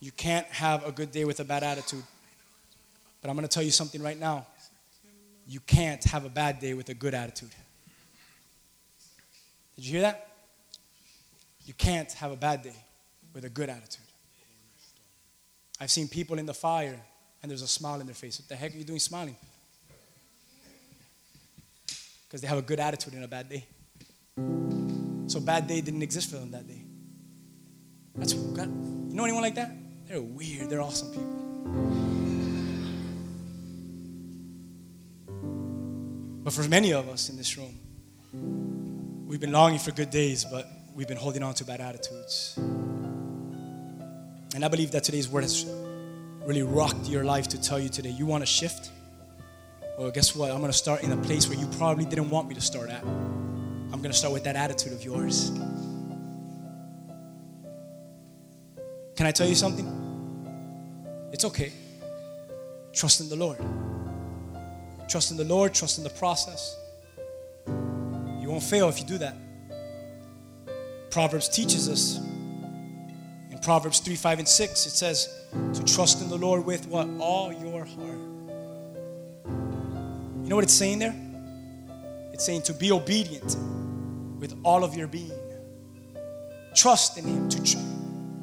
You 0.00 0.12
can't 0.12 0.46
have 0.48 0.86
a 0.86 0.92
good 0.92 1.10
day 1.10 1.24
with 1.24 1.40
a 1.40 1.44
bad 1.44 1.62
attitude. 1.62 2.04
But 3.20 3.30
I'm 3.30 3.36
gonna 3.36 3.48
tell 3.48 3.62
you 3.62 3.70
something 3.70 4.02
right 4.02 4.18
now. 4.18 4.46
You 5.46 5.60
can't 5.60 6.02
have 6.04 6.24
a 6.24 6.28
bad 6.28 6.60
day 6.60 6.74
with 6.74 6.88
a 6.90 6.94
good 6.94 7.14
attitude. 7.14 7.50
Did 9.76 9.86
you 9.86 9.92
hear 9.92 10.02
that? 10.02 10.28
You 11.64 11.74
can't 11.74 12.12
have 12.12 12.32
a 12.32 12.36
bad 12.36 12.62
day 12.62 12.76
with 13.32 13.44
a 13.44 13.48
good 13.48 13.68
attitude. 13.68 14.03
I've 15.80 15.90
seen 15.90 16.08
people 16.08 16.38
in 16.38 16.46
the 16.46 16.54
fire 16.54 17.00
and 17.42 17.50
there's 17.50 17.62
a 17.62 17.68
smile 17.68 18.00
in 18.00 18.06
their 18.06 18.14
face. 18.14 18.38
What 18.38 18.48
the 18.48 18.56
heck 18.56 18.74
are 18.74 18.78
you 18.78 18.84
doing 18.84 18.98
smiling? 18.98 19.36
Because 22.26 22.40
they 22.40 22.46
have 22.46 22.58
a 22.58 22.62
good 22.62 22.80
attitude 22.80 23.14
in 23.14 23.22
a 23.22 23.28
bad 23.28 23.48
day. 23.48 23.64
So 25.26 25.40
bad 25.40 25.66
day 25.66 25.80
didn't 25.80 26.02
exist 26.02 26.30
for 26.30 26.36
them 26.36 26.50
that 26.52 26.66
day. 26.66 26.82
That's 28.14 28.32
God. 28.34 28.66
You 28.66 29.14
know 29.14 29.24
anyone 29.24 29.42
like 29.42 29.56
that? 29.56 29.72
They're 30.06 30.22
weird. 30.22 30.70
They're 30.70 30.80
awesome 30.80 31.10
people. 31.10 31.30
But 36.44 36.52
for 36.52 36.68
many 36.68 36.92
of 36.92 37.08
us 37.08 37.30
in 37.30 37.36
this 37.36 37.56
room, 37.56 37.78
we've 39.26 39.40
been 39.40 39.52
longing 39.52 39.78
for 39.78 39.92
good 39.92 40.10
days, 40.10 40.44
but 40.44 40.68
we've 40.94 41.08
been 41.08 41.16
holding 41.16 41.42
on 41.42 41.54
to 41.54 41.64
bad 41.64 41.80
attitudes. 41.80 42.58
And 44.54 44.64
I 44.64 44.68
believe 44.68 44.92
that 44.92 45.02
today's 45.02 45.28
word 45.28 45.42
has 45.42 45.66
really 46.46 46.62
rocked 46.62 47.06
your 47.08 47.24
life 47.24 47.48
to 47.48 47.60
tell 47.60 47.80
you 47.80 47.88
today 47.88 48.10
you 48.10 48.24
want 48.24 48.42
to 48.42 48.46
shift? 48.46 48.90
Well, 49.98 50.12
guess 50.12 50.36
what? 50.36 50.52
I'm 50.52 50.60
going 50.60 50.70
to 50.70 50.78
start 50.78 51.02
in 51.02 51.10
a 51.10 51.16
place 51.16 51.48
where 51.48 51.58
you 51.58 51.66
probably 51.76 52.04
didn't 52.04 52.30
want 52.30 52.48
me 52.48 52.54
to 52.54 52.60
start 52.60 52.88
at. 52.88 53.02
I'm 53.02 53.98
going 53.98 54.12
to 54.12 54.16
start 54.16 54.32
with 54.32 54.44
that 54.44 54.54
attitude 54.54 54.92
of 54.92 55.04
yours. 55.04 55.50
Can 59.16 59.26
I 59.26 59.32
tell 59.32 59.48
you 59.48 59.56
something? 59.56 59.88
It's 61.32 61.44
okay. 61.44 61.72
Trust 62.92 63.20
in 63.22 63.28
the 63.28 63.36
Lord. 63.36 63.58
Trust 65.08 65.32
in 65.32 65.36
the 65.36 65.44
Lord, 65.44 65.74
trust 65.74 65.98
in 65.98 66.04
the 66.04 66.10
process. 66.10 66.76
You 67.66 68.50
won't 68.50 68.62
fail 68.62 68.88
if 68.88 69.00
you 69.00 69.04
do 69.04 69.18
that. 69.18 69.34
Proverbs 71.10 71.48
teaches 71.48 71.88
us 71.88 72.20
Proverbs 73.64 73.98
3, 74.00 74.14
5, 74.14 74.38
and 74.40 74.48
6, 74.48 74.86
it 74.86 74.90
says 74.90 75.34
to 75.72 75.82
trust 75.84 76.20
in 76.20 76.28
the 76.28 76.36
Lord 76.36 76.66
with 76.66 76.86
what? 76.86 77.08
All 77.18 77.50
your 77.50 77.86
heart. 77.86 78.18
You 79.46 80.50
know 80.50 80.56
what 80.56 80.64
it's 80.64 80.74
saying 80.74 80.98
there? 80.98 81.14
It's 82.34 82.44
saying 82.44 82.60
to 82.62 82.74
be 82.74 82.92
obedient 82.92 83.56
with 84.38 84.54
all 84.64 84.84
of 84.84 84.94
your 84.94 85.06
being. 85.06 85.32
Trust 86.74 87.16
in 87.16 87.24
Him. 87.24 87.48
To, 87.48 87.62
tr- 87.62 87.78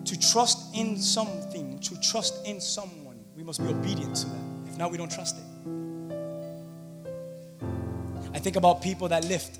to 0.05 0.19
trust 0.19 0.75
in 0.75 0.97
something, 0.97 1.77
to 1.81 2.01
trust 2.01 2.43
in 2.47 2.59
someone, 2.59 3.23
we 3.35 3.43
must 3.43 3.61
be 3.61 3.71
obedient 3.71 4.15
to 4.15 4.25
that. 4.25 4.41
If 4.69 4.77
not, 4.79 4.89
we 4.89 4.97
don't 4.97 5.11
trust 5.11 5.37
it. 5.37 5.43
I 8.33 8.39
think 8.39 8.55
about 8.55 8.81
people 8.81 9.07
that 9.09 9.23
lift. 9.25 9.59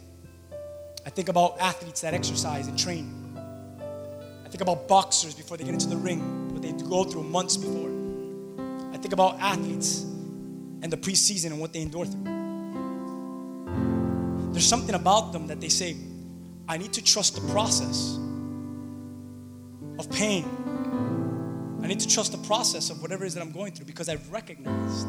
I 1.06 1.12
think 1.12 1.30
about 1.30 1.60
athletes 1.60 2.02
that 2.02 2.16
exercise 2.16 2.66
and 2.68 2.80
train. 2.80 3.21
Think 4.52 4.62
about 4.62 4.88
boxers 4.90 5.34
before 5.34 5.56
they 5.56 5.64
get 5.64 5.74
into 5.74 5.88
the 5.88 5.96
ring, 5.96 6.54
what 6.54 6.62
they 6.62 6.74
go 6.74 7.06
through 7.06 7.24
months 7.24 7.56
before. 7.56 7.90
I 8.94 8.98
think 8.98 9.14
about 9.14 9.40
athletes 9.40 10.02
and 10.82 10.92
the 10.92 10.98
preseason 10.98 11.52
and 11.52 11.60
what 11.62 11.72
they 11.72 11.82
endure 11.82 12.06
through. 12.06 12.24
There's 14.52 14.68
something 14.68 14.94
about 14.94 15.32
them 15.32 15.48
that 15.48 15.62
they 15.62 15.70
say, 15.70 15.96
I 16.68 16.78
need 16.78 16.92
to 16.94 17.02
trust 17.02 17.36
the 17.36 17.42
process 17.54 18.18
of 19.98 20.12
pain. 20.12 20.46
I 21.82 21.88
need 21.88 22.02
to 22.02 22.08
trust 22.08 22.34
the 22.34 22.38
process 22.40 22.90
of 22.90 23.02
whatever 23.02 23.24
it 23.24 23.28
is 23.28 23.36
that 23.36 23.42
I'm 23.42 23.54
going 23.54 23.72
through 23.72 23.86
because 23.86 24.10
I've 24.10 24.30
recognized 24.32 25.08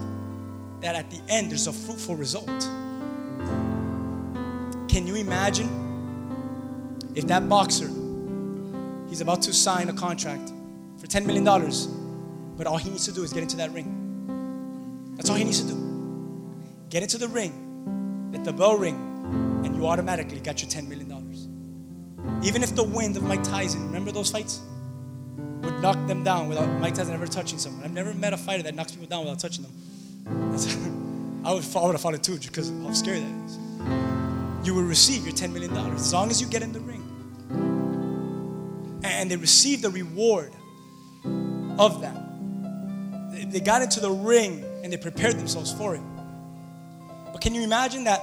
that 0.83 0.95
at 0.95 1.11
the 1.11 1.21
end 1.29 1.51
there's 1.51 1.67
a 1.67 1.73
fruitful 1.73 2.15
result. 2.15 2.49
Can 4.89 5.07
you 5.07 5.17
imagine 5.17 5.69
if 7.17 7.27
that 7.27 7.49
boxer, 7.49 7.89
he's 9.13 9.21
about 9.21 9.43
to 9.43 9.53
sign 9.53 9.91
a 9.91 9.93
contract 9.93 10.55
for 10.97 11.07
$10 11.07 11.27
million, 11.27 11.45
but 12.57 12.67
all 12.67 12.79
he 12.79 12.89
needs 12.89 13.05
to 13.05 13.13
do 13.13 13.23
is 13.23 13.31
get 13.31 13.43
into 13.43 13.59
that 13.59 13.71
ring. 13.75 15.13
That's 15.17 15.29
all 15.29 15.37
he 15.37 15.45
needs 15.45 15.61
to 15.61 15.67
do. 15.67 16.51
Get 16.89 17.03
into 17.03 17.19
the 17.19 17.29
ring, 17.29 18.31
let 18.33 18.43
the 18.43 18.55
bell 18.55 18.79
ring, 18.79 18.95
and 19.67 19.77
you 19.77 19.87
automatically 19.87 20.41
got 20.41 20.63
your 20.63 20.71
$10 20.71 20.89
million. 20.89 21.11
Even 22.43 22.63
if 22.63 22.75
the 22.75 22.83
wind 22.83 23.19
of 23.19 23.23
Mike 23.23 23.43
Tyson, 23.43 23.85
remember 23.85 24.13
those 24.13 24.31
fights? 24.31 24.63
Would 25.61 25.83
knock 25.83 26.07
them 26.07 26.25
down 26.25 26.49
without 26.49 26.67
Mike 26.81 26.95
Tyson 26.95 27.13
ever 27.13 27.27
touching 27.27 27.59
someone. 27.59 27.85
I've 27.85 27.93
never 27.93 28.15
met 28.15 28.33
a 28.33 28.39
fighter 28.39 28.63
that 28.63 28.75
knocks 28.75 28.93
people 28.93 29.09
down 29.09 29.27
without 29.27 29.41
touching 29.41 29.65
them. 29.65 31.43
I 31.45 31.53
would, 31.53 31.65
I 31.77 31.85
would 31.85 31.93
have 31.93 32.01
fought 32.01 32.15
it 32.15 32.23
too 32.23 32.39
because 32.39 32.71
how 32.71 32.93
scary 32.95 33.21
that 33.21 33.45
is. 33.45 33.59
You 34.67 34.73
will 34.73 34.85
receive 34.85 35.25
your 35.27 35.35
$10 35.35 35.53
million 35.53 35.77
as 35.77 36.15
long 36.15 36.31
as 36.31 36.41
you 36.41 36.47
get 36.47 36.63
in 36.63 36.73
the 36.73 36.81
ring. 36.81 37.02
And 39.23 39.31
they 39.31 39.37
received 39.37 39.83
the 39.83 39.91
reward 39.91 40.53
of 41.79 42.01
that. 42.01 42.17
They- 43.53 43.61
got 43.61 43.81
into 43.81 44.01
the 44.01 44.11
ring 44.11 44.65
and 44.83 44.93
they 44.93 44.97
prepared 44.97 45.39
themselves 45.39 45.71
for 45.71 45.95
it. 45.95 46.03
But 47.31 47.41
can 47.41 47.55
you 47.55 47.63
imagine 47.63 48.03
that 48.03 48.21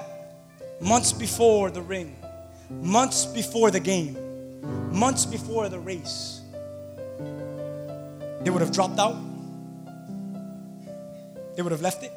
months 0.81 1.13
before 1.13 1.71
the 1.71 1.81
ring, 1.81 2.17
months 2.69 3.25
before 3.25 3.71
the 3.71 3.79
game, 3.79 4.17
months 4.91 5.25
before 5.25 5.69
the 5.69 5.79
race, 5.79 6.41
they 8.41 8.49
would 8.49 8.61
have 8.61 8.73
dropped 8.73 8.99
out? 8.99 9.15
They 11.55 11.61
would 11.61 11.71
have 11.71 11.81
left 11.81 12.03
it? 12.03 12.11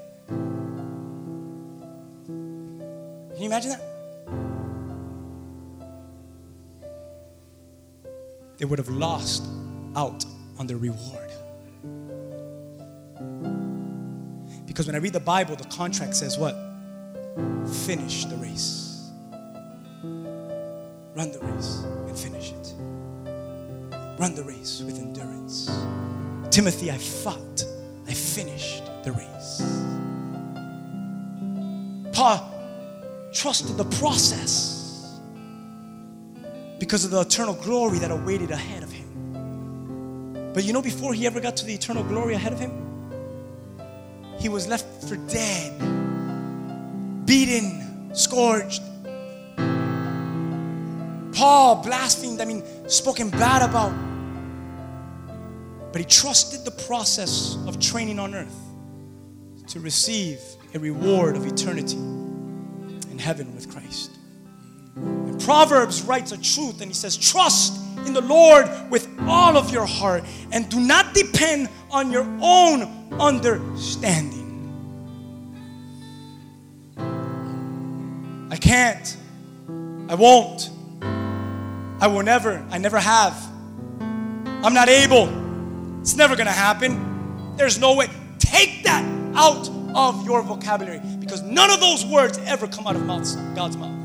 Can 2.27 3.39
you 3.39 3.47
imagine 3.47 3.71
that? 3.71 3.92
They 8.63 8.67
would 8.67 8.79
have 8.79 8.91
lost 8.91 9.43
out 9.97 10.25
on 10.57 10.69
their 10.69 10.77
reward. 10.77 11.33
Because 14.67 14.87
when 14.87 14.95
I 14.95 15.01
read 15.01 15.15
the 15.15 15.19
Bible, 15.19 15.57
the 15.57 15.65
contract 15.65 16.15
says 16.15 16.39
what? 16.39 16.55
Finish 17.85 18.27
the 18.27 18.37
race. 18.37 19.11
Run 20.05 21.33
the 21.33 21.41
race 21.41 21.83
and 22.07 22.17
finish 22.17 22.53
it. 22.53 22.73
Run 24.21 24.37
the 24.37 24.45
race 24.45 24.81
with 24.87 24.97
endurance. 25.01 25.69
Timothy, 26.53 26.93
I 26.93 26.99
fought, 26.99 27.65
I 28.07 28.15
finished 28.15 28.85
the 29.03 29.11
race. 29.11 29.61
Paul 32.13 32.49
trusted 33.33 33.77
the 33.77 33.87
process 33.97 34.82
because 36.83 37.05
of 37.05 37.13
the 37.13 37.21
eternal 37.21 37.55
glory 37.55 38.01
that 38.01 38.11
awaited 38.11 38.51
ahead 38.51 38.83
of 38.83 38.91
him. 38.91 40.51
But 40.53 40.65
you 40.65 40.73
know, 40.73 40.83
before 40.83 41.15
he 41.15 41.29
ever 41.29 41.39
got 41.39 41.57
to 41.59 41.65
the 41.65 41.73
eternal 41.73 42.03
glory 42.03 42.35
ahead 42.35 42.53
of 42.53 42.59
him, 42.59 42.73
he 44.41 44.49
was 44.49 44.67
left 44.67 45.05
for 45.05 45.15
dead, 45.15 45.79
beaten, 47.25 48.13
scourged. 48.13 48.83
Paul 51.33 51.85
blasphemed, 51.85 52.41
I 52.41 52.47
mean, 52.47 52.65
spoken 52.89 53.31
bad 53.31 53.63
about. 53.63 53.93
But 55.93 56.01
he 56.01 56.05
trusted 56.05 56.65
the 56.65 56.73
process 56.89 57.57
of 57.69 57.79
training 57.79 58.19
on 58.19 58.35
earth 58.35 58.61
to 59.69 59.79
receive 59.79 60.41
a 60.75 60.81
reward 60.81 61.37
of 61.37 61.47
eternity 61.47 61.97
in 61.97 63.19
heaven 63.21 63.55
with 63.55 63.71
Christ. 63.71 64.19
Proverbs 65.45 66.03
writes 66.03 66.33
a 66.33 66.41
truth 66.41 66.81
and 66.81 66.91
he 66.91 66.95
says, 66.95 67.17
Trust 67.17 67.81
in 68.07 68.15
the 68.15 68.21
Lord 68.21 68.69
with 68.91 69.09
all 69.23 69.57
of 69.57 69.73
your 69.73 69.87
heart 69.87 70.25
and 70.53 70.69
do 70.69 70.81
not 70.81 71.15
depend 71.15 71.69
on 71.91 72.11
your 72.11 72.27
own 72.41 73.11
understanding. 73.21 74.41
I 78.51 78.57
can't. 78.57 79.17
I 80.09 80.15
won't. 80.15 80.71
I 82.01 82.07
will 82.07 82.23
never. 82.23 82.65
I 82.71 82.79
never 82.79 82.99
have. 82.99 83.35
I'm 84.01 84.75
not 84.75 84.89
able. 84.89 85.29
It's 86.01 86.17
never 86.17 86.37
going 86.37 86.47
to 86.47 86.53
happen. 86.53 87.57
There's 87.57 87.79
no 87.79 87.95
way. 87.95 88.09
Take 88.39 88.85
that 88.85 89.05
out 89.35 89.69
of 89.95 90.25
your 90.25 90.43
vocabulary 90.43 91.01
because 91.21 91.43
none 91.43 91.71
of 91.71 91.81
those 91.81 92.05
words 92.05 92.39
ever 92.45 92.67
come 92.67 92.87
out 92.87 92.97
of 92.97 93.07
God's 93.07 93.77
mouth. 93.77 94.02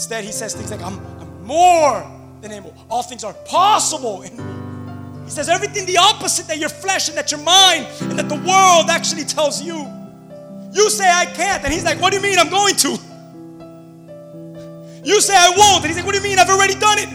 Instead, 0.00 0.24
he 0.24 0.32
says 0.32 0.54
things 0.54 0.70
like, 0.70 0.80
I'm, 0.80 0.98
I'm 1.20 1.44
more 1.44 2.10
than 2.40 2.52
able. 2.52 2.74
All 2.88 3.02
things 3.02 3.22
are 3.22 3.34
possible 3.44 4.22
in 4.22 4.34
me. 4.34 5.24
He 5.26 5.30
says 5.30 5.50
everything 5.50 5.84
the 5.84 5.98
opposite 5.98 6.46
that 6.48 6.56
your 6.56 6.70
flesh 6.70 7.10
and 7.10 7.18
that 7.18 7.30
your 7.30 7.40
mind 7.40 7.86
and 8.00 8.18
that 8.18 8.30
the 8.30 8.36
world 8.36 8.88
actually 8.88 9.24
tells 9.24 9.60
you. 9.60 9.86
You 10.72 10.88
say, 10.88 11.04
I 11.06 11.26
can't. 11.26 11.62
And 11.64 11.70
he's 11.70 11.84
like, 11.84 12.00
What 12.00 12.12
do 12.12 12.16
you 12.16 12.22
mean 12.22 12.38
I'm 12.38 12.48
going 12.48 12.76
to? 12.76 12.98
You 15.04 15.20
say, 15.20 15.34
I 15.36 15.52
won't. 15.54 15.84
And 15.84 15.88
he's 15.88 15.96
like, 15.96 16.06
What 16.06 16.14
do 16.14 16.18
you 16.18 16.24
mean 16.24 16.38
I've 16.38 16.48
already 16.48 16.76
done 16.76 16.96
it? 16.98 17.08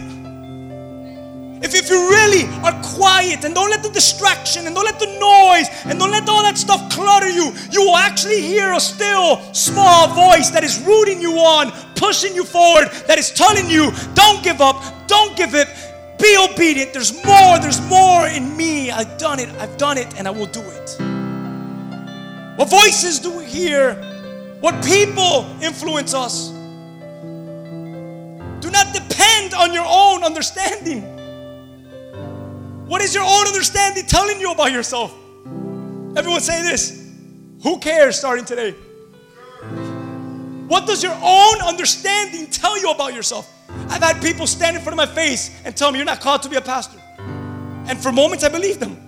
If, 1.62 1.74
if 1.74 1.88
you 1.88 2.08
really 2.10 2.44
are 2.62 2.78
quiet 2.82 3.44
and 3.44 3.54
don't 3.54 3.70
let 3.70 3.82
the 3.82 3.88
distraction 3.88 4.66
and 4.66 4.74
don't 4.74 4.84
let 4.84 5.00
the 5.00 5.06
noise 5.06 5.68
and 5.86 5.98
don't 5.98 6.10
let 6.10 6.28
all 6.28 6.42
that 6.42 6.58
stuff 6.58 6.90
clutter 6.92 7.30
you, 7.30 7.52
you 7.70 7.82
will 7.82 7.96
actually 7.96 8.42
hear 8.42 8.74
a 8.74 8.80
still 8.80 9.40
small 9.54 10.08
voice 10.08 10.50
that 10.50 10.62
is 10.62 10.82
rooting 10.84 11.20
you 11.20 11.32
on, 11.32 11.72
pushing 11.94 12.34
you 12.34 12.44
forward, 12.44 12.88
that 13.06 13.18
is 13.18 13.30
telling 13.30 13.70
you, 13.70 13.90
don't 14.14 14.44
give 14.44 14.60
up, 14.60 14.82
don't 15.06 15.34
give 15.36 15.54
it, 15.54 15.68
be 16.18 16.36
obedient. 16.38 16.92
There's 16.92 17.14
more, 17.24 17.58
there's 17.58 17.80
more 17.88 18.26
in 18.26 18.54
me. 18.56 18.90
I've 18.90 19.16
done 19.16 19.40
it, 19.40 19.48
I've 19.58 19.76
done 19.78 19.96
it, 19.96 20.18
and 20.18 20.28
I 20.28 20.30
will 20.30 20.46
do 20.46 20.60
it. 20.60 20.96
What 22.56 22.68
voices 22.68 23.18
do 23.18 23.30
we 23.36 23.44
hear? 23.46 23.94
What 24.60 24.84
people 24.84 25.46
influence 25.62 26.12
us? 26.12 26.50
Do 28.60 28.70
not 28.70 28.92
depend 28.94 29.54
on 29.54 29.72
your 29.72 29.84
own 29.86 30.22
understanding. 30.22 31.15
What 32.86 33.02
is 33.02 33.14
your 33.14 33.24
own 33.24 33.46
understanding 33.48 34.06
telling 34.06 34.40
you 34.40 34.52
about 34.52 34.70
yourself? 34.70 35.12
Everyone 36.16 36.40
say 36.40 36.62
this. 36.62 37.12
Who 37.62 37.78
cares 37.80 38.16
starting 38.16 38.44
today? 38.44 38.72
What 40.68 40.86
does 40.86 41.02
your 41.02 41.16
own 41.20 41.60
understanding 41.62 42.46
tell 42.46 42.80
you 42.80 42.90
about 42.92 43.12
yourself? 43.12 43.52
I've 43.88 44.02
had 44.02 44.22
people 44.22 44.46
stand 44.46 44.76
in 44.76 44.82
front 44.82 44.98
of 45.00 45.08
my 45.08 45.12
face 45.12 45.50
and 45.64 45.76
tell 45.76 45.90
me 45.90 45.98
you're 45.98 46.06
not 46.06 46.20
called 46.20 46.42
to 46.44 46.48
be 46.48 46.56
a 46.56 46.60
pastor. 46.60 47.00
And 47.18 47.98
for 47.98 48.12
moments 48.12 48.44
I 48.44 48.48
believed 48.50 48.78
them. 48.78 49.02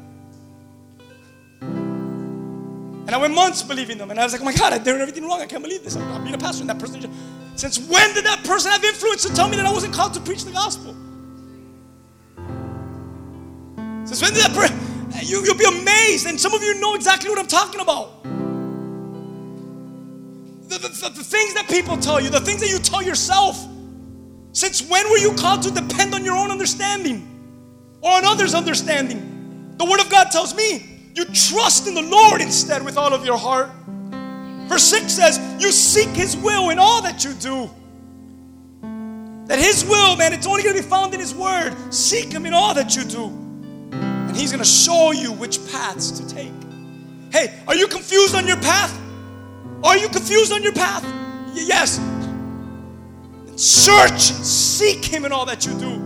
And 1.61 3.15
I 3.15 3.17
went 3.17 3.33
months 3.33 3.63
believing 3.63 3.97
them. 3.97 4.11
And 4.11 4.19
I 4.19 4.25
was 4.25 4.33
like, 4.33 4.43
oh 4.43 4.45
my 4.45 4.53
God, 4.53 4.73
I'm 4.73 4.83
doing 4.83 5.01
everything 5.01 5.25
wrong. 5.25 5.41
I 5.41 5.47
can't 5.47 5.63
believe 5.63 5.85
this. 5.85 5.95
I'm, 5.97 6.03
I'm 6.13 6.23
being 6.25 6.35
a 6.35 6.39
pastor. 6.39 6.63
And 6.63 6.71
that 6.71 6.81
person, 6.81 7.01
just, 7.01 7.15
since 7.55 7.89
when 7.89 8.13
did 8.13 8.25
that 8.25 8.45
person 8.45 8.73
have 8.73 8.85
influence 8.85 9.23
to 9.23 9.33
tell 9.35 9.49
me 9.49 9.57
that 9.57 9.67
I 9.67 9.73
wasn't 9.73 9.95
called 9.95 10.15
to 10.15 10.21
preach 10.21 10.45
the 10.45 10.51
gospel? 10.51 10.95
Did 14.09 14.35
that 14.35 14.55
person, 14.55 14.79
you, 15.23 15.45
you'll 15.45 15.57
be 15.57 15.65
amazed. 15.65 16.27
And 16.27 16.41
some 16.41 16.55
of 16.55 16.63
you 16.63 16.81
know 16.81 16.95
exactly 16.95 17.29
what 17.29 17.39
I'm 17.39 17.47
talking 17.47 17.81
about. 17.81 18.23
The, 20.69 20.79
the, 20.79 20.89
the, 20.89 21.09
the 21.11 21.25
things 21.25 21.55
that 21.55 21.67
people 21.69 21.97
tell 21.97 22.21
you, 22.21 22.31
the 22.31 22.41
things 22.41 22.61
that 22.61 22.71
you 22.71 22.79
tell 22.79 23.03
yourself. 23.03 23.67
Since 24.53 24.89
when 24.89 25.09
were 25.11 25.19
you 25.19 25.35
called 25.35 25.63
to 25.63 25.71
depend 25.71 26.15
on 26.15 26.25
your 26.25 26.37
own 26.37 26.51
understanding 26.51 27.27
or 28.01 28.13
on 28.13 28.25
others' 28.25 28.55
understanding? 28.55 29.75
The 29.77 29.85
Word 29.85 30.01
of 30.01 30.11
God 30.11 30.31
tells 30.31 30.55
me 30.55 31.11
you 31.15 31.25
trust 31.27 31.87
in 31.87 31.95
the 31.95 32.03
Lord 32.03 32.41
instead 32.41 32.83
with 32.85 32.97
all 32.97 33.13
of 33.13 33.25
your 33.25 33.39
heart. 33.39 33.71
Verse 34.69 34.85
6 34.85 35.13
says, 35.13 35.39
You 35.63 35.71
seek 35.71 36.09
His 36.09 36.37
will 36.37 36.71
in 36.71 36.79
all 36.79 37.03
that 37.03 37.25
you 37.25 37.33
do. 37.35 37.71
That 39.47 39.59
His 39.59 39.85
will, 39.85 40.17
man, 40.17 40.33
it's 40.33 40.47
only 40.47 40.63
going 40.63 40.77
to 40.77 40.83
be 40.83 40.89
found 40.89 41.15
in 41.15 41.21
His 41.21 41.35
Word. 41.35 41.75
Seek 41.93 42.33
Him 42.33 42.45
in 42.45 42.53
all 42.53 42.75
that 42.75 42.95
you 42.95 43.05
do. 43.05 43.48
And 44.29 44.37
He's 44.37 44.53
going 44.53 44.63
to 44.63 44.69
show 44.69 45.11
you 45.11 45.33
which 45.33 45.59
paths 45.73 46.11
to 46.13 46.29
take. 46.29 46.53
Hey, 47.33 47.59
are 47.67 47.75
you 47.75 47.89
confused 47.89 48.35
on 48.35 48.47
your 48.47 48.59
path? 48.59 48.97
Are 49.83 49.97
you 49.97 50.09
confused 50.09 50.53
on 50.53 50.63
your 50.63 50.73
path? 50.73 51.03
Y- 51.55 51.65
yes. 51.67 51.99
Search 53.57 54.11
and 54.11 54.47
seek 54.47 55.05
Him 55.05 55.25
in 55.25 55.33
all 55.33 55.47
that 55.47 55.67
you 55.67 55.79
do. 55.79 55.99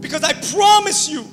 Because 0.00 0.24
I 0.24 0.32
promise 0.56 1.08
you 1.08 1.24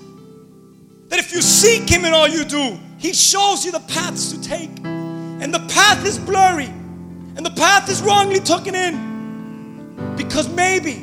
that 1.08 1.20
if 1.20 1.32
you 1.32 1.42
seek 1.42 1.88
Him 1.88 2.06
in 2.06 2.14
all 2.14 2.28
you 2.28 2.44
do, 2.44 2.78
He 2.98 3.14
shows 3.14 3.64
you 3.64 3.72
the 3.72 3.80
paths 3.82 4.32
to 4.32 4.42
take. 4.42 4.72
And 4.84 5.54
the 5.54 5.60
path 5.68 6.06
is 6.06 6.18
blurry, 6.18 6.66
and 6.66 7.46
the 7.46 7.52
path 7.52 7.90
is 7.90 8.02
wrongly 8.02 8.40
taken 8.40 8.74
in. 8.74 10.16
Because 10.18 10.50
maybe, 10.50 10.96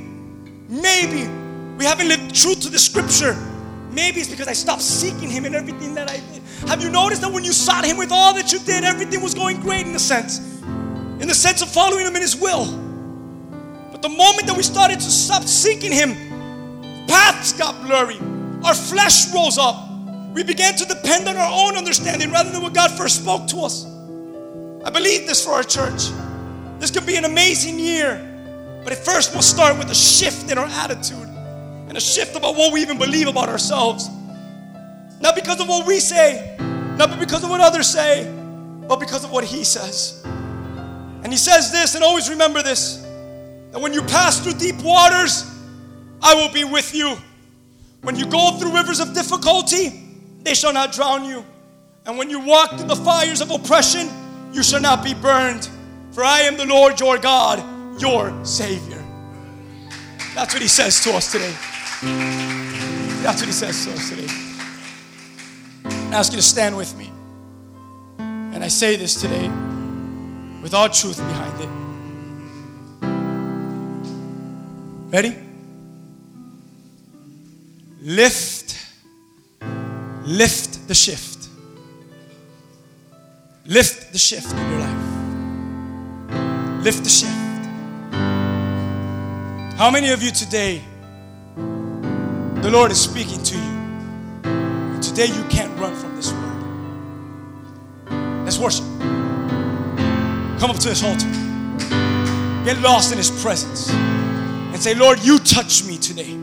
maybe 0.68 1.28
we 1.78 1.84
haven't 1.84 2.08
lived 2.08 2.34
true 2.34 2.54
to 2.54 2.68
the 2.68 2.78
scripture. 2.78 3.36
Maybe 3.92 4.20
it's 4.20 4.30
because 4.30 4.48
I 4.48 4.54
stopped 4.54 4.80
seeking 4.80 5.28
Him 5.28 5.44
in 5.44 5.54
everything 5.54 5.94
that 5.94 6.10
I 6.10 6.16
did. 6.32 6.42
Have 6.66 6.82
you 6.82 6.88
noticed 6.88 7.20
that 7.20 7.30
when 7.30 7.44
you 7.44 7.52
sought 7.52 7.84
Him 7.84 7.98
with 7.98 8.10
all 8.10 8.32
that 8.34 8.50
you 8.50 8.58
did, 8.60 8.84
everything 8.84 9.20
was 9.20 9.34
going 9.34 9.60
great 9.60 9.86
in 9.86 9.94
a 9.94 9.98
sense? 9.98 10.38
In 10.62 11.28
the 11.28 11.34
sense 11.34 11.60
of 11.60 11.68
following 11.68 12.06
Him 12.06 12.16
in 12.16 12.22
His 12.22 12.34
will. 12.34 12.64
But 13.90 14.00
the 14.00 14.08
moment 14.08 14.46
that 14.46 14.56
we 14.56 14.62
started 14.62 14.98
to 14.98 15.10
stop 15.10 15.42
seeking 15.42 15.92
Him, 15.92 17.06
paths 17.06 17.52
got 17.52 17.82
blurry. 17.82 18.18
Our 18.64 18.74
flesh 18.74 19.32
rose 19.34 19.58
up. 19.58 19.90
We 20.32 20.42
began 20.42 20.74
to 20.76 20.86
depend 20.86 21.28
on 21.28 21.36
our 21.36 21.52
own 21.52 21.76
understanding 21.76 22.30
rather 22.30 22.50
than 22.50 22.62
what 22.62 22.72
God 22.72 22.90
first 22.92 23.22
spoke 23.22 23.46
to 23.48 23.58
us. 23.58 23.84
I 24.84 24.90
believe 24.90 25.26
this 25.26 25.44
for 25.44 25.52
our 25.52 25.62
church. 25.62 26.08
This 26.78 26.90
could 26.90 27.04
be 27.04 27.16
an 27.16 27.26
amazing 27.26 27.78
year, 27.78 28.80
but 28.82 28.92
it 28.94 28.98
first 28.98 29.34
must 29.34 29.50
start 29.50 29.76
with 29.76 29.90
a 29.90 29.94
shift 29.94 30.50
in 30.50 30.56
our 30.56 30.66
attitude 30.66 31.31
and 31.92 31.98
a 31.98 32.00
shift 32.00 32.34
about 32.34 32.56
what 32.56 32.72
we 32.72 32.80
even 32.80 32.96
believe 32.96 33.28
about 33.28 33.50
ourselves. 33.50 34.08
Not 35.20 35.34
because 35.34 35.60
of 35.60 35.68
what 35.68 35.86
we 35.86 36.00
say, 36.00 36.56
not 36.96 37.20
because 37.20 37.44
of 37.44 37.50
what 37.50 37.60
others 37.60 37.86
say, 37.86 38.32
but 38.88 38.98
because 38.98 39.24
of 39.24 39.30
what 39.30 39.44
He 39.44 39.62
says. 39.62 40.22
And 40.24 41.26
He 41.26 41.36
says 41.36 41.70
this, 41.70 41.94
and 41.94 42.02
always 42.02 42.30
remember 42.30 42.62
this 42.62 43.06
that 43.72 43.78
when 43.78 43.92
you 43.92 44.00
pass 44.00 44.40
through 44.40 44.54
deep 44.54 44.82
waters, 44.82 45.44
I 46.22 46.34
will 46.34 46.50
be 46.50 46.64
with 46.64 46.94
you. 46.94 47.14
When 48.00 48.16
you 48.16 48.24
go 48.24 48.52
through 48.52 48.74
rivers 48.74 48.98
of 48.98 49.12
difficulty, 49.12 49.90
they 50.44 50.54
shall 50.54 50.72
not 50.72 50.92
drown 50.92 51.26
you. 51.26 51.44
And 52.06 52.16
when 52.16 52.30
you 52.30 52.40
walk 52.40 52.70
through 52.70 52.88
the 52.88 52.96
fires 52.96 53.42
of 53.42 53.50
oppression, 53.50 54.08
you 54.50 54.62
shall 54.62 54.80
not 54.80 55.04
be 55.04 55.12
burned. 55.12 55.68
For 56.12 56.24
I 56.24 56.40
am 56.40 56.56
the 56.56 56.64
Lord 56.64 56.98
your 56.98 57.18
God, 57.18 58.00
your 58.00 58.32
Savior. 58.46 59.04
That's 60.34 60.54
what 60.54 60.62
He 60.62 60.68
says 60.68 60.98
to 61.04 61.12
us 61.12 61.30
today. 61.30 61.54
That's 62.02 63.40
what 63.40 63.46
He 63.46 63.52
says 63.52 63.86
us 63.86 64.10
today. 64.10 64.26
I 65.84 66.16
ask 66.16 66.32
you 66.32 66.38
to 66.38 66.42
stand 66.42 66.76
with 66.76 66.96
me. 66.96 67.10
And 68.18 68.62
I 68.62 68.68
say 68.68 68.96
this 68.96 69.20
today 69.20 69.48
with 70.62 70.74
all 70.74 70.88
truth 70.88 71.18
behind 71.18 71.60
it. 71.60 71.68
Ready? 75.12 75.36
Lift, 78.00 78.76
lift 80.24 80.88
the 80.88 80.94
shift. 80.94 81.48
Lift 83.66 84.12
the 84.12 84.18
shift 84.18 84.52
in 84.52 84.70
your 84.70 84.80
life. 84.80 86.84
Lift 86.84 87.04
the 87.04 87.10
shift. 87.10 87.32
How 89.78 89.90
many 89.90 90.10
of 90.10 90.22
you 90.22 90.30
today, 90.30 90.82
the 92.62 92.70
Lord 92.70 92.92
is 92.92 93.00
speaking 93.00 93.42
to 93.42 93.56
you? 93.56 93.82
Today 95.00 95.26
you 95.26 95.42
can't 95.50 95.76
run 95.80 95.96
from 95.96 96.14
this 96.14 96.32
word. 96.32 96.62
Let's 98.44 98.56
worship. 98.56 98.84
Come 100.60 100.70
up 100.70 100.78
to 100.78 100.88
this 100.88 101.02
altar. 101.02 101.26
Get 102.64 102.80
lost 102.80 103.10
in 103.10 103.18
His 103.18 103.30
presence 103.42 103.90
and 103.90 104.80
say, 104.80 104.94
Lord, 104.94 105.18
you 105.24 105.40
touch 105.40 105.84
me 105.84 105.98
today. 105.98 106.34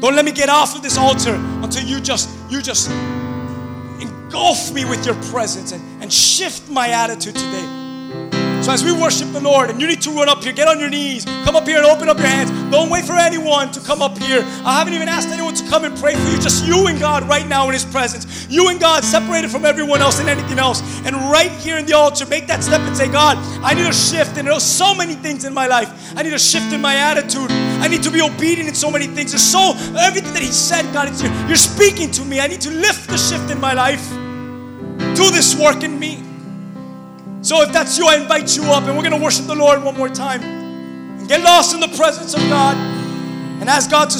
Don't 0.00 0.14
let 0.14 0.24
me 0.24 0.30
get 0.30 0.48
off 0.48 0.76
of 0.76 0.82
this 0.82 0.96
altar 0.96 1.34
until 1.34 1.82
you 1.84 2.00
just 2.00 2.30
you 2.48 2.62
just 2.62 2.88
engulf 4.00 4.72
me 4.72 4.84
with 4.84 5.04
your 5.04 5.16
presence 5.24 5.72
and, 5.72 5.82
and 6.02 6.12
shift 6.12 6.70
my 6.70 6.90
attitude 6.90 7.34
today. 7.34 7.85
So 8.66 8.72
as 8.72 8.82
we 8.82 8.90
worship 8.90 9.30
the 9.30 9.38
Lord, 9.38 9.70
and 9.70 9.80
you 9.80 9.86
need 9.86 10.02
to 10.02 10.10
run 10.10 10.28
up 10.28 10.42
here, 10.42 10.52
get 10.52 10.66
on 10.66 10.80
your 10.80 10.90
knees, 10.90 11.24
come 11.24 11.54
up 11.54 11.68
here 11.68 11.76
and 11.76 11.86
open 11.86 12.08
up 12.08 12.18
your 12.18 12.26
hands. 12.26 12.50
Don't 12.72 12.90
wait 12.90 13.04
for 13.04 13.12
anyone 13.12 13.70
to 13.70 13.78
come 13.78 14.02
up 14.02 14.18
here. 14.18 14.42
I 14.64 14.76
haven't 14.76 14.92
even 14.94 15.06
asked 15.06 15.28
anyone 15.28 15.54
to 15.54 15.64
come 15.68 15.84
and 15.84 15.96
pray 15.96 16.16
for 16.16 16.30
you. 16.32 16.40
Just 16.40 16.66
you 16.66 16.88
and 16.88 16.98
God 16.98 17.28
right 17.28 17.46
now 17.46 17.68
in 17.68 17.74
His 17.74 17.84
presence. 17.84 18.48
You 18.50 18.68
and 18.68 18.80
God 18.80 19.04
separated 19.04 19.52
from 19.52 19.64
everyone 19.64 20.00
else 20.00 20.18
and 20.18 20.28
anything 20.28 20.58
else. 20.58 20.82
And 21.06 21.14
right 21.30 21.52
here 21.52 21.78
in 21.78 21.86
the 21.86 21.92
altar, 21.92 22.26
make 22.26 22.48
that 22.48 22.64
step 22.64 22.80
and 22.80 22.96
say, 22.96 23.06
God, 23.06 23.38
I 23.62 23.72
need 23.72 23.86
a 23.86 23.94
shift. 23.94 24.36
And 24.36 24.48
there's 24.48 24.64
so 24.64 24.96
many 24.96 25.14
things 25.14 25.44
in 25.44 25.54
my 25.54 25.68
life. 25.68 26.12
I 26.16 26.24
need 26.24 26.32
a 26.32 26.38
shift 26.40 26.72
in 26.72 26.80
my 26.80 26.96
attitude. 26.96 27.52
I 27.52 27.86
need 27.86 28.02
to 28.02 28.10
be 28.10 28.20
obedient 28.20 28.68
in 28.68 28.74
so 28.74 28.90
many 28.90 29.06
things. 29.06 29.30
There's 29.30 29.44
so 29.44 29.74
everything 29.96 30.32
that 30.32 30.42
He 30.42 30.50
said, 30.50 30.92
God, 30.92 31.06
it's, 31.06 31.22
you're, 31.22 31.32
you're 31.46 31.54
speaking 31.54 32.10
to 32.10 32.24
me. 32.24 32.40
I 32.40 32.48
need 32.48 32.62
to 32.62 32.72
lift 32.72 33.10
the 33.10 33.16
shift 33.16 33.48
in 33.48 33.60
my 33.60 33.74
life. 33.74 34.10
Do 35.14 35.30
this 35.30 35.54
work 35.54 35.84
in 35.84 36.00
me. 36.00 36.24
So 37.46 37.62
if 37.62 37.70
that's 37.70 37.96
you, 37.96 38.08
I 38.08 38.16
invite 38.16 38.56
you 38.56 38.64
up 38.72 38.82
and 38.88 38.96
we're 38.96 39.04
going 39.04 39.16
to 39.16 39.22
worship 39.22 39.46
the 39.46 39.54
Lord 39.54 39.80
one 39.80 39.96
more 39.96 40.08
time. 40.08 40.42
And 40.42 41.28
get 41.28 41.44
lost 41.44 41.72
in 41.72 41.78
the 41.78 41.96
presence 41.96 42.34
of 42.34 42.40
God 42.48 42.76
and 42.76 43.70
ask 43.70 43.88
God 43.88 44.10
to 44.10 44.18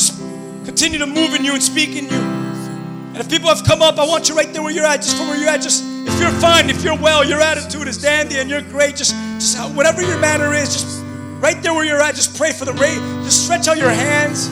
continue 0.64 1.00
to 1.00 1.06
move 1.06 1.34
in 1.34 1.44
you 1.44 1.52
and 1.52 1.60
speak 1.60 1.96
in 1.96 2.04
you. 2.04 2.20
And 2.20 3.16
if 3.16 3.28
people 3.28 3.48
have 3.48 3.64
come 3.64 3.82
up, 3.82 3.98
I 3.98 4.06
want 4.06 4.28
you 4.28 4.36
right 4.36 4.52
there 4.52 4.62
where 4.62 4.70
you're 4.70 4.86
at, 4.86 5.02
just 5.02 5.16
from 5.16 5.26
where 5.26 5.36
you're 5.36 5.48
at. 5.48 5.60
Just 5.60 5.82
if 6.06 6.20
you're 6.20 6.30
fine, 6.38 6.70
if 6.70 6.84
you're 6.84 6.96
well, 6.96 7.24
your 7.24 7.40
attitude 7.40 7.88
is 7.88 7.98
dandy 7.98 8.38
and 8.38 8.48
you're 8.48 8.62
great, 8.62 8.94
just, 8.94 9.12
just 9.40 9.58
whatever 9.74 10.02
your 10.02 10.20
manner 10.20 10.54
is, 10.54 10.72
just 10.72 11.02
right 11.42 11.60
there 11.64 11.74
where 11.74 11.84
you're 11.84 12.00
at, 12.00 12.14
just 12.14 12.38
pray 12.38 12.52
for 12.52 12.64
the 12.64 12.74
rain. 12.74 13.00
Just 13.24 13.46
stretch 13.46 13.66
out 13.66 13.76
your 13.76 13.90
hands. 13.90 14.50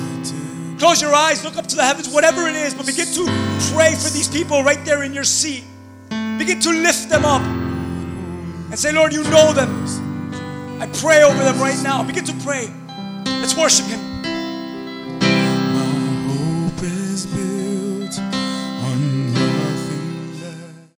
Close 0.81 1.01
your 1.01 1.15
eyes, 1.15 1.45
look 1.45 1.57
up 1.57 1.69
to 1.69 1.77
the 1.77 1.85
heavens, 1.85 2.13
whatever 2.13 2.49
it 2.49 2.57
is, 2.57 2.75
but 2.75 2.87
begin 2.87 3.07
to 3.07 3.25
pray 3.73 3.95
for 3.95 4.11
these 4.11 4.29
people 4.29 4.65
right 4.65 4.85
there 4.85 5.05
in 5.05 5.15
your 5.15 5.23
seat. 5.23 5.63
Begin 6.39 6.59
to 6.59 6.71
lift 6.71 7.09
them 7.09 7.25
up 7.25 7.64
and 8.75 8.81
say, 8.81 8.91
Lord, 8.91 9.13
you 9.13 9.23
know 9.31 9.53
them. 9.53 9.71
I 10.81 10.89
pray 10.95 11.23
over 11.23 11.45
them 11.45 11.61
right 11.61 11.81
now. 11.85 12.03
Begin 12.03 12.25
to 12.25 12.33
pray. 12.45 12.69
Let's 13.25 13.57
worship 13.57 13.87
Him. 13.87 14.15